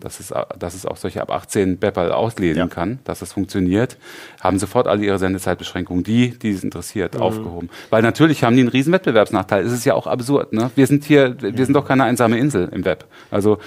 dass, 0.02 0.20
es, 0.20 0.34
dass 0.60 0.76
es 0.76 0.86
auch 0.86 0.98
solche 0.98 1.22
ab 1.22 1.32
18 1.32 1.78
Bepperl 1.80 2.12
auslesen 2.12 2.60
Ja. 2.60 2.68
kann, 2.68 3.00
dass 3.06 3.22
es 3.22 3.32
funktioniert, 3.34 3.98
haben 4.42 4.60
sofort 4.60 4.88
alle 4.88 5.04
ihre 5.06 5.18
Sendezeitbeschränkungen, 5.18 6.04
die, 6.04 6.38
die 6.38 6.52
es 6.52 6.64
interessiert, 6.64 7.16
aufgehoben. 7.18 7.70
Weil 7.90 8.02
natürlich 8.02 8.44
haben 8.44 8.56
die 8.56 8.62
einen 8.62 8.70
riesen 8.70 8.92
Wettbewerbsnachteil. 8.94 9.66
Es 9.66 9.72
ist 9.72 9.86
ja 9.86 9.94
auch 9.94 10.08
absurd. 10.08 10.54
Ne? 10.54 10.72
Wir 10.76 10.88
sind 10.88 11.06
hier, 11.06 11.36
wir 11.42 11.66
sind 11.66 11.74
doch 11.74 11.86
keine 11.88 12.04
einsame 12.04 12.38
Insel 12.38 12.70
im 12.72 12.84
Web. 12.86 13.06
Also 13.32 13.60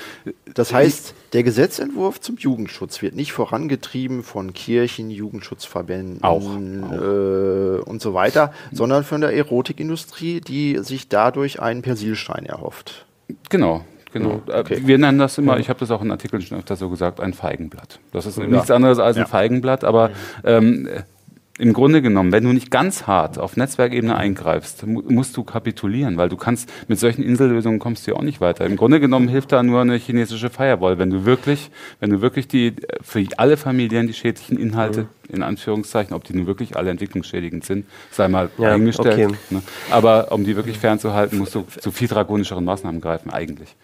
Das 0.54 0.72
heißt, 0.72 1.14
der 1.32 1.42
Gesetzentwurf 1.42 2.20
zum 2.20 2.36
Jugendschutz 2.36 3.00
wird 3.02 3.14
nicht 3.16 3.32
vorangetrieben 3.32 4.22
von 4.22 4.52
Kirchen, 4.52 5.10
Jugendschutzverbänden 5.10 6.22
Auch, 6.22 6.42
Äh, 6.56 7.80
und 7.80 8.00
so 8.02 8.14
weiter, 8.14 8.52
sondern 8.72 9.04
von 9.04 9.20
der 9.20 9.34
Erotikindustrie, 9.34 10.40
die 10.40 10.78
sich 10.82 11.08
dadurch 11.08 11.60
einen 11.60 11.82
Persilstein 11.82 12.46
erhofft. 12.46 13.06
Genau, 13.48 13.84
genau. 14.14 14.40
okay. 14.46 14.74
Äh, 14.76 14.86
Wir 14.86 14.96
nennen 14.96 15.18
das 15.18 15.36
immer, 15.36 15.58
ich 15.58 15.68
habe 15.68 15.78
das 15.80 15.90
auch 15.90 16.00
in 16.00 16.10
Artikeln 16.10 16.40
schon 16.40 16.56
öfter 16.58 16.76
so 16.76 16.88
gesagt, 16.88 17.20
ein 17.20 17.34
Feigenblatt. 17.34 17.98
Das 18.12 18.24
ist 18.24 18.38
nichts 18.38 18.70
anderes 18.70 18.98
als 18.98 19.18
Ja. 19.18 19.24
ein 19.24 19.28
Feigenblatt, 19.28 19.84
aber 19.84 20.10
ähm, 20.44 20.86
äh, 20.86 21.02
im 21.56 21.72
Grunde 21.72 22.02
genommen, 22.02 22.32
wenn 22.32 22.42
du 22.42 22.52
nicht 22.52 22.72
ganz 22.72 23.06
hart 23.06 23.38
auf 23.38 23.56
Netzwerkebene 23.56 24.16
eingreifst, 24.16 24.84
mu 24.88 25.02
musst 25.08 25.36
du 25.36 25.44
kapitulieren, 25.44 26.16
weil 26.16 26.28
du 26.28 26.36
kannst 26.36 26.68
mit 26.88 26.98
solchen 26.98 27.22
Insellösungen 27.22 27.78
kommst 27.78 28.04
du 28.06 28.10
ja 28.10 28.16
auch 28.16 28.22
nicht 28.24 28.40
weiter. 28.40 28.66
Im 28.66 28.74
Grunde 28.74 28.98
genommen 28.98 29.28
hilft 29.28 29.52
da 29.52 29.62
nur 29.62 29.80
eine 29.80 29.94
chinesische 29.94 30.50
Firewall, 30.50 30.98
wenn 30.98 31.10
du 31.10 31.24
wirklich, 31.24 31.70
wenn 32.00 32.10
du 32.10 32.20
wirklich 32.20 32.48
die 32.48 32.74
für 33.02 33.24
alle 33.36 33.56
Familien 33.56 34.08
die 34.08 34.14
schädlichen 34.14 34.58
Inhalte 34.58 35.06
in 35.28 35.44
Anführungszeichen, 35.44 36.12
ob 36.16 36.24
die 36.24 36.34
nun 36.34 36.48
wirklich 36.48 36.76
alle 36.76 36.90
entwicklungsschädigend 36.90 37.64
sind, 37.64 37.86
sei 38.10 38.26
mal 38.26 38.50
Ja, 38.58 38.72
eingestellt. 38.72 39.26
okay. 39.30 39.36
Ne? 39.50 39.62
Aber 39.92 40.32
um 40.32 40.42
die 40.42 40.56
wirklich 40.56 40.78
fernzuhalten, 40.80 41.38
musst 41.38 41.54
du 41.54 41.64
zu 41.78 41.92
viel 41.92 42.08
drakonischeren 42.08 42.64
Maßnahmen 42.64 43.00
greifen, 43.00 43.30
eigentlich. 43.30 43.76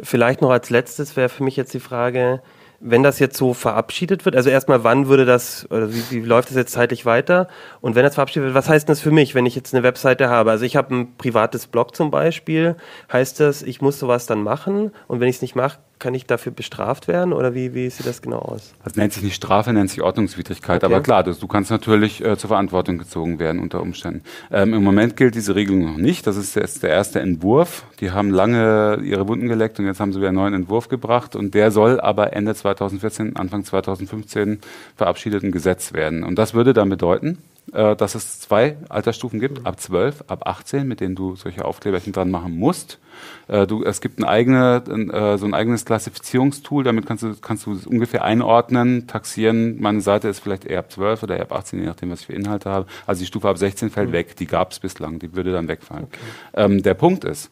Vielleicht 0.00 0.40
noch 0.42 0.50
als 0.50 0.70
letztes 0.70 1.16
wäre 1.16 1.28
für 1.28 1.44
mich 1.44 1.56
jetzt 1.56 1.74
die 1.74 1.80
Frage, 1.80 2.42
wenn 2.80 3.02
das 3.02 3.18
jetzt 3.18 3.36
so 3.36 3.52
verabschiedet 3.52 4.24
wird, 4.24 4.34
also 4.34 4.48
erstmal, 4.48 4.84
wann 4.84 5.06
würde 5.06 5.26
das, 5.26 5.70
oder 5.70 5.92
wie, 5.92 6.02
wie 6.10 6.20
läuft 6.20 6.48
das 6.48 6.56
jetzt 6.56 6.72
zeitlich 6.72 7.04
weiter? 7.04 7.46
Und 7.82 7.94
wenn 7.94 8.04
das 8.04 8.14
verabschiedet 8.14 8.46
wird, 8.46 8.54
was 8.54 8.70
heißt 8.70 8.88
das 8.88 9.00
für 9.00 9.10
mich, 9.10 9.34
wenn 9.34 9.44
ich 9.44 9.54
jetzt 9.54 9.74
eine 9.74 9.82
Webseite 9.82 10.30
habe? 10.30 10.50
Also 10.50 10.64
ich 10.64 10.76
habe 10.76 10.94
ein 10.94 11.16
privates 11.18 11.66
Blog 11.66 11.94
zum 11.94 12.10
Beispiel, 12.10 12.76
heißt 13.12 13.38
das, 13.38 13.62
ich 13.62 13.82
muss 13.82 13.98
sowas 13.98 14.24
dann 14.24 14.42
machen 14.42 14.92
und 15.08 15.20
wenn 15.20 15.28
ich 15.28 15.36
es 15.36 15.42
nicht 15.42 15.56
mache, 15.56 15.78
kann 16.00 16.14
ich 16.14 16.26
dafür 16.26 16.50
bestraft 16.50 17.06
werden 17.06 17.32
oder 17.32 17.54
wie, 17.54 17.74
wie 17.74 17.88
sieht 17.88 18.06
das 18.06 18.22
genau 18.22 18.38
aus? 18.38 18.74
Das 18.82 18.96
nennt 18.96 19.12
sich 19.12 19.22
nicht 19.22 19.36
Strafe, 19.36 19.72
nennt 19.72 19.90
sich 19.90 20.02
Ordnungswidrigkeit. 20.02 20.82
Okay. 20.82 20.92
Aber 20.92 21.02
klar, 21.02 21.22
das, 21.22 21.38
du 21.38 21.46
kannst 21.46 21.70
natürlich 21.70 22.24
äh, 22.24 22.36
zur 22.36 22.48
Verantwortung 22.48 22.98
gezogen 22.98 23.38
werden 23.38 23.60
unter 23.60 23.80
Umständen. 23.80 24.22
Ähm, 24.50 24.74
Im 24.74 24.82
Moment 24.82 25.16
gilt 25.16 25.34
diese 25.34 25.54
Regelung 25.54 25.84
noch 25.84 25.98
nicht. 25.98 26.26
Das 26.26 26.36
ist 26.36 26.56
jetzt 26.56 26.82
der 26.82 26.90
erste 26.90 27.20
Entwurf. 27.20 27.84
Die 28.00 28.10
haben 28.10 28.30
lange 28.30 29.00
ihre 29.04 29.28
Wunden 29.28 29.46
geleckt 29.46 29.78
und 29.78 29.86
jetzt 29.86 30.00
haben 30.00 30.12
sie 30.12 30.18
wieder 30.18 30.28
einen 30.28 30.38
neuen 30.38 30.54
Entwurf 30.54 30.88
gebracht. 30.88 31.36
Und 31.36 31.54
der 31.54 31.70
soll 31.70 32.00
aber 32.00 32.32
Ende 32.32 32.54
2014, 32.54 33.36
Anfang 33.36 33.64
2015 33.64 34.58
verabschiedet 34.96 35.44
ein 35.44 35.52
Gesetz 35.52 35.92
werden. 35.92 36.24
Und 36.24 36.36
das 36.36 36.54
würde 36.54 36.72
dann 36.72 36.88
bedeuten, 36.88 37.38
äh, 37.72 37.96
dass 37.96 38.14
es 38.14 38.40
zwei 38.40 38.76
Altersstufen 38.88 39.40
gibt, 39.40 39.66
ab 39.66 39.80
12, 39.80 40.24
ab 40.26 40.46
18, 40.46 40.86
mit 40.86 41.00
denen 41.00 41.14
du 41.14 41.36
solche 41.36 41.64
Aufkleberchen 41.64 42.12
dran 42.12 42.30
machen 42.30 42.56
musst. 42.56 42.98
Äh, 43.48 43.66
du, 43.66 43.84
es 43.84 44.00
gibt 44.00 44.18
ein, 44.18 44.24
eigene, 44.24 44.82
ein, 44.88 45.10
äh, 45.10 45.38
so 45.38 45.46
ein 45.46 45.54
eigenes 45.54 45.84
Klassifizierungstool, 45.84 46.84
damit 46.84 47.06
kannst 47.06 47.22
du, 47.22 47.34
kannst 47.40 47.66
du 47.66 47.72
es 47.72 47.86
ungefähr 47.86 48.24
einordnen, 48.24 49.06
taxieren. 49.06 49.80
Meine 49.80 50.00
Seite 50.00 50.28
ist 50.28 50.40
vielleicht 50.40 50.64
eher 50.64 50.80
ab 50.80 50.90
12 50.90 51.22
oder 51.22 51.36
eher 51.36 51.42
ab 51.42 51.52
18, 51.52 51.80
je 51.80 51.86
nachdem, 51.86 52.10
was 52.10 52.20
ich 52.20 52.26
für 52.26 52.32
Inhalte 52.32 52.70
habe. 52.70 52.86
Also 53.06 53.20
die 53.20 53.26
Stufe 53.26 53.48
ab 53.48 53.58
16 53.58 53.90
fällt 53.90 54.12
weg, 54.12 54.36
die 54.36 54.46
gab 54.46 54.72
es 54.72 54.80
bislang, 54.80 55.18
die 55.18 55.34
würde 55.34 55.52
dann 55.52 55.68
wegfallen. 55.68 56.08
Ähm, 56.54 56.82
der 56.82 56.94
Punkt 56.94 57.24
ist, 57.24 57.50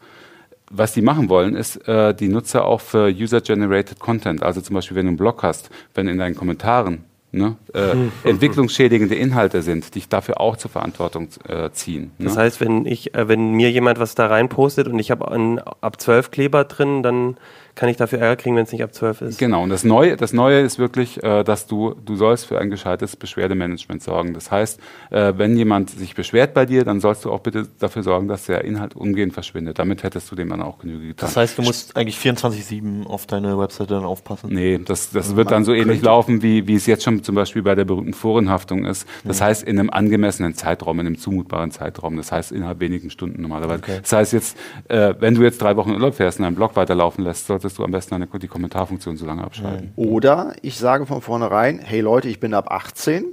was 0.71 0.93
die 0.93 1.03
machen 1.03 1.29
wollen, 1.29 1.55
ist, 1.57 1.77
äh, 1.89 2.15
die 2.15 2.29
Nutzer 2.29 2.65
auch 2.65 2.81
für 2.81 3.09
User-Generated 3.09 3.99
Content, 3.99 4.43
also 4.43 4.61
zum 4.61 4.75
Beispiel, 4.75 4.97
wenn 4.97 5.07
du 5.07 5.11
einen 5.11 5.17
Blog 5.17 5.43
hast, 5.43 5.71
wenn 5.95 6.09
in 6.09 6.19
deinen 6.19 6.35
Kommentaren 6.35 7.05
ne, 7.33 7.57
äh, 7.75 7.95
entwicklungsschädigende 8.29 9.15
Inhalte 9.15 9.63
sind, 9.63 9.95
dich 9.95 10.09
dafür 10.09 10.41
auch 10.41 10.57
zur 10.57 10.71
Verantwortung 10.71 11.29
äh, 11.47 11.71
ziehen. 11.71 12.13
Ne? 12.19 12.27
Das 12.27 12.37
heißt, 12.37 12.61
wenn 12.61 12.87
ich, 12.87 13.15
äh, 13.15 13.29
wenn 13.29 13.53
mir 13.53 13.71
jemand 13.71 13.99
was 13.99 14.15
da 14.15 14.27
reinpostet 14.27 14.89
und 14.89 14.99
ich 14.99 15.11
habe 15.11 15.31
einen 15.31 15.59
ab 15.59 16.01
12 16.01 16.31
Kleber 16.31 16.65
drin, 16.65 17.03
dann 17.03 17.37
kann 17.79 17.89
ich 17.89 17.97
dafür 17.97 18.19
Ärger 18.19 18.35
kriegen, 18.35 18.57
wenn 18.57 18.65
es 18.65 18.73
nicht 18.73 18.83
ab 18.83 18.93
12 18.93 19.21
ist. 19.23 19.39
Genau, 19.39 19.63
und 19.63 19.71
das 19.71 19.85
Neue, 19.85 20.17
das 20.17 20.33
Neue 20.33 20.63
ist 20.63 20.81
wirklich, 20.81 21.23
äh, 21.23 21.45
dass 21.45 21.69
du, 21.69 21.95
du 22.05 22.17
sollst 22.17 22.47
für 22.47 22.59
ein 22.59 22.71
gescheites 22.71 23.15
Beschwerdemanagement 23.15 24.03
sorgen. 24.03 24.35
Das 24.35 24.51
heißt, 24.51 24.81
äh, 25.11 25.35
wenn 25.37 25.57
jemand 25.57 25.91
sich 25.91 26.17
beschwert 26.17 26.55
bei 26.55 26.67
dir, 26.67 26.85
dann 26.85 26.99
sollst 27.01 27.25
du 27.25 27.31
auch 27.31 27.39
bitte 27.39 27.69
dafür 27.79 28.03
sorgen, 28.03 28.27
dass 28.27 28.47
der 28.47 28.65
Inhalt 28.65 28.97
umgehend 28.97 29.33
verschwindet. 29.33 29.79
Damit 29.79 30.03
hättest 30.03 30.29
du 30.29 30.35
dem 30.35 30.49
dann 30.49 30.61
auch 30.61 30.81
Genüge 30.81 31.07
getan. 31.07 31.29
Das 31.29 31.37
heißt, 31.37 31.57
du 31.57 31.63
musst 31.63 31.97
eigentlich 31.97 32.17
24-7 32.19 33.07
auf 33.07 33.27
deine 33.27 33.57
Webseite 33.57 33.95
dann 33.95 34.05
aufpassen. 34.05 34.53
Nee, 34.53 34.81
das, 34.85 35.11
das 35.13 35.37
wird 35.37 35.53
dann 35.53 35.65
so 35.65 35.73
ähnlich 35.73 36.03
laufen, 36.03 36.43
wie, 36.43 36.67
wie 36.67 36.75
es 36.75 36.87
jetzt 36.87 37.05
schon 37.05 37.23
zum 37.23 37.37
Beispiel 37.37 37.63
bei 37.63 37.77
der 37.77 37.85
berühmten 37.85 38.13
Forenhaftung 38.13 38.87
ist. 38.87 39.07
Das 39.23 39.41
heißt, 39.41 39.63
in 39.63 39.79
einem 39.79 39.91
angemessenen 39.91 40.55
Zeitraum, 40.55 40.99
in 40.99 41.07
einem 41.07 41.19
zumutbaren 41.19 41.71
Zeitraum. 41.71 42.17
Das 42.17 42.33
heißt, 42.33 42.51
innerhalb 42.51 42.81
wenigen 42.81 43.11
Stunden 43.11 43.41
normalerweise. 43.41 43.83
Das 44.03 44.13
heißt 44.13 44.33
jetzt, 44.33 44.57
äh, 44.89 45.15
wenn 45.21 45.37
du 45.37 45.45
jetzt 45.45 45.63
drei 45.63 45.77
Wochen 45.77 45.93
Urlaub 45.93 46.15
fährst 46.15 46.41
und 46.41 46.45
einen 46.45 46.57
Blog 46.57 46.75
weiterlaufen 46.75 47.23
lässt, 47.23 47.47
solltest 47.47 47.68
du 47.75 47.85
am 47.85 47.91
besten 47.91 48.15
eine, 48.15 48.27
die 48.27 48.49
Kommentarfunktion 48.49 49.17
so 49.17 49.27
lange 49.27 49.45
abschalten. 49.45 49.93
Oder 49.97 50.55
ich 50.63 50.79
sage 50.79 51.07
von 51.07 51.21
vornherein, 51.21 51.79
hey 51.79 52.01
Leute, 52.01 52.29
ich 52.29 52.41
bin 52.41 52.55
ab 52.55 52.71
18, 52.71 53.25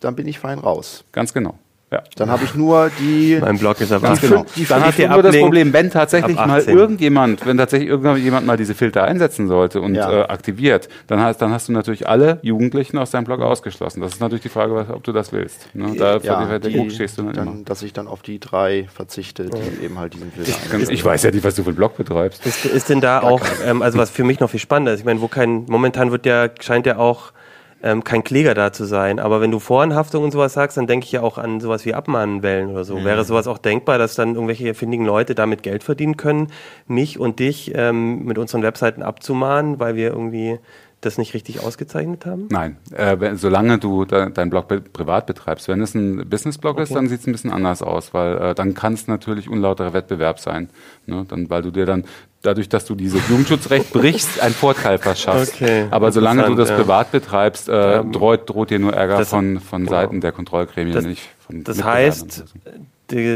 dann 0.00 0.16
bin 0.16 0.26
ich 0.26 0.38
fein 0.38 0.58
raus. 0.58 1.04
Ganz 1.12 1.32
genau. 1.32 1.58
Ja. 1.92 2.02
Dann 2.16 2.30
habe 2.30 2.44
ich 2.44 2.54
nur 2.54 2.90
die. 2.98 3.36
Mein 3.38 3.58
Blog 3.58 3.78
ist 3.82 3.92
ab 3.92 4.00
Ganz 4.00 4.18
18. 4.18 4.30
genau. 4.30 4.46
Die 4.56 4.64
Dann 4.64 4.82
hast 4.82 4.98
du 4.98 5.02
die 5.02 5.08
nur 5.08 5.22
das 5.22 5.36
Problem, 5.36 5.72
wenn 5.74 5.90
tatsächlich 5.90 6.36
mal 6.36 6.60
18. 6.60 6.74
irgendjemand, 6.78 7.44
wenn 7.44 7.58
tatsächlich 7.58 7.90
irgendjemand 7.90 8.46
mal 8.46 8.56
diese 8.56 8.74
Filter 8.74 9.04
einsetzen 9.04 9.46
sollte 9.46 9.82
und 9.82 9.94
Ja. 9.94 10.10
äh, 10.10 10.22
aktiviert, 10.22 10.88
dann 11.06 11.20
hast, 11.20 11.42
dann 11.42 11.52
hast 11.52 11.68
du 11.68 11.72
natürlich 11.72 12.08
alle 12.08 12.38
Jugendlichen 12.40 12.96
aus 12.96 13.10
deinem 13.10 13.24
Blog 13.24 13.42
ausgeschlossen. 13.42 14.00
Das 14.00 14.14
ist 14.14 14.20
natürlich 14.20 14.40
die 14.42 14.48
Frage, 14.48 14.74
was, 14.74 14.88
ob 14.88 15.04
du 15.04 15.12
das 15.12 15.32
willst. 15.32 15.68
Ne? 15.74 15.94
Da 15.98 16.16
ja, 16.16 16.58
die, 16.58 16.72
Druck 16.74 16.92
stehst 16.92 17.18
du 17.18 17.24
dann, 17.24 17.34
immer. 17.34 17.44
dann, 17.44 17.64
dass 17.66 17.82
ich 17.82 17.92
dann 17.92 18.06
auf 18.06 18.22
die 18.22 18.38
drei 18.40 18.88
verzichte, 18.94 19.50
die 19.50 19.84
eben 19.84 19.98
halt 19.98 20.14
diesen 20.14 20.32
Filter 20.32 20.52
Ganz, 20.70 20.88
ich 20.88 21.04
weiß 21.04 21.22
ja 21.24 21.30
nicht, 21.30 21.44
was 21.44 21.56
du 21.56 21.62
für 21.62 21.68
einen 21.68 21.76
Blog 21.76 21.98
betreibst. 21.98 22.46
Ist, 22.46 22.64
ist 22.64 22.88
denn 22.88 23.02
da 23.02 23.20
auch, 23.20 23.42
ähm, 23.66 23.82
also 23.82 23.98
was 23.98 24.10
für 24.10 24.24
mich 24.24 24.40
noch 24.40 24.48
viel 24.48 24.60
spannender 24.60 24.94
ist, 24.94 25.00
ich 25.00 25.04
meine, 25.04 25.20
wo 25.20 25.28
kein, 25.28 25.66
momentan 25.68 26.10
wird 26.10 26.24
ja, 26.24 26.48
scheint 26.60 26.86
ja 26.86 26.96
auch 26.96 27.32
ähm, 27.82 28.04
kein 28.04 28.22
Kläger 28.22 28.54
da 28.54 28.72
zu 28.72 28.84
sein, 28.84 29.18
aber 29.18 29.40
wenn 29.40 29.50
du 29.50 29.58
Voranhaftung 29.58 30.24
und 30.24 30.30
sowas 30.30 30.52
sagst, 30.52 30.76
dann 30.76 30.86
denke 30.86 31.04
ich 31.04 31.12
ja 31.12 31.22
auch 31.22 31.38
an 31.38 31.60
sowas 31.60 31.84
wie 31.84 31.94
Abmahnwellen 31.94 32.70
oder 32.70 32.84
so. 32.84 33.04
Wäre 33.04 33.24
sowas 33.24 33.46
auch 33.46 33.58
denkbar, 33.58 33.98
dass 33.98 34.14
dann 34.14 34.34
irgendwelche 34.34 34.74
findigen 34.74 35.04
Leute 35.04 35.34
damit 35.34 35.62
Geld 35.62 35.82
verdienen 35.82 36.16
können, 36.16 36.48
mich 36.86 37.18
und 37.18 37.40
dich 37.40 37.72
ähm, 37.74 38.24
mit 38.24 38.38
unseren 38.38 38.62
Webseiten 38.62 39.02
abzumahnen, 39.02 39.80
weil 39.80 39.96
wir 39.96 40.10
irgendwie 40.10 40.58
das 41.02 41.18
nicht 41.18 41.34
richtig 41.34 41.60
ausgezeichnet 41.60 42.24
haben? 42.24 42.46
Nein, 42.50 42.76
äh, 42.96 43.16
wenn, 43.20 43.36
solange 43.36 43.78
du 43.78 44.04
de, 44.06 44.30
deinen 44.30 44.50
Blog 44.50 44.68
be 44.68 44.80
privat 44.80 45.26
betreibst. 45.26 45.68
Wenn 45.68 45.82
es 45.82 45.94
ein 45.94 46.28
Business-Blog 46.28 46.78
ist, 46.80 46.94
dann 46.94 47.08
sieht 47.08 47.20
es 47.20 47.26
ein 47.26 47.32
bisschen 47.32 47.50
anders 47.50 47.82
aus, 47.82 48.14
weil 48.14 48.38
äh, 48.38 48.54
dann 48.54 48.74
kann 48.74 48.94
es 48.94 49.06
natürlich 49.08 49.48
unlauterer 49.50 49.92
Wettbewerb 49.92 50.38
sein. 50.38 50.70
Ne? 51.06 51.26
Dann, 51.28 51.50
weil 51.50 51.62
du 51.62 51.70
dir 51.70 51.84
dann 51.86 52.04
dadurch, 52.40 52.68
dass 52.68 52.84
du 52.86 52.94
dieses 52.94 53.28
Jugendschutzrecht 53.28 53.92
brichst, 53.92 54.40
einen 54.40 54.54
Vorteil 54.54 54.98
verschaffst. 54.98 55.54
Okay, 55.54 55.86
Aber 55.90 56.10
solange 56.12 56.44
du 56.46 56.54
das 56.54 56.70
ja. 56.70 56.76
privat 56.76 57.12
betreibst, 57.12 57.68
äh, 57.68 58.02
droht, 58.04 58.48
droht 58.48 58.70
dir 58.70 58.78
nur 58.78 58.92
Ärger 58.94 59.18
das- 59.18 59.28
von, 59.28 59.60
von 59.60 59.86
Seiten 59.86 60.20
der 60.20 60.32
Kontrollgremien, 60.32 60.94
Das- 60.94 61.04
nicht 61.04 61.22
von 61.40 61.62
Das 61.64 61.82
heißt, 61.84 62.44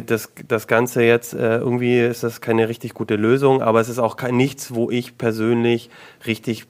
das, 0.07 0.31
das 0.49 0.67
Ganze 0.67 1.03
jetzt, 1.03 1.35
äh, 1.35 1.59
irgendwie 1.59 2.01
ist 2.01 2.23
das 2.23 2.41
keine 2.41 2.69
richtig 2.69 2.95
gute 2.95 3.17
Lösung, 3.17 3.61
aber 3.61 3.81
es 3.81 3.89
ist 3.89 3.99
auch 3.99 4.17
kein, 4.17 4.37
nichts, 4.37 4.75
wo 4.75 4.91
ich 4.91 5.19
persönlich 5.19 5.91
richtig, 6.27 6.67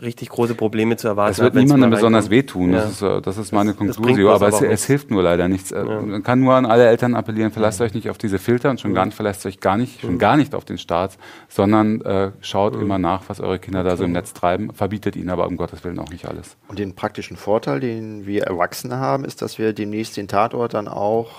richtig 0.00 0.28
große 0.28 0.54
Probleme 0.54 0.96
zu 0.96 1.08
erwarten 1.08 1.32
Es 1.32 1.38
wird 1.38 1.54
niemandem 1.54 1.90
besonders 1.90 2.30
wehtun, 2.30 2.72
Ja. 2.72 2.80
das, 2.82 2.90
ist, 2.92 3.02
äh, 3.02 3.20
das 3.20 3.38
ist 3.38 3.52
meine 3.52 3.74
Konklusion, 3.74 4.30
aber 4.32 4.48
es, 4.48 4.60
es 4.60 4.84
hilft 4.84 5.10
nur 5.10 5.22
leider 5.22 5.48
nichts. 5.48 5.72
Äh, 5.72 5.84
Man 5.84 6.22
kann 6.22 6.40
nur 6.40 6.54
an 6.54 6.66
alle 6.66 6.86
Eltern 6.86 7.14
appellieren, 7.14 7.52
verlasst 7.52 7.80
euch 7.80 7.94
nicht 7.94 8.10
auf 8.10 8.18
diese 8.18 8.38
Filter 8.38 8.70
und 8.70 8.80
schon 8.80 8.94
gar 8.94 9.04
nicht 9.06 9.14
verlasst 9.14 9.44
euch 9.46 9.60
gar 9.60 9.76
nicht, 9.76 10.00
schon 10.00 10.18
gar 10.18 10.36
nicht 10.36 10.54
auf 10.54 10.64
den 10.64 10.78
Staat, 10.78 11.18
sondern 11.48 12.00
äh, 12.02 12.32
schaut 12.40 12.74
immer 12.74 12.98
nach, 12.98 13.22
was 13.28 13.40
eure 13.40 13.58
Kinder 13.58 13.82
da 13.82 13.96
so 13.96 14.04
im 14.04 14.12
Netz 14.12 14.32
treiben, 14.32 14.72
verbietet 14.72 15.16
ihnen 15.16 15.30
aber 15.30 15.46
um 15.46 15.56
Gottes 15.56 15.84
Willen 15.84 15.98
auch 15.98 16.10
nicht 16.10 16.26
alles. 16.26 16.56
Und 16.68 16.78
den 16.78 16.94
praktischen 16.94 17.36
Vorteil, 17.36 17.80
den 17.80 18.26
wir 18.26 18.44
Erwachsene 18.44 18.96
haben, 18.98 19.24
ist, 19.24 19.42
dass 19.42 19.58
wir 19.58 19.72
demnächst 19.72 20.16
den 20.16 20.28
Tatort 20.28 20.74
dann 20.74 20.88
auch 20.88 21.30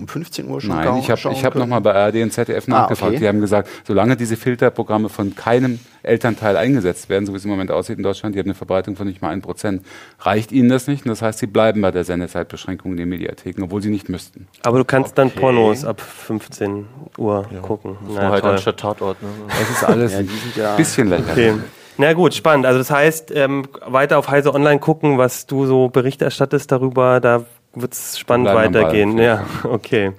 um 0.00 0.08
15 0.08 0.48
Uhr 0.48 0.60
schon 0.60 0.70
Nein, 0.70 0.96
ich 0.98 1.10
habe 1.10 1.20
ich 1.32 1.44
hab 1.44 1.54
nochmal 1.54 1.80
bei 1.80 1.94
ARD 1.94 2.16
und 2.22 2.32
ZDF 2.32 2.64
Ah, 2.68 2.70
nachgefragt. 2.70 3.10
okay. 3.12 3.20
Die 3.20 3.28
haben 3.28 3.40
gesagt, 3.40 3.68
solange 3.86 4.16
diese 4.16 4.36
Filterprogramme 4.36 5.08
von 5.08 5.34
keinem 5.36 5.78
Elternteil 6.02 6.56
eingesetzt 6.56 7.08
werden, 7.08 7.26
so 7.26 7.32
wie 7.32 7.36
es 7.36 7.44
im 7.44 7.50
Moment 7.50 7.70
aussieht 7.70 7.98
in 7.98 8.02
Deutschland, 8.02 8.34
die 8.34 8.38
haben 8.38 8.46
eine 8.46 8.54
Verbreitung 8.54 8.96
von 8.96 9.06
nicht 9.06 9.20
mal 9.22 9.34
1%, 9.36 9.80
reicht 10.20 10.50
ihnen 10.52 10.68
das 10.68 10.86
nicht. 10.86 11.04
Und 11.04 11.10
das 11.10 11.22
heißt, 11.22 11.38
sie 11.38 11.46
bleiben 11.46 11.80
bei 11.82 11.90
der 11.90 12.04
Sendezeitbeschränkung 12.04 12.92
in 12.92 12.96
den 12.96 13.08
Mediatheken, 13.08 13.62
obwohl 13.64 13.82
sie 13.82 13.90
nicht 13.90 14.08
müssten. 14.08 14.48
Aber 14.62 14.78
du 14.78 14.84
kannst 14.84 15.18
dann 15.18 15.30
Pornos 15.30 15.84
ab 15.84 16.00
15 16.00 16.86
Uhr 17.18 17.46
gucken. 17.62 17.96
Das 18.06 18.16
Na, 18.16 18.30
halt 18.30 18.44
anstatt 18.44 18.80
Tatort. 18.80 19.22
Ne? 19.22 19.28
Das 19.48 19.70
ist 19.70 19.84
alles 19.84 20.12
Ja, 20.12 20.18
sind 20.18 20.30
ja. 20.56 20.70
ein 20.72 20.76
bisschen 20.76 21.08
lächerlich. 21.08 21.50
Okay. 21.52 21.60
Na 21.98 22.14
gut, 22.14 22.32
spannend. 22.34 22.64
Also 22.64 22.78
das 22.78 22.90
heißt, 22.90 23.30
ähm, 23.34 23.66
weiter 23.86 24.18
auf 24.18 24.28
Heise 24.28 24.54
Online 24.54 24.80
gucken, 24.80 25.18
was 25.18 25.46
du 25.46 25.66
so 25.66 25.88
Bericht 25.88 26.22
erstattest 26.22 26.72
darüber, 26.72 27.20
da 27.20 27.44
wird 27.74 27.92
es 27.92 28.18
spannend 28.18 28.48
am 28.48 28.54
Ball. 28.54 28.66
weitergehen. 28.74 29.18
Ja, 29.18 29.46
okay. 29.64 30.12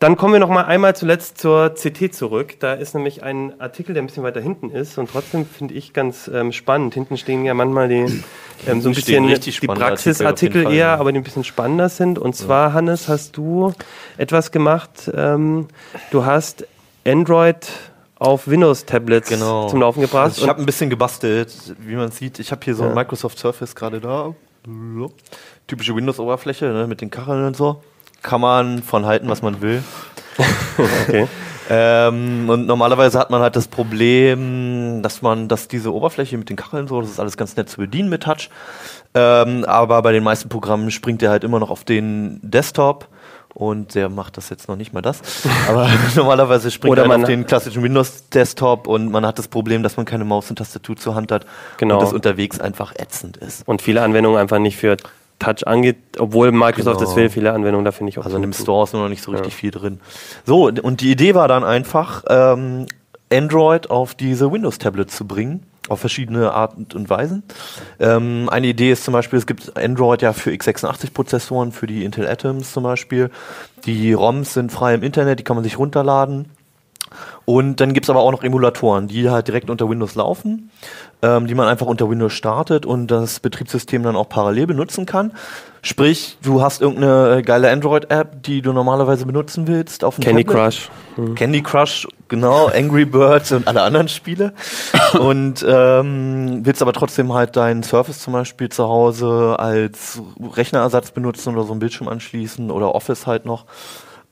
Dann 0.00 0.16
kommen 0.16 0.34
wir 0.34 0.40
noch 0.40 0.50
mal 0.50 0.64
einmal 0.64 0.94
zuletzt 0.94 1.38
zur 1.38 1.70
CT 1.70 2.14
zurück. 2.14 2.60
Da 2.60 2.74
ist 2.74 2.94
nämlich 2.94 3.22
ein 3.22 3.58
Artikel, 3.60 3.94
der 3.94 4.02
ein 4.02 4.06
bisschen 4.06 4.22
weiter 4.24 4.40
hinten 4.40 4.70
ist 4.70 4.98
und 4.98 5.08
trotzdem 5.10 5.46
finde 5.46 5.72
ich 5.74 5.92
ganz 5.92 6.28
ähm, 6.32 6.52
spannend. 6.52 6.94
Hinten 6.94 7.16
stehen 7.16 7.44
ja 7.44 7.54
manchmal 7.54 7.88
die 7.88 8.22
ähm, 8.66 8.80
so 8.82 8.90
ein 8.90 8.94
bisschen 8.94 9.26
die 9.26 9.66
Praxisartikel 9.66 10.64
eher, 10.64 10.72
ja. 10.72 10.96
aber 10.96 11.12
die 11.12 11.18
ein 11.18 11.24
bisschen 11.24 11.44
spannender 11.44 11.88
sind. 11.88 12.18
Und 12.18 12.34
zwar, 12.36 12.72
Hannes, 12.72 13.08
hast 13.08 13.36
du 13.36 13.72
etwas 14.18 14.50
gemacht. 14.50 15.10
Ähm, 15.14 15.68
du 16.10 16.26
hast 16.26 16.66
Android 17.06 17.66
auf 18.18 18.48
Windows-Tablets 18.48 19.28
Genau. 19.28 19.68
zum 19.68 19.80
Laufen 19.80 20.00
gebracht. 20.00 20.24
Also 20.24 20.42
ich 20.42 20.48
habe 20.48 20.60
ein 20.60 20.66
bisschen 20.66 20.90
gebastelt, 20.90 21.50
wie 21.78 21.94
man 21.94 22.10
sieht. 22.10 22.40
Ich 22.40 22.50
habe 22.50 22.62
hier 22.64 22.74
so 22.74 22.84
ein 22.84 22.94
Microsoft 22.94 23.38
Surface 23.38 23.74
gerade 23.74 24.00
da. 24.00 24.34
Typische 25.66 25.94
Windows-Oberfläche 25.96 26.66
ne, 26.66 26.86
mit 26.86 27.00
den 27.00 27.10
Kacheln 27.10 27.46
und 27.46 27.56
so. 27.56 27.82
Kann 28.22 28.40
man 28.40 28.82
von 28.82 29.06
halten, 29.06 29.28
was 29.28 29.42
man 29.42 29.60
will. 29.60 29.82
okay. 31.08 31.26
Ähm, 31.70 32.48
und 32.50 32.66
normalerweise 32.66 33.18
hat 33.18 33.30
man 33.30 33.40
halt 33.40 33.56
das 33.56 33.68
Problem, 33.68 35.00
dass 35.02 35.22
man, 35.22 35.48
dass 35.48 35.68
diese 35.68 35.94
Oberfläche 35.94 36.36
mit 36.36 36.50
den 36.50 36.56
Kacheln 36.56 36.88
so, 36.88 37.00
das 37.00 37.10
ist 37.10 37.20
alles 37.20 37.36
ganz 37.36 37.56
nett 37.56 37.70
zu 37.70 37.78
bedienen 37.78 38.10
mit 38.10 38.24
Touch. 38.24 38.50
Ähm, 39.14 39.64
aber 39.64 40.02
bei 40.02 40.12
den 40.12 40.22
meisten 40.22 40.48
Programmen 40.48 40.90
springt 40.90 41.22
der 41.22 41.30
halt 41.30 41.44
immer 41.44 41.60
noch 41.60 41.70
auf 41.70 41.84
den 41.84 42.38
Desktop. 42.42 43.08
Und 43.54 43.94
der 43.94 44.08
macht 44.08 44.36
das 44.36 44.50
jetzt 44.50 44.66
noch 44.66 44.74
nicht 44.74 44.92
mal 44.92 45.00
das. 45.00 45.20
Aber 45.68 45.88
normalerweise 46.16 46.72
springt 46.72 46.98
er 46.98 47.08
auf 47.08 47.24
den 47.24 47.46
klassischen 47.46 47.84
Windows-Desktop 47.84 48.88
und 48.88 49.12
man 49.12 49.24
hat 49.24 49.38
das 49.38 49.46
Problem, 49.46 49.84
dass 49.84 49.96
man 49.96 50.04
keine 50.06 50.24
Maus 50.24 50.50
und 50.50 50.56
Tastatur 50.56 50.96
zur 50.96 51.14
Hand 51.14 51.30
hat 51.30 51.46
Genau. 51.76 51.94
und 51.94 52.02
das 52.02 52.12
unterwegs 52.12 52.58
einfach 52.58 52.92
ätzend 52.96 53.36
ist. 53.36 53.66
Und 53.68 53.80
viele 53.80 54.02
Anwendungen 54.02 54.40
einfach 54.40 54.58
nicht 54.58 54.76
für 54.76 54.96
Touch 55.38 55.66
angeht, 55.66 55.96
obwohl 56.18 56.52
Microsoft 56.52 56.98
Genau. 56.98 57.08
das 57.08 57.16
will, 57.16 57.28
viele 57.28 57.52
Anwendungen, 57.52 57.84
da 57.84 57.92
finde 57.92 58.10
ich 58.10 58.18
auch. 58.18 58.24
Also 58.24 58.36
in 58.36 58.42
dem. 58.42 58.52
Store 58.52 58.84
ist 58.84 58.92
nur 58.92 59.02
noch 59.02 59.08
nicht 59.08 59.22
so 59.22 59.32
richtig 59.32 59.54
viel 59.54 59.70
drin. 59.70 60.00
So, 60.46 60.68
und 60.68 61.00
die 61.00 61.10
Idee 61.10 61.34
war 61.34 61.48
dann 61.48 61.64
einfach, 61.64 62.24
ähm, 62.28 62.86
Android 63.32 63.90
auf 63.90 64.14
diese 64.14 64.52
Windows-Tablets 64.52 65.16
zu 65.16 65.26
bringen, 65.26 65.64
auf 65.88 66.00
verschiedene 66.00 66.52
Arten 66.52 66.86
und 66.94 67.10
Weisen. 67.10 67.42
Ähm, 67.98 68.48
eine 68.50 68.68
Idee 68.68 68.92
ist 68.92 69.04
zum 69.04 69.12
Beispiel, 69.12 69.38
es 69.38 69.46
gibt 69.46 69.76
Android 69.76 70.22
ja 70.22 70.32
für 70.32 70.50
x86-Prozessoren, 70.50 71.72
für 71.72 71.86
die 71.86 72.04
Intel 72.04 72.28
Atoms 72.28 72.72
zum 72.72 72.84
Beispiel. 72.84 73.30
Die 73.84 74.12
ROMs 74.12 74.54
sind 74.54 74.70
frei 74.72 74.94
im 74.94 75.02
Internet, 75.02 75.40
die 75.40 75.44
kann 75.44 75.56
man 75.56 75.64
sich 75.64 75.78
runterladen. 75.78 76.46
Und 77.44 77.80
dann 77.80 77.92
gibt's 77.92 78.08
aber 78.10 78.20
auch 78.20 78.32
noch 78.32 78.42
Emulatoren, 78.42 79.08
die 79.08 79.28
halt 79.30 79.46
direkt 79.48 79.68
unter 79.70 79.88
Windows 79.88 80.14
laufen, 80.14 80.70
ähm, 81.24 81.46
die 81.46 81.54
man 81.54 81.68
einfach 81.68 81.86
unter 81.86 82.10
Windows 82.10 82.34
startet 82.34 82.84
und 82.84 83.06
das 83.06 83.40
Betriebssystem 83.40 84.02
dann 84.02 84.14
auch 84.14 84.28
parallel 84.28 84.66
benutzen 84.66 85.06
kann. 85.06 85.32
Sprich, 85.80 86.36
du 86.42 86.60
hast 86.60 86.82
irgendeine 86.82 87.38
äh, 87.38 87.42
geile 87.42 87.70
Android-App, 87.70 88.42
die 88.42 88.60
du 88.60 88.72
normalerweise 88.72 89.24
benutzen 89.24 89.66
willst 89.66 90.04
auf 90.04 90.16
dem 90.16 90.24
Candy 90.24 90.44
Tablet. 90.44 90.90
Crush. 91.14 91.34
Candy 91.34 91.62
Crush, 91.62 92.08
genau, 92.28 92.66
Angry 92.66 93.06
Birds 93.06 93.52
und 93.52 93.66
alle 93.66 93.82
anderen 93.82 94.08
Spiele. 94.08 94.52
Und 95.18 95.64
ähm, 95.66 96.60
willst 96.64 96.82
aber 96.82 96.92
trotzdem 96.92 97.32
halt 97.32 97.54
deinen 97.56 97.84
Surface 97.84 98.18
zum 98.18 98.32
Beispiel 98.32 98.68
zu 98.68 98.84
Hause 98.84 99.56
als 99.58 100.20
Rechnerersatz 100.40 101.12
benutzen 101.12 101.54
oder 101.54 101.64
so 101.64 101.70
einen 101.72 101.78
Bildschirm 101.78 102.08
anschließen 102.08 102.70
oder 102.70 102.94
Office 102.94 103.26
halt 103.26 103.46
noch 103.46 103.66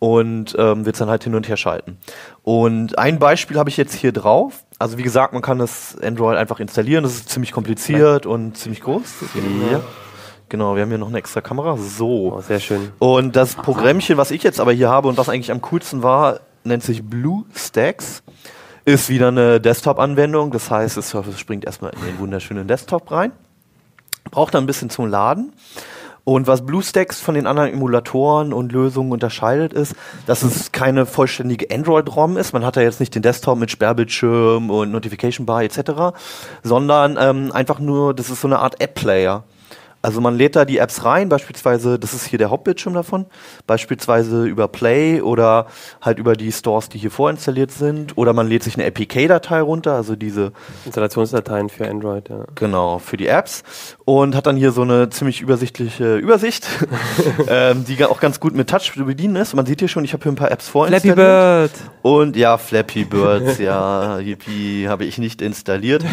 und 0.03 0.57
ähm, 0.59 0.85
willst 0.85 1.01
dann 1.01 1.09
halt 1.09 1.23
hin 1.23 1.37
und 1.37 1.47
her 1.47 1.57
schalten. 1.57 1.97
Und 2.43 2.99
ein 2.99 3.21
Beispiel 3.21 3.57
habe 3.57 3.71
ich 3.71 3.77
jetzt 3.77 3.95
hier 3.95 4.11
drauf. 4.11 4.65
Also 4.83 4.99
wie 4.99 5.05
gesagt, 5.05 5.33
man 5.33 5.43
kann 5.43 5.59
das 5.59 5.97
Android 6.03 6.37
einfach 6.37 6.59
installieren. 6.59 7.05
Das 7.05 7.15
ist 7.15 7.29
ziemlich 7.29 7.53
kompliziert 7.53 8.27
und 8.27 8.59
ziemlich 8.59 8.81
groß. 8.81 9.05
Ja. 9.71 9.81
Genau, 10.49 10.75
wir 10.75 10.83
haben 10.83 10.89
hier 10.89 10.99
noch 10.99 11.07
eine 11.07 11.19
extra 11.19 11.41
Kamera. 11.41 11.77
So. 11.77 12.35
Oh, 12.35 12.41
sehr 12.41 12.59
schön. 12.59 12.91
Und 12.99 13.37
das 13.37 13.55
Programmchen, 13.55 14.17
was 14.17 14.33
ich 14.33 14.43
jetzt 14.43 14.59
aber 14.59 14.73
hier 14.73 14.91
habe 14.91 15.07
und 15.07 15.17
was 15.17 15.29
eigentlich 15.29 15.53
am 15.53 15.63
coolsten 15.63 16.03
war, 16.03 16.41
nennt 16.65 16.83
sich 16.83 17.05
BlueStacks. 17.05 18.25
Ist 18.85 19.09
wieder 19.09 19.29
eine 19.29 19.61
Desktop-Anwendung. 19.61 20.51
Das 20.51 20.69
heißt, 20.69 20.97
das 20.97 21.11
Surface 21.11 21.39
springt 21.39 21.65
erstmal 21.65 21.93
in 21.93 22.05
den 22.05 22.19
wunderschönen 22.19 22.67
Desktop 22.67 23.13
rein. 23.13 23.31
Braucht 24.33 24.53
dann 24.55 24.65
ein 24.65 24.67
bisschen 24.67 24.91
zum 24.91 25.07
Laden. 25.07 25.53
Und 26.25 26.47
was 26.47 26.65
BlueStacks 26.65 27.21
von 27.21 27.35
den 27.35 27.47
anderen 27.47 27.73
Emulatoren 27.73 28.53
und 28.53 28.71
Lösungen 28.71 29.11
unterscheidet, 29.11 29.73
ist, 29.73 29.95
dass 30.27 30.43
es 30.43 30.71
keine 30.71 31.05
vollständige 31.05 31.75
Android-ROM 31.75 32.37
ist. 32.37 32.53
Man 32.53 32.65
hat 32.65 32.77
da 32.77 32.81
jetzt 32.81 33.01
nicht 33.01 33.15
den 33.15 33.23
Desktop 33.23 33.59
mit 33.59 33.71
Sperrbildschirm 33.71 34.71
und 34.71 34.93
Notification 34.93 35.47
Bar 35.47 35.65
etc., 35.65 36.15
sondern 36.63 37.17
ähm, 37.21 37.51
einfach 37.53 37.81
nur, 37.81 38.15
das 38.15 38.31
ist 38.31 38.41
so 38.41 38.49
eine 38.49 38.61
Art 38.61 38.81
App-Player. 38.81 39.43
Also 40.03 40.21
man 40.21 40.37
lädt 40.37 40.57
da 40.57 40.65
die 40.65 40.79
Apps 40.79 41.05
rein, 41.05 41.29
beispielsweise, 41.29 41.99
das 41.99 42.13
ist 42.13 42.27
hier 42.27 42.39
der 42.39 42.51
Hauptbildschirm 42.51 42.95
davon, 42.95 43.27
beispielsweise 43.67 44.45
über 44.45 44.69
Play 44.69 45.21
oder 45.21 45.67
halt 46.01 46.19
über 46.19 46.35
die 46.35 46.51
Stores, 46.53 46.89
die 46.89 46.99
hier 46.99 47.11
vorinstalliert 47.11 47.71
sind, 47.71 48.19
oder 48.19 48.33
man 48.33 48.49
lädt 48.49 48.65
sich 48.65 48.77
eine 48.77 48.87
APK-Datei 48.87 49.61
runter, 49.61 49.95
also 49.95 50.17
diese 50.17 50.53
Installationsdateien 50.85 51.69
für 51.69 51.89
Android, 51.89 52.29
ja. 52.29 52.45
Genau, 52.57 52.99
für 52.99 53.17
die 53.17 53.29
Apps 53.29 53.63
und 54.05 54.35
hat 54.35 54.47
dann 54.47 54.57
hier 54.57 54.73
so 54.73 54.83
eine 54.83 55.09
ziemlich 55.11 55.41
übersichtliche 55.41 56.17
Übersicht, 56.17 56.67
ähm, 57.49 57.85
die 57.85 58.05
auch 58.05 58.21
ganz 58.21 58.41
gut 58.41 58.55
mit 58.55 58.69
Touch 58.69 58.93
zu 58.95 59.05
bedienen 59.05 59.37
ist. 59.37 59.55
Man 59.55 59.67
sieht 59.67 59.79
hier 59.79 59.89
schon, 59.89 60.05
ich 60.05 60.13
habe 60.13 60.23
hier 60.25 60.33
ein 60.33 60.37
paar 60.37 60.51
Apps 60.51 60.69
vorinstalliert. 60.69 61.17
Flappy 61.17 61.69
Bird! 61.69 61.71
Und 62.03 62.37
ja, 62.37 62.59
Flappy 62.59 63.05
Birds, 63.05 63.59
ja, 63.59 64.19
yippie, 64.19 64.89
habe 64.89 65.05
ich 65.05 65.19
nicht 65.19 65.41
installiert. 65.41 66.05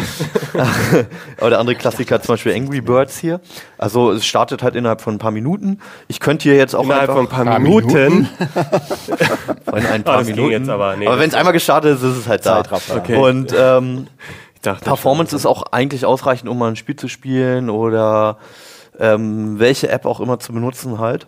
Aber 1.38 1.50
der 1.50 1.58
andere 1.58 1.74
Klassiker 1.74 2.22
zum 2.22 2.34
Beispiel 2.34 2.54
Angry 2.54 2.80
Birds 2.80 3.18
hier. 3.18 3.40
Also 3.80 4.10
es 4.12 4.26
startet 4.26 4.62
halt 4.62 4.76
innerhalb 4.76 5.00
von 5.00 5.14
ein 5.14 5.18
paar 5.18 5.30
Minuten. 5.30 5.80
Ich 6.06 6.20
könnte 6.20 6.42
hier 6.42 6.54
jetzt 6.56 6.74
auch 6.74 6.84
Innerhalb 6.84 7.10
von 7.12 7.20
ein 7.20 7.28
paar, 7.28 7.44
Paar 7.46 7.58
Minuten. 7.58 8.28
von 9.64 9.74
ein 9.86 10.02
Ah, 10.02 10.04
paar 10.04 10.24
ging 10.24 10.34
Minuten. 10.34 10.52
jetzt 10.52 10.68
aber, 10.68 10.96
nee, 10.96 11.06
aber 11.06 11.18
wenn 11.18 11.30
es 11.30 11.34
einmal 11.34 11.54
gestartet 11.54 11.96
ist, 11.96 12.02
ist 12.02 12.16
es 12.18 12.28
halt 12.28 12.44
da. 12.44 12.62
Okay. 12.94 13.16
Und 13.16 13.54
ähm, 13.58 14.06
Ich 14.54 14.60
dachte 14.60 14.84
Performance 14.84 15.34
ist 15.34 15.46
auch 15.46 15.62
eigentlich 15.72 16.04
ausreichend, 16.04 16.50
um 16.50 16.58
mal 16.58 16.68
ein 16.68 16.76
Spiel 16.76 16.96
zu 16.96 17.08
spielen 17.08 17.70
oder 17.70 18.36
ähm, 18.98 19.58
welche 19.58 19.88
App 19.88 20.04
auch 20.04 20.20
immer 20.20 20.38
zu 20.38 20.52
benutzen 20.52 20.98
halt. 20.98 21.26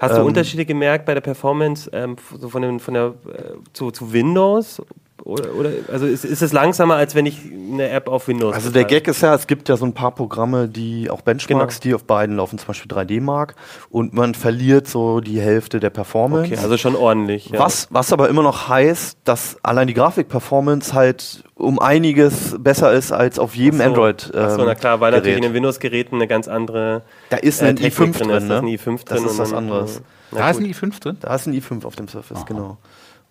Hast 0.00 0.16
du 0.16 0.20
Ähm, 0.22 0.26
Unterschiede 0.26 0.64
gemerkt 0.64 1.06
bei 1.06 1.14
der 1.14 1.20
Performance 1.20 1.88
ähm, 1.92 2.16
so 2.36 2.48
von, 2.48 2.62
den, 2.62 2.80
von 2.80 2.94
der 2.94 3.04
äh, 3.28 3.52
zu, 3.74 3.92
zu 3.92 4.12
Windows? 4.12 4.82
Oder, 5.24 5.54
oder 5.54 5.70
also 5.92 6.04
ist, 6.06 6.24
ist 6.24 6.42
es 6.42 6.52
langsamer, 6.52 6.96
als 6.96 7.14
wenn 7.14 7.26
ich 7.26 7.38
eine 7.44 7.88
App 7.90 8.08
auf 8.08 8.26
Windows 8.26 8.54
Also 8.56 8.70
der? 8.70 8.82
Gag 8.84 9.06
ist 9.06 9.20
ja, 9.22 9.32
es 9.36 9.46
gibt 9.46 9.68
ja 9.68 9.76
so 9.76 9.84
ein 9.84 9.92
paar 9.94 10.10
Programme, 10.12 10.68
die 10.68 11.10
auch 11.10 11.20
Benchmarks, 11.20 11.76
Genau. 11.78 11.82
die 11.90 11.94
auf 11.94 12.04
beiden 12.04 12.36
laufen, 12.36 12.58
zum 12.58 12.66
Beispiel 12.66 12.90
3D 12.90 13.20
Mark 13.20 13.54
und 13.88 14.14
man 14.14 14.34
verliert 14.34 14.88
so 14.88 15.20
die 15.20 15.40
Hälfte 15.40 15.78
der 15.78 15.90
Performance. 15.90 16.52
Okay, 16.52 16.60
also 16.60 16.76
schon 16.76 16.96
ordentlich. 16.96 17.50
Ja. 17.50 17.60
was, 17.60 17.86
was 17.90 18.12
aber 18.12 18.28
immer 18.28 18.42
noch 18.42 18.68
heißt, 18.68 19.18
dass 19.22 19.58
allein 19.62 19.86
die 19.86 19.94
Grafik-Performance 19.94 20.92
halt 20.92 21.44
um 21.54 21.78
einiges 21.78 22.56
besser 22.58 22.92
ist 22.92 23.12
als 23.12 23.38
auf 23.38 23.54
jedem 23.54 23.80
Ach 23.80 23.84
so. 23.84 23.90
Android. 23.90 24.32
Ähm, 24.34 24.56
na 24.66 24.74
klar, 24.74 25.00
weil 25.00 25.12
natürlich 25.12 25.36
in 25.36 25.42
Gerät. 25.42 25.50
den 25.50 25.54
Windows-Geräten 25.54 26.16
eine 26.16 26.26
ganz 26.26 26.48
andere 26.48 27.02
Da 27.30 27.36
ist 27.36 27.62
äh, 27.62 27.66
ein 27.66 27.76
Technik 27.76 28.08
i5 28.16 28.18
drin, 28.18 28.30
ist. 28.30 28.42
ne? 28.42 28.48
Da 28.48 28.56
ist 28.56 28.62
ein 28.62 28.66
i5 28.68 28.84
drin. 29.04 29.22
Das 29.22 29.22
ist 29.22 29.38
was 29.38 29.52
anderes. 29.52 29.96
äh, 29.98 30.00
na 30.32 30.38
Da 30.40 30.50
ist 30.50 30.56
gut. 30.58 30.66
ein 30.66 30.72
i5 30.74 31.00
drin? 31.00 31.16
Da 31.20 31.34
ist 31.34 31.46
ein 31.46 31.54
i5 31.54 31.84
auf 31.84 31.94
dem 31.94 32.08
Surface, 32.08 32.44
genau. 32.44 32.78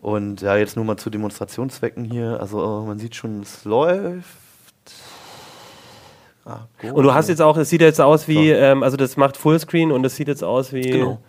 Und 0.01 0.41
ja, 0.41 0.55
jetzt 0.57 0.75
nur 0.75 0.85
mal 0.85 0.97
zu 0.97 1.09
Demonstrationszwecken 1.09 2.05
hier. 2.05 2.39
Also 2.39 2.59
äh, 2.59 2.87
man 2.87 2.97
sieht 2.97 3.15
schon, 3.15 3.41
es 3.41 3.63
läuft. 3.65 4.25
Ah. 6.43 6.61
Und 6.91 7.03
du 7.03 7.13
hast 7.13 7.29
jetzt 7.29 7.41
auch, 7.41 7.55
es 7.57 7.69
sieht 7.69 7.81
jetzt 7.81 8.01
aus 8.01 8.27
wie, 8.27 8.49
ähm, 8.49 8.81
also 8.81 8.97
das 8.97 9.15
macht 9.15 9.37
Fullscreen 9.37 9.91
und 9.91 10.03
es 10.03 10.15
sieht 10.15 10.27
jetzt 10.27 10.43
aus 10.43 10.73
wie. 10.73 10.81
Genau. 10.81 11.19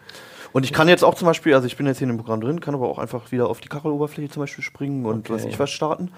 Und 0.54 0.64
ich 0.64 0.72
kann 0.72 0.88
jetzt 0.88 1.02
auch 1.04 1.14
zum 1.14 1.26
Beispiel, 1.26 1.54
also 1.54 1.66
ich 1.66 1.76
bin 1.76 1.86
jetzt 1.86 1.98
hier 1.98 2.08
in 2.08 2.16
dem 2.16 2.18
Programm 2.18 2.40
drin, 2.40 2.60
kann 2.60 2.74
aber 2.74 2.88
auch 2.88 2.98
einfach 2.98 3.30
wieder 3.30 3.48
auf 3.48 3.60
die 3.60 3.68
Kacheloberfläche 3.68 4.30
zum 4.30 4.42
Beispiel 4.42 4.64
springen 4.64 5.04
und 5.06 5.30
Okay. 5.30 5.34
was 5.34 5.44
ich 5.44 5.58
was 5.58 5.70
starten. 5.70 6.10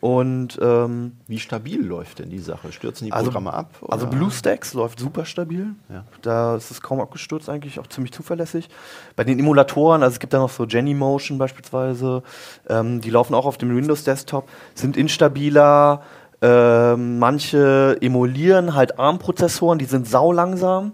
Und 0.00 0.58
ähm, 0.62 1.12
Wie 1.26 1.38
stabil 1.38 1.84
läuft 1.84 2.20
denn 2.20 2.30
die 2.30 2.38
Sache? 2.38 2.72
Stürzen 2.72 3.04
die 3.06 3.12
Also- 3.12 3.26
Programme 3.26 3.52
ab? 3.52 3.74
also 3.88 4.06
oder? 4.06 4.16
BlueStacks 4.16 4.72
läuft 4.72 4.98
super 4.98 5.26
stabil. 5.26 5.74
Ja. 5.90 6.04
Da 6.22 6.56
ist 6.56 6.70
es 6.70 6.80
kaum 6.80 7.00
abgestürzt 7.00 7.50
eigentlich, 7.50 7.78
auch 7.78 7.86
ziemlich 7.86 8.12
zuverlässig. 8.12 8.70
Bei 9.14 9.24
den 9.24 9.38
Emulatoren, 9.38 10.02
also 10.02 10.14
es 10.14 10.18
gibt 10.20 10.32
da 10.32 10.38
noch 10.38 10.48
so 10.50 10.66
Genymotion 10.66 11.36
beispielsweise, 11.36 12.22
ähm, 12.70 13.02
die 13.02 13.10
laufen 13.10 13.34
auch 13.34 13.44
auf 13.44 13.58
dem 13.58 13.76
Windows 13.76 14.04
Desktop, 14.04 14.48
sind 14.74 14.96
instabiler. 14.96 16.00
Ähm, 16.42 17.18
manche 17.18 17.98
emulieren 18.00 18.74
halt 18.74 18.98
ARM-Prozessoren, 18.98 19.78
die 19.78 19.84
sind 19.84 20.08
saulangsam. 20.08 20.92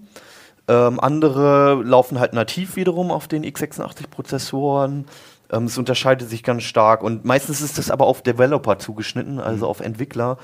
Ähm, 0.69 0.99
andere 0.99 1.81
laufen 1.85 2.19
halt 2.19 2.33
nativ 2.33 2.75
wiederum 2.75 3.13
auf 3.13 3.29
den 3.29 3.45
x86-Prozessoren. 3.45 5.05
Ähm, 5.51 5.65
es 5.65 5.79
unterscheidet 5.79 6.29
sich 6.29 6.43
ganz 6.43 6.65
stark 6.65 7.03
und 7.03 7.25
meistens 7.25 7.61
ist 7.61 7.79
das 7.79 7.91
aber 7.91 8.07
auf 8.07 8.23
Developer 8.23 8.79
zugeschnitten, 8.79 9.39
also 9.39 9.67
auf 9.67 9.81
Entwickler. 9.81 10.39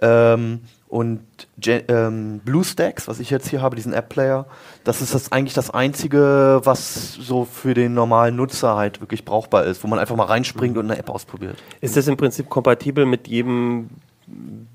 Ähm, 0.00 0.60
und 0.88 1.20
ähm, 1.66 2.40
BlueStacks, 2.44 3.08
was 3.08 3.18
ich 3.18 3.30
jetzt 3.30 3.48
hier 3.48 3.60
habe, 3.60 3.74
diesen 3.74 3.92
App-Player, 3.92 4.46
das 4.84 5.02
ist 5.02 5.14
das 5.14 5.32
eigentlich 5.32 5.54
das 5.54 5.70
Einzige, 5.70 6.60
was 6.62 7.14
so 7.14 7.44
für 7.44 7.74
den 7.74 7.92
normalen 7.92 8.36
Nutzer 8.36 8.76
halt 8.76 9.00
wirklich 9.00 9.24
brauchbar 9.24 9.64
ist, 9.64 9.82
wo 9.82 9.88
man 9.88 9.98
einfach 9.98 10.14
mal 10.16 10.26
reinspringt 10.26 10.76
und 10.76 10.90
eine 10.90 10.98
App 10.98 11.10
ausprobiert. 11.10 11.56
Ist 11.80 11.96
das 11.96 12.06
im 12.06 12.16
Prinzip 12.16 12.48
kompatibel 12.48 13.04
mit 13.04 13.26
jedem 13.26 13.90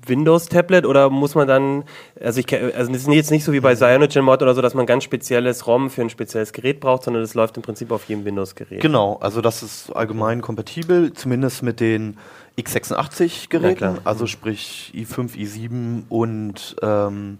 Windows-Tablet 0.06 0.86
oder 0.86 1.10
muss 1.10 1.34
man 1.34 1.46
dann, 1.46 1.84
also 2.20 2.40
ich 2.40 2.52
also 2.54 2.92
das 2.92 3.02
ist 3.02 3.08
jetzt 3.08 3.30
nicht 3.30 3.44
so 3.44 3.52
wie 3.52 3.60
bei 3.60 3.74
CyanogenMod 3.74 4.42
oder 4.42 4.54
so, 4.54 4.62
dass 4.62 4.74
man 4.74 4.86
ganz 4.86 5.04
spezielles 5.04 5.66
ROM 5.66 5.90
für 5.90 6.02
ein 6.02 6.10
spezielles 6.10 6.52
Gerät 6.52 6.80
braucht, 6.80 7.04
sondern 7.04 7.22
das 7.22 7.34
läuft 7.34 7.56
im 7.56 7.62
Prinzip 7.62 7.90
auf 7.90 8.04
jedem 8.08 8.24
Windows-Gerät. 8.24 8.80
Genau, 8.80 9.18
also 9.20 9.40
das 9.40 9.62
ist 9.62 9.90
allgemein 9.90 10.40
kompatibel, 10.40 11.12
zumindest 11.12 11.62
mit 11.62 11.80
den 11.80 12.16
Ja, 12.56 12.64
x86-Geräten, 12.64 13.76
klar. 13.76 13.98
also 14.04 14.26
sprich 14.26 14.92
i5, 14.94 15.36
i7 15.36 16.02
und 16.08 16.76
ähm, 16.82 17.38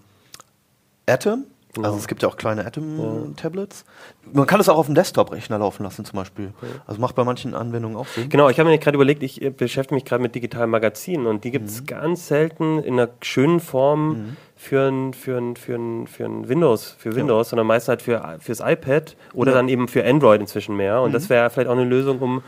Atom. 1.06 1.44
Genau. 1.74 1.88
Also 1.88 1.98
es 1.98 2.06
gibt 2.06 2.22
ja 2.22 2.28
auch 2.28 2.36
kleine 2.36 2.66
Atom-Tablets. 2.66 3.86
Man 4.32 4.46
kann 4.46 4.60
es 4.60 4.68
auch 4.68 4.76
auf 4.76 4.86
dem 4.86 4.94
Desktop-Rechner 4.94 5.58
laufen 5.58 5.82
lassen 5.84 6.04
zum 6.04 6.18
Beispiel. 6.18 6.52
Also 6.86 7.00
macht 7.00 7.14
bei 7.14 7.24
manchen 7.24 7.54
Anwendungen 7.54 7.96
auch 7.96 8.06
Sinn. 8.06 8.28
Genau, 8.28 8.50
ich 8.50 8.58
habe 8.58 8.68
mir 8.68 8.78
gerade 8.78 8.94
überlegt, 8.94 9.22
ich 9.22 9.40
äh, 9.40 9.48
beschäftige 9.50 9.94
mich 9.94 10.04
gerade 10.04 10.22
mit 10.22 10.34
digitalen 10.34 10.68
Magazinen 10.68 11.26
und 11.26 11.44
die 11.44 11.50
gibt 11.50 11.68
es 11.68 11.86
ganz 11.86 12.28
selten 12.28 12.78
in 12.82 13.00
einer 13.00 13.08
schönen 13.22 13.60
Form 13.60 14.36
für 14.54 14.88
ein, 14.88 15.14
für 15.14 15.38
ein, 15.38 15.56
für 15.56 15.74
ein, 15.74 16.06
für 16.06 16.24
ein 16.24 16.48
Windows, 16.48 16.94
für 16.98 17.16
Windows, 17.16 17.48
sondern 17.48 17.66
meist 17.66 17.88
halt 17.88 18.02
für, 18.02 18.36
fürs 18.38 18.60
iPad 18.60 19.16
oder 19.32 19.52
dann 19.52 19.68
eben 19.68 19.88
für 19.88 20.04
Android 20.04 20.40
inzwischen 20.40 20.76
mehr. 20.76 21.00
Und 21.00 21.12
das 21.12 21.30
wäre 21.30 21.50
vielleicht 21.50 21.68
auch 21.68 21.72
eine 21.72 21.84
Lösung, 21.84 22.20
um, 22.20 22.42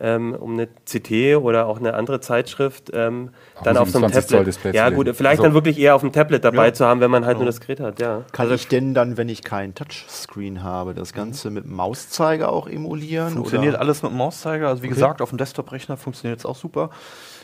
ähm, 0.00 0.34
um 0.34 0.52
eine 0.52 0.66
CT 0.66 1.36
oder 1.42 1.66
auch 1.66 1.78
eine 1.78 1.94
andere 1.94 2.20
Zeitschrift 2.20 2.90
ähm, 2.92 3.30
dann 3.64 3.76
auf 3.76 3.90
so 3.90 3.98
einem 3.98 4.08
27 4.08 4.28
Zoll 4.28 4.38
Tablet. 4.38 4.46
Display 4.46 4.74
Ja, 4.74 4.90
gut, 4.90 5.08
vielleicht 5.16 5.40
Also- 5.40 5.42
dann 5.44 5.54
wirklich 5.54 5.78
eher 5.78 5.94
auf 5.94 6.02
dem 6.02 6.12
Tablet 6.12 6.44
dabei 6.44 6.70
zu 6.70 6.86
haben, 6.86 7.00
wenn 7.00 7.10
man 7.10 7.26
halt 7.26 7.38
nur 7.38 7.46
das 7.46 7.60
Gerät 7.60 7.80
hat, 7.80 8.00
ja. 8.00 8.22
Kann 8.32 8.52
ich 8.52 8.68
denn 8.68 8.94
dann, 8.94 9.16
wenn 9.16 9.28
ich 9.28 9.42
keinen 9.42 9.74
Touchscreen 9.74 10.62
habe, 10.62 10.94
das 10.94 11.12
Ganze 11.12 11.50
mit 11.50 11.64
dem 11.64 11.74
Mauszeiger 11.74 12.52
auch 12.52 12.68
emulieren? 12.68 13.30
Funktioniert 13.30 13.74
oder? 13.74 13.80
alles 13.82 14.02
mit 14.02 14.12
dem 14.12 14.18
Mauszeiger. 14.18 14.68
Also 14.68 14.82
wie 14.82 14.88
gesagt, 14.88 15.20
auf 15.22 15.30
dem 15.30 15.38
Desktop-Rechner 15.38 15.96
funktioniert 15.96 16.38
es 16.38 16.46
auch 16.46 16.56
super. 16.56 16.90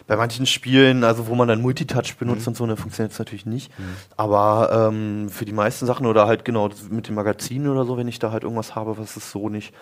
Bei 0.07 0.17
manchen 0.17 0.45
Spielen, 0.45 1.03
also 1.03 1.29
wo 1.29 1.35
man 1.35 1.49
dann 1.49 1.63
Multitouch 1.63 2.17
benutzt 2.19 2.47
und 2.47 2.57
so, 2.57 2.67
dann 2.67 2.77
funktioniert 2.77 3.13
es 3.13 3.19
natürlich 3.19 3.47
nicht. 3.47 3.73
Aber 4.19 4.91
ähm, 4.93 5.31
für 5.31 5.47
die 5.47 5.53
meisten 5.53 5.87
Sachen 5.87 6.05
oder 6.07 6.27
halt 6.27 6.45
genau 6.45 6.69
mit 6.91 7.09
den 7.09 7.15
Magazinen 7.15 7.69
oder 7.69 7.85
so, 7.87 7.97
wenn 7.97 8.07
ich 8.07 8.19
da 8.19 8.31
halt 8.31 8.43
irgendwas 8.43 8.75
habe, 8.75 8.99
was 8.99 9.17
es 9.17 9.31
so 9.31 9.49
nicht 9.49 9.73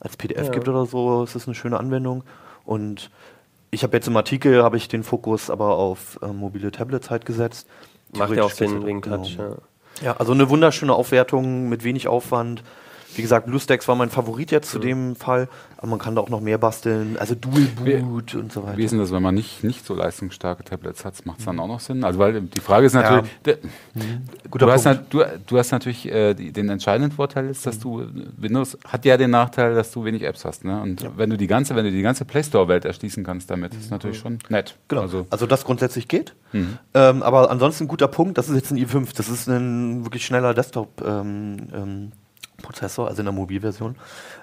als 0.00 0.16
PDF 0.16 0.46
Ja. 0.46 0.52
gibt 0.52 0.68
oder 0.68 0.86
so, 0.86 1.22
ist 1.22 1.34
es 1.36 1.46
eine 1.46 1.54
schöne 1.54 1.78
Anwendung. 1.78 2.24
Und 2.64 3.10
ich 3.70 3.82
habe 3.84 3.96
jetzt 3.96 4.08
im 4.08 4.16
Artikel, 4.16 4.62
habe 4.62 4.76
ich 4.76 4.88
den 4.88 5.04
Fokus 5.04 5.50
aber 5.50 5.76
auf 5.76 6.18
ähm, 6.22 6.38
mobile 6.38 6.72
Tablets 6.72 7.10
halt 7.10 7.24
gesetzt. 7.24 7.68
Macht 8.16 8.34
ja 8.34 8.42
auch 8.42 8.50
Sinn 8.50 8.84
wegen 8.84 9.02
Touch, 9.02 9.36
genau. 9.36 9.50
ja. 9.50 9.56
Ja, 10.02 10.16
also 10.16 10.32
eine 10.32 10.48
wunderschöne 10.48 10.94
Aufwertung 10.94 11.68
mit 11.68 11.84
wenig 11.84 12.08
Aufwand. 12.08 12.62
Wie 13.16 13.22
gesagt, 13.22 13.46
BlueStacks 13.46 13.88
war 13.88 13.96
mein 13.96 14.10
Favorit 14.10 14.50
jetzt 14.50 14.70
zu 14.70 14.78
Mhm. 14.78 14.82
dem 14.82 15.16
Fall, 15.16 15.48
aber 15.76 15.88
man 15.88 15.98
kann 15.98 16.14
da 16.14 16.20
auch 16.20 16.28
noch 16.28 16.40
mehr 16.40 16.58
basteln, 16.58 17.16
also 17.18 17.34
Dual 17.34 17.66
Boot 17.76 18.34
und 18.34 18.52
so 18.52 18.62
weiter. 18.62 18.76
Wie 18.76 18.84
ist 18.84 18.90
denn 18.92 18.98
das, 19.00 19.10
wenn 19.12 19.22
man 19.22 19.34
nicht, 19.34 19.64
nicht 19.64 19.84
so 19.84 19.94
leistungsstarke 19.94 20.64
Tablets 20.64 21.04
hat? 21.04 21.14
Macht 21.26 21.40
es 21.40 21.44
dann 21.44 21.58
auch 21.58 21.66
noch 21.68 21.80
Sinn? 21.80 22.04
Also, 22.04 22.18
weil 22.18 22.40
die 22.40 22.60
Frage 22.60 22.86
ist 22.86 22.92
natürlich, 22.94 23.30
der, 23.44 23.58
Guter 24.50 24.66
du, 24.66 24.72
hast, 24.72 24.86
du, 25.10 25.24
du 25.46 25.58
hast 25.58 25.70
natürlich 25.72 26.06
äh, 26.10 26.34
die, 26.34 26.52
den 26.52 26.68
entscheidenden 26.68 27.12
Vorteil 27.12 27.46
ist, 27.48 27.66
dass 27.66 27.78
du 27.78 28.04
Windows 28.36 28.78
hat 28.86 29.04
ja 29.04 29.16
den 29.16 29.30
Nachteil, 29.30 29.74
dass 29.74 29.90
du 29.90 30.04
wenig 30.04 30.22
Apps 30.22 30.44
hast. 30.44 30.64
Ne? 30.64 30.80
Und 30.80 31.06
wenn 31.16 31.30
du 31.30 31.36
die 31.36 31.46
ganze, 31.46 31.74
wenn 31.76 31.84
du 31.84 31.90
die 31.90 32.02
ganze 32.02 32.24
Play 32.24 32.42
Store 32.42 32.68
Welt 32.68 32.84
erschließen 32.84 33.24
kannst 33.24 33.50
damit, 33.50 33.74
ist 33.74 33.90
natürlich 33.90 34.18
schon 34.18 34.38
nett. 34.48 34.76
Genau. 34.88 35.02
Also, 35.02 35.26
Also, 35.30 35.46
das 35.46 35.64
grundsätzlich 35.64 36.08
geht. 36.08 36.34
Ähm, 36.52 37.22
aber 37.22 37.50
ansonsten 37.50 37.84
ein 37.84 37.88
guter 37.88 38.08
Punkt, 38.08 38.36
das 38.38 38.48
ist 38.48 38.56
jetzt 38.56 38.70
ein 38.72 38.76
i5, 38.78 39.14
das 39.16 39.28
ist 39.28 39.48
ein 39.48 40.04
wirklich 40.04 40.24
schneller 40.26 40.52
Desktop 40.54 41.00
ähm, 41.06 41.56
ähm, 41.72 42.12
Prozessor, 42.60 43.08
also 43.08 43.20
in 43.20 43.26
der 43.26 43.32
Mobilversion. 43.32 43.96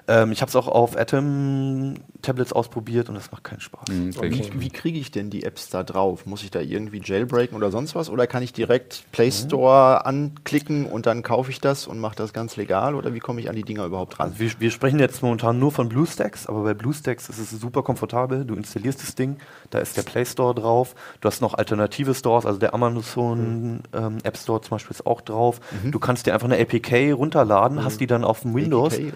Ähm, 0.06 0.32
ich 0.32 0.40
habe 0.40 0.48
es 0.48 0.56
auch 0.56 0.68
auf 0.68 0.96
Atom-Tablets 0.96 2.52
ausprobiert 2.52 3.08
und 3.08 3.14
das 3.14 3.30
macht 3.30 3.44
keinen 3.44 3.60
Spaß. 3.60 3.88
Mhm. 3.90 4.14
Wie, 4.22 4.60
wie 4.60 4.70
kriege 4.70 4.98
ich 4.98 5.10
denn 5.10 5.30
die 5.30 5.44
Apps 5.44 5.68
da 5.68 5.82
drauf? 5.82 6.26
Muss 6.26 6.42
ich 6.42 6.50
da 6.50 6.60
irgendwie 6.60 7.00
jailbreaken 7.04 7.56
oder 7.56 7.70
sonst 7.70 7.94
was? 7.94 8.10
Oder 8.10 8.26
kann 8.26 8.42
ich 8.42 8.52
direkt 8.52 9.04
Play 9.12 9.30
Store 9.30 10.04
anklicken 10.06 10.86
und 10.86 11.06
dann 11.06 11.22
kaufe 11.22 11.50
ich 11.50 11.60
das 11.60 11.86
und 11.86 11.98
mache 11.98 12.16
das 12.16 12.32
ganz 12.32 12.56
legal? 12.56 12.94
Oder 12.94 13.14
wie 13.14 13.20
komme 13.20 13.40
ich 13.40 13.48
an 13.48 13.56
die 13.56 13.62
Dinger 13.62 13.84
überhaupt 13.84 14.18
ran? 14.18 14.28
Also 14.28 14.40
wir, 14.40 14.50
wir 14.58 14.70
sprechen 14.70 14.98
jetzt 14.98 15.22
momentan 15.22 15.58
nur 15.58 15.72
von 15.72 15.88
BlueStacks, 15.88 16.46
aber 16.46 16.64
bei 16.64 16.74
BlueStacks 16.74 17.28
ist 17.28 17.38
es 17.38 17.50
super 17.50 17.82
komfortabel. 17.82 18.44
Du 18.44 18.54
installierst 18.54 19.02
das 19.02 19.14
Ding, 19.14 19.36
da 19.70 19.78
ist 19.78 19.96
der 19.96 20.02
Play 20.02 20.24
Store 20.24 20.54
drauf. 20.54 20.94
Du 21.20 21.28
hast 21.28 21.40
noch 21.40 21.54
alternative 21.54 22.14
Stores, 22.14 22.46
also 22.46 22.58
der 22.58 22.74
Amazon 22.74 23.82
ähm, 23.92 24.18
App 24.22 24.36
Store 24.36 24.60
zum 24.60 24.70
Beispiel 24.70 24.94
ist 24.94 25.06
auch 25.06 25.20
drauf. 25.20 25.60
Du 25.84 25.98
kannst 25.98 26.26
dir 26.26 26.34
einfach 26.34 26.50
eine 26.50 26.58
APK 26.60 27.12
runterladen, 27.12 27.84
hast 27.84 28.00
die 28.00 28.06
dann 28.08 28.24
auf 28.24 28.40
dem 28.42 28.54
Windows. 28.54 28.98
Äh, 28.98 29.12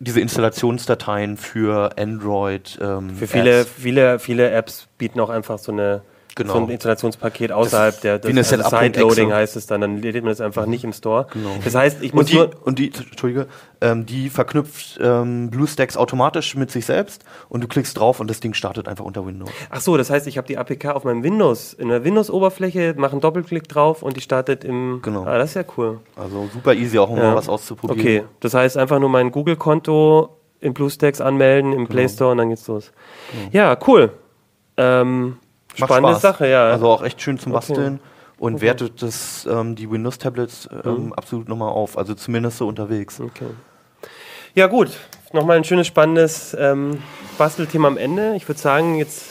Diese 0.00 0.20
Installationsdateien 0.20 1.36
für 1.36 1.96
Android. 1.98 2.78
Ähm, 2.82 3.16
Für 3.16 3.26
viele, 3.26 3.60
Apps. 3.60 3.70
viele, 3.70 4.18
viele 4.18 4.50
Apps 4.50 4.88
bieten 4.98 5.20
auch 5.20 5.30
einfach 5.30 5.58
so 5.58 5.72
eine 5.72 6.02
Genau. 6.36 6.52
so 6.52 6.58
ein 6.60 6.68
Installationspaket 6.68 7.50
außerhalb 7.50 7.98
der 8.02 8.22
wie 8.22 8.28
eine 8.28 8.42
das, 8.42 8.52
also. 8.52 8.76
Sideloading 8.76 9.32
heißt 9.32 9.56
es 9.56 9.66
dann, 9.66 9.80
dann 9.80 9.96
lädt 10.02 10.14
man 10.16 10.26
das 10.26 10.42
einfach 10.42 10.66
nicht 10.66 10.84
im 10.84 10.92
Store. 10.92 11.26
Genau. 11.32 11.48
Das 11.64 11.74
heißt, 11.74 12.02
ich 12.02 12.12
muss 12.12 12.24
Und 12.24 12.30
die, 12.30 12.36
nur 12.36 12.50
und 12.62 12.78
die, 12.78 12.92
Entschuldige, 12.92 13.46
ähm, 13.80 14.04
die 14.04 14.28
verknüpft 14.28 14.98
ähm, 15.02 15.48
BlueStacks 15.50 15.96
automatisch 15.96 16.54
mit 16.54 16.70
sich 16.70 16.84
selbst 16.84 17.24
und 17.48 17.64
du 17.64 17.68
klickst 17.68 17.98
drauf 17.98 18.20
und 18.20 18.28
das 18.28 18.40
Ding 18.40 18.52
startet 18.52 18.86
einfach 18.86 19.04
unter 19.06 19.26
Windows. 19.26 19.48
Ach 19.70 19.80
so, 19.80 19.96
das 19.96 20.10
heißt, 20.10 20.26
ich 20.26 20.36
habe 20.36 20.46
die 20.46 20.58
APK 20.58 20.90
auf 20.94 21.04
meinem 21.04 21.22
Windows, 21.22 21.72
in 21.72 21.88
der 21.88 22.04
Windows-Oberfläche, 22.04 22.94
mache 22.98 23.12
einen 23.12 23.22
Doppelklick 23.22 23.66
drauf 23.68 24.02
und 24.02 24.16
die 24.18 24.20
startet 24.20 24.62
im. 24.62 25.00
Genau. 25.02 25.24
Ah, 25.24 25.38
das 25.38 25.50
ist 25.50 25.54
ja 25.54 25.64
cool. 25.78 26.00
Also 26.16 26.48
super 26.52 26.74
easy 26.74 26.98
auch, 26.98 27.08
um 27.08 27.16
Ja. 27.16 27.30
mal 27.30 27.36
was 27.36 27.48
auszuprobieren. 27.48 27.98
Okay, 27.98 28.24
das 28.40 28.52
heißt 28.52 28.76
einfach 28.76 28.98
nur 28.98 29.08
mein 29.08 29.30
Google-Konto 29.32 30.36
in 30.60 30.74
BlueStacks 30.74 31.22
anmelden 31.22 31.72
im 31.72 31.86
Play 31.86 32.08
Store 32.08 32.32
und 32.32 32.38
dann 32.38 32.50
geht's 32.50 32.66
los. 32.68 32.92
Ja, 33.52 33.76
cool. 33.86 34.12
Ähm, 34.76 35.38
Macht 35.78 35.90
spannende 35.90 36.12
Spaß. 36.18 36.22
Sache, 36.22 36.48
ja. 36.48 36.64
Also 36.66 36.88
auch 36.88 37.02
echt 37.02 37.20
schön 37.20 37.38
zum 37.38 37.52
Okay. 37.52 37.66
Basteln 37.68 38.00
und 38.38 38.54
Okay. 38.56 38.62
wertet 38.66 39.02
das, 39.02 39.46
ähm, 39.50 39.74
die 39.76 39.90
Windows-Tablets 39.90 40.68
ähm, 40.84 41.06
Mhm. 41.06 41.12
absolut 41.14 41.48
nochmal 41.48 41.70
auf. 41.70 41.96
Also 41.98 42.14
zumindest 42.14 42.58
so 42.58 42.66
unterwegs. 42.68 43.20
Okay. 43.20 43.46
Ja, 44.54 44.66
gut. 44.68 44.90
Nochmal 45.32 45.56
ein 45.58 45.64
schönes, 45.64 45.86
spannendes 45.86 46.56
ähm, 46.58 47.02
Bastelthema 47.36 47.88
am 47.88 47.98
Ende. 47.98 48.34
Ich 48.36 48.48
würde 48.48 48.60
sagen, 48.60 48.96
jetzt 48.96 49.24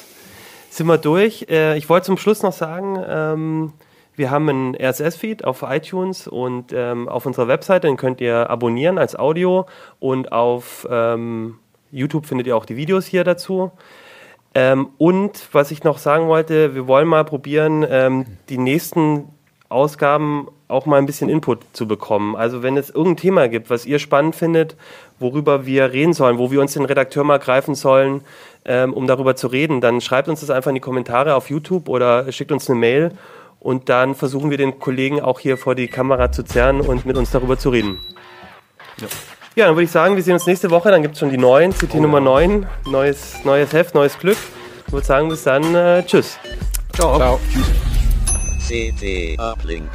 sind 0.69 0.87
wir 0.87 0.97
durch. 0.97 1.47
Äh, 1.49 1.77
ich 1.77 1.89
wollte 1.89 2.05
zum 2.07 2.17
Schluss 2.17 2.43
noch 2.43 2.53
sagen, 2.53 3.01
ähm, 3.07 3.73
wir 4.15 4.29
haben 4.29 4.47
einen 4.47 4.75
RSS-Feed 4.75 5.43
auf 5.45 5.63
iTunes 5.67 6.27
und 6.27 6.71
ähm, 6.73 7.09
auf 7.09 7.25
unserer 7.25 7.47
Webseite, 7.47 7.87
den 7.87 7.97
könnt 7.97 8.21
ihr 8.21 8.49
abonnieren 8.49 8.97
als 8.97 9.15
Audio 9.17 9.65
und 9.99 10.31
auf 10.31 10.87
ähm, 10.89 11.55
YouTube 11.91 12.25
findet 12.25 12.47
ihr 12.47 12.55
auch 12.55 12.65
die 12.65 12.75
Videos 12.77 13.05
hier 13.05 13.23
dazu. 13.23 13.71
Ähm, 14.55 14.89
und 14.97 15.49
was 15.51 15.69
ich 15.69 15.83
noch 15.83 15.97
sagen 15.97 16.27
wollte, 16.27 16.73
wir 16.73 16.87
wollen 16.87 17.09
mal 17.09 17.25
probieren, 17.25 17.85
ähm, 17.87 18.25
die 18.47 18.57
nächsten 18.57 19.27
Ausgaben 19.67 20.47
auch 20.69 20.85
mal 20.85 20.97
ein 20.97 21.05
bisschen 21.05 21.29
Input 21.29 21.59
zu 21.73 21.87
bekommen. 21.87 22.35
Also 22.37 22.63
wenn 22.63 22.77
es 22.77 22.89
irgendein 22.89 23.17
Thema 23.17 23.49
gibt, 23.49 23.69
was 23.69 23.85
ihr 23.85 23.99
spannend 23.99 24.35
findet, 24.35 24.77
worüber 25.19 25.65
wir 25.65 25.91
reden 25.91 26.13
sollen, 26.13 26.37
wo 26.37 26.51
wir 26.51 26.61
uns 26.61 26.73
den 26.73 26.85
Redakteur 26.85 27.25
mal 27.25 27.37
greifen 27.37 27.75
sollen, 27.75 28.21
ähm, 28.63 28.93
um 28.93 29.07
darüber 29.07 29.35
zu 29.35 29.47
reden, 29.47 29.81
dann 29.81 29.99
schreibt 29.99 30.29
uns 30.29 30.39
das 30.39 30.49
einfach 30.49 30.69
in 30.69 30.75
die 30.75 30.81
Kommentare 30.81 31.35
auf 31.35 31.49
YouTube 31.49 31.89
oder 31.89 32.31
schickt 32.31 32.53
uns 32.53 32.69
eine 32.69 32.79
Mail 32.79 33.11
und 33.59 33.89
dann 33.89 34.15
versuchen 34.15 34.49
wir 34.49 34.57
den 34.57 34.79
Kollegen 34.79 35.21
auch 35.21 35.39
hier 35.39 35.57
vor 35.57 35.75
die 35.75 35.87
Kamera 35.87 36.31
zu 36.31 36.43
zerren 36.43 36.81
und 36.81 37.05
mit 37.05 37.17
uns 37.17 37.31
darüber 37.31 37.57
zu 37.57 37.69
reden. 37.69 37.99
Ja, 39.01 39.07
dann 39.63 39.75
würde 39.75 39.83
ich 39.83 39.91
sagen, 39.91 40.15
wir 40.17 40.23
sehen 40.23 40.33
uns 40.33 40.45
nächste 40.45 40.69
Woche. 40.69 40.91
Dann 40.91 41.01
gibt 41.01 41.13
es 41.13 41.19
schon 41.19 41.29
die 41.29 41.37
neuen, 41.37 41.73
CT 41.73 41.95
Nummer 41.95 42.19
9. 42.19 42.65
Neues, 42.87 43.35
neues 43.45 43.71
Heft, 43.71 43.95
neues 43.95 44.19
Glück. 44.19 44.37
Ich 44.85 44.93
würde 44.93 45.05
sagen, 45.05 45.29
bis 45.29 45.43
dann. 45.43 45.73
Äh, 45.73 46.03
tschüss. 46.05 46.37
Ciao. 46.93 47.39
CT 48.67 49.39
Uplink. 49.39 49.89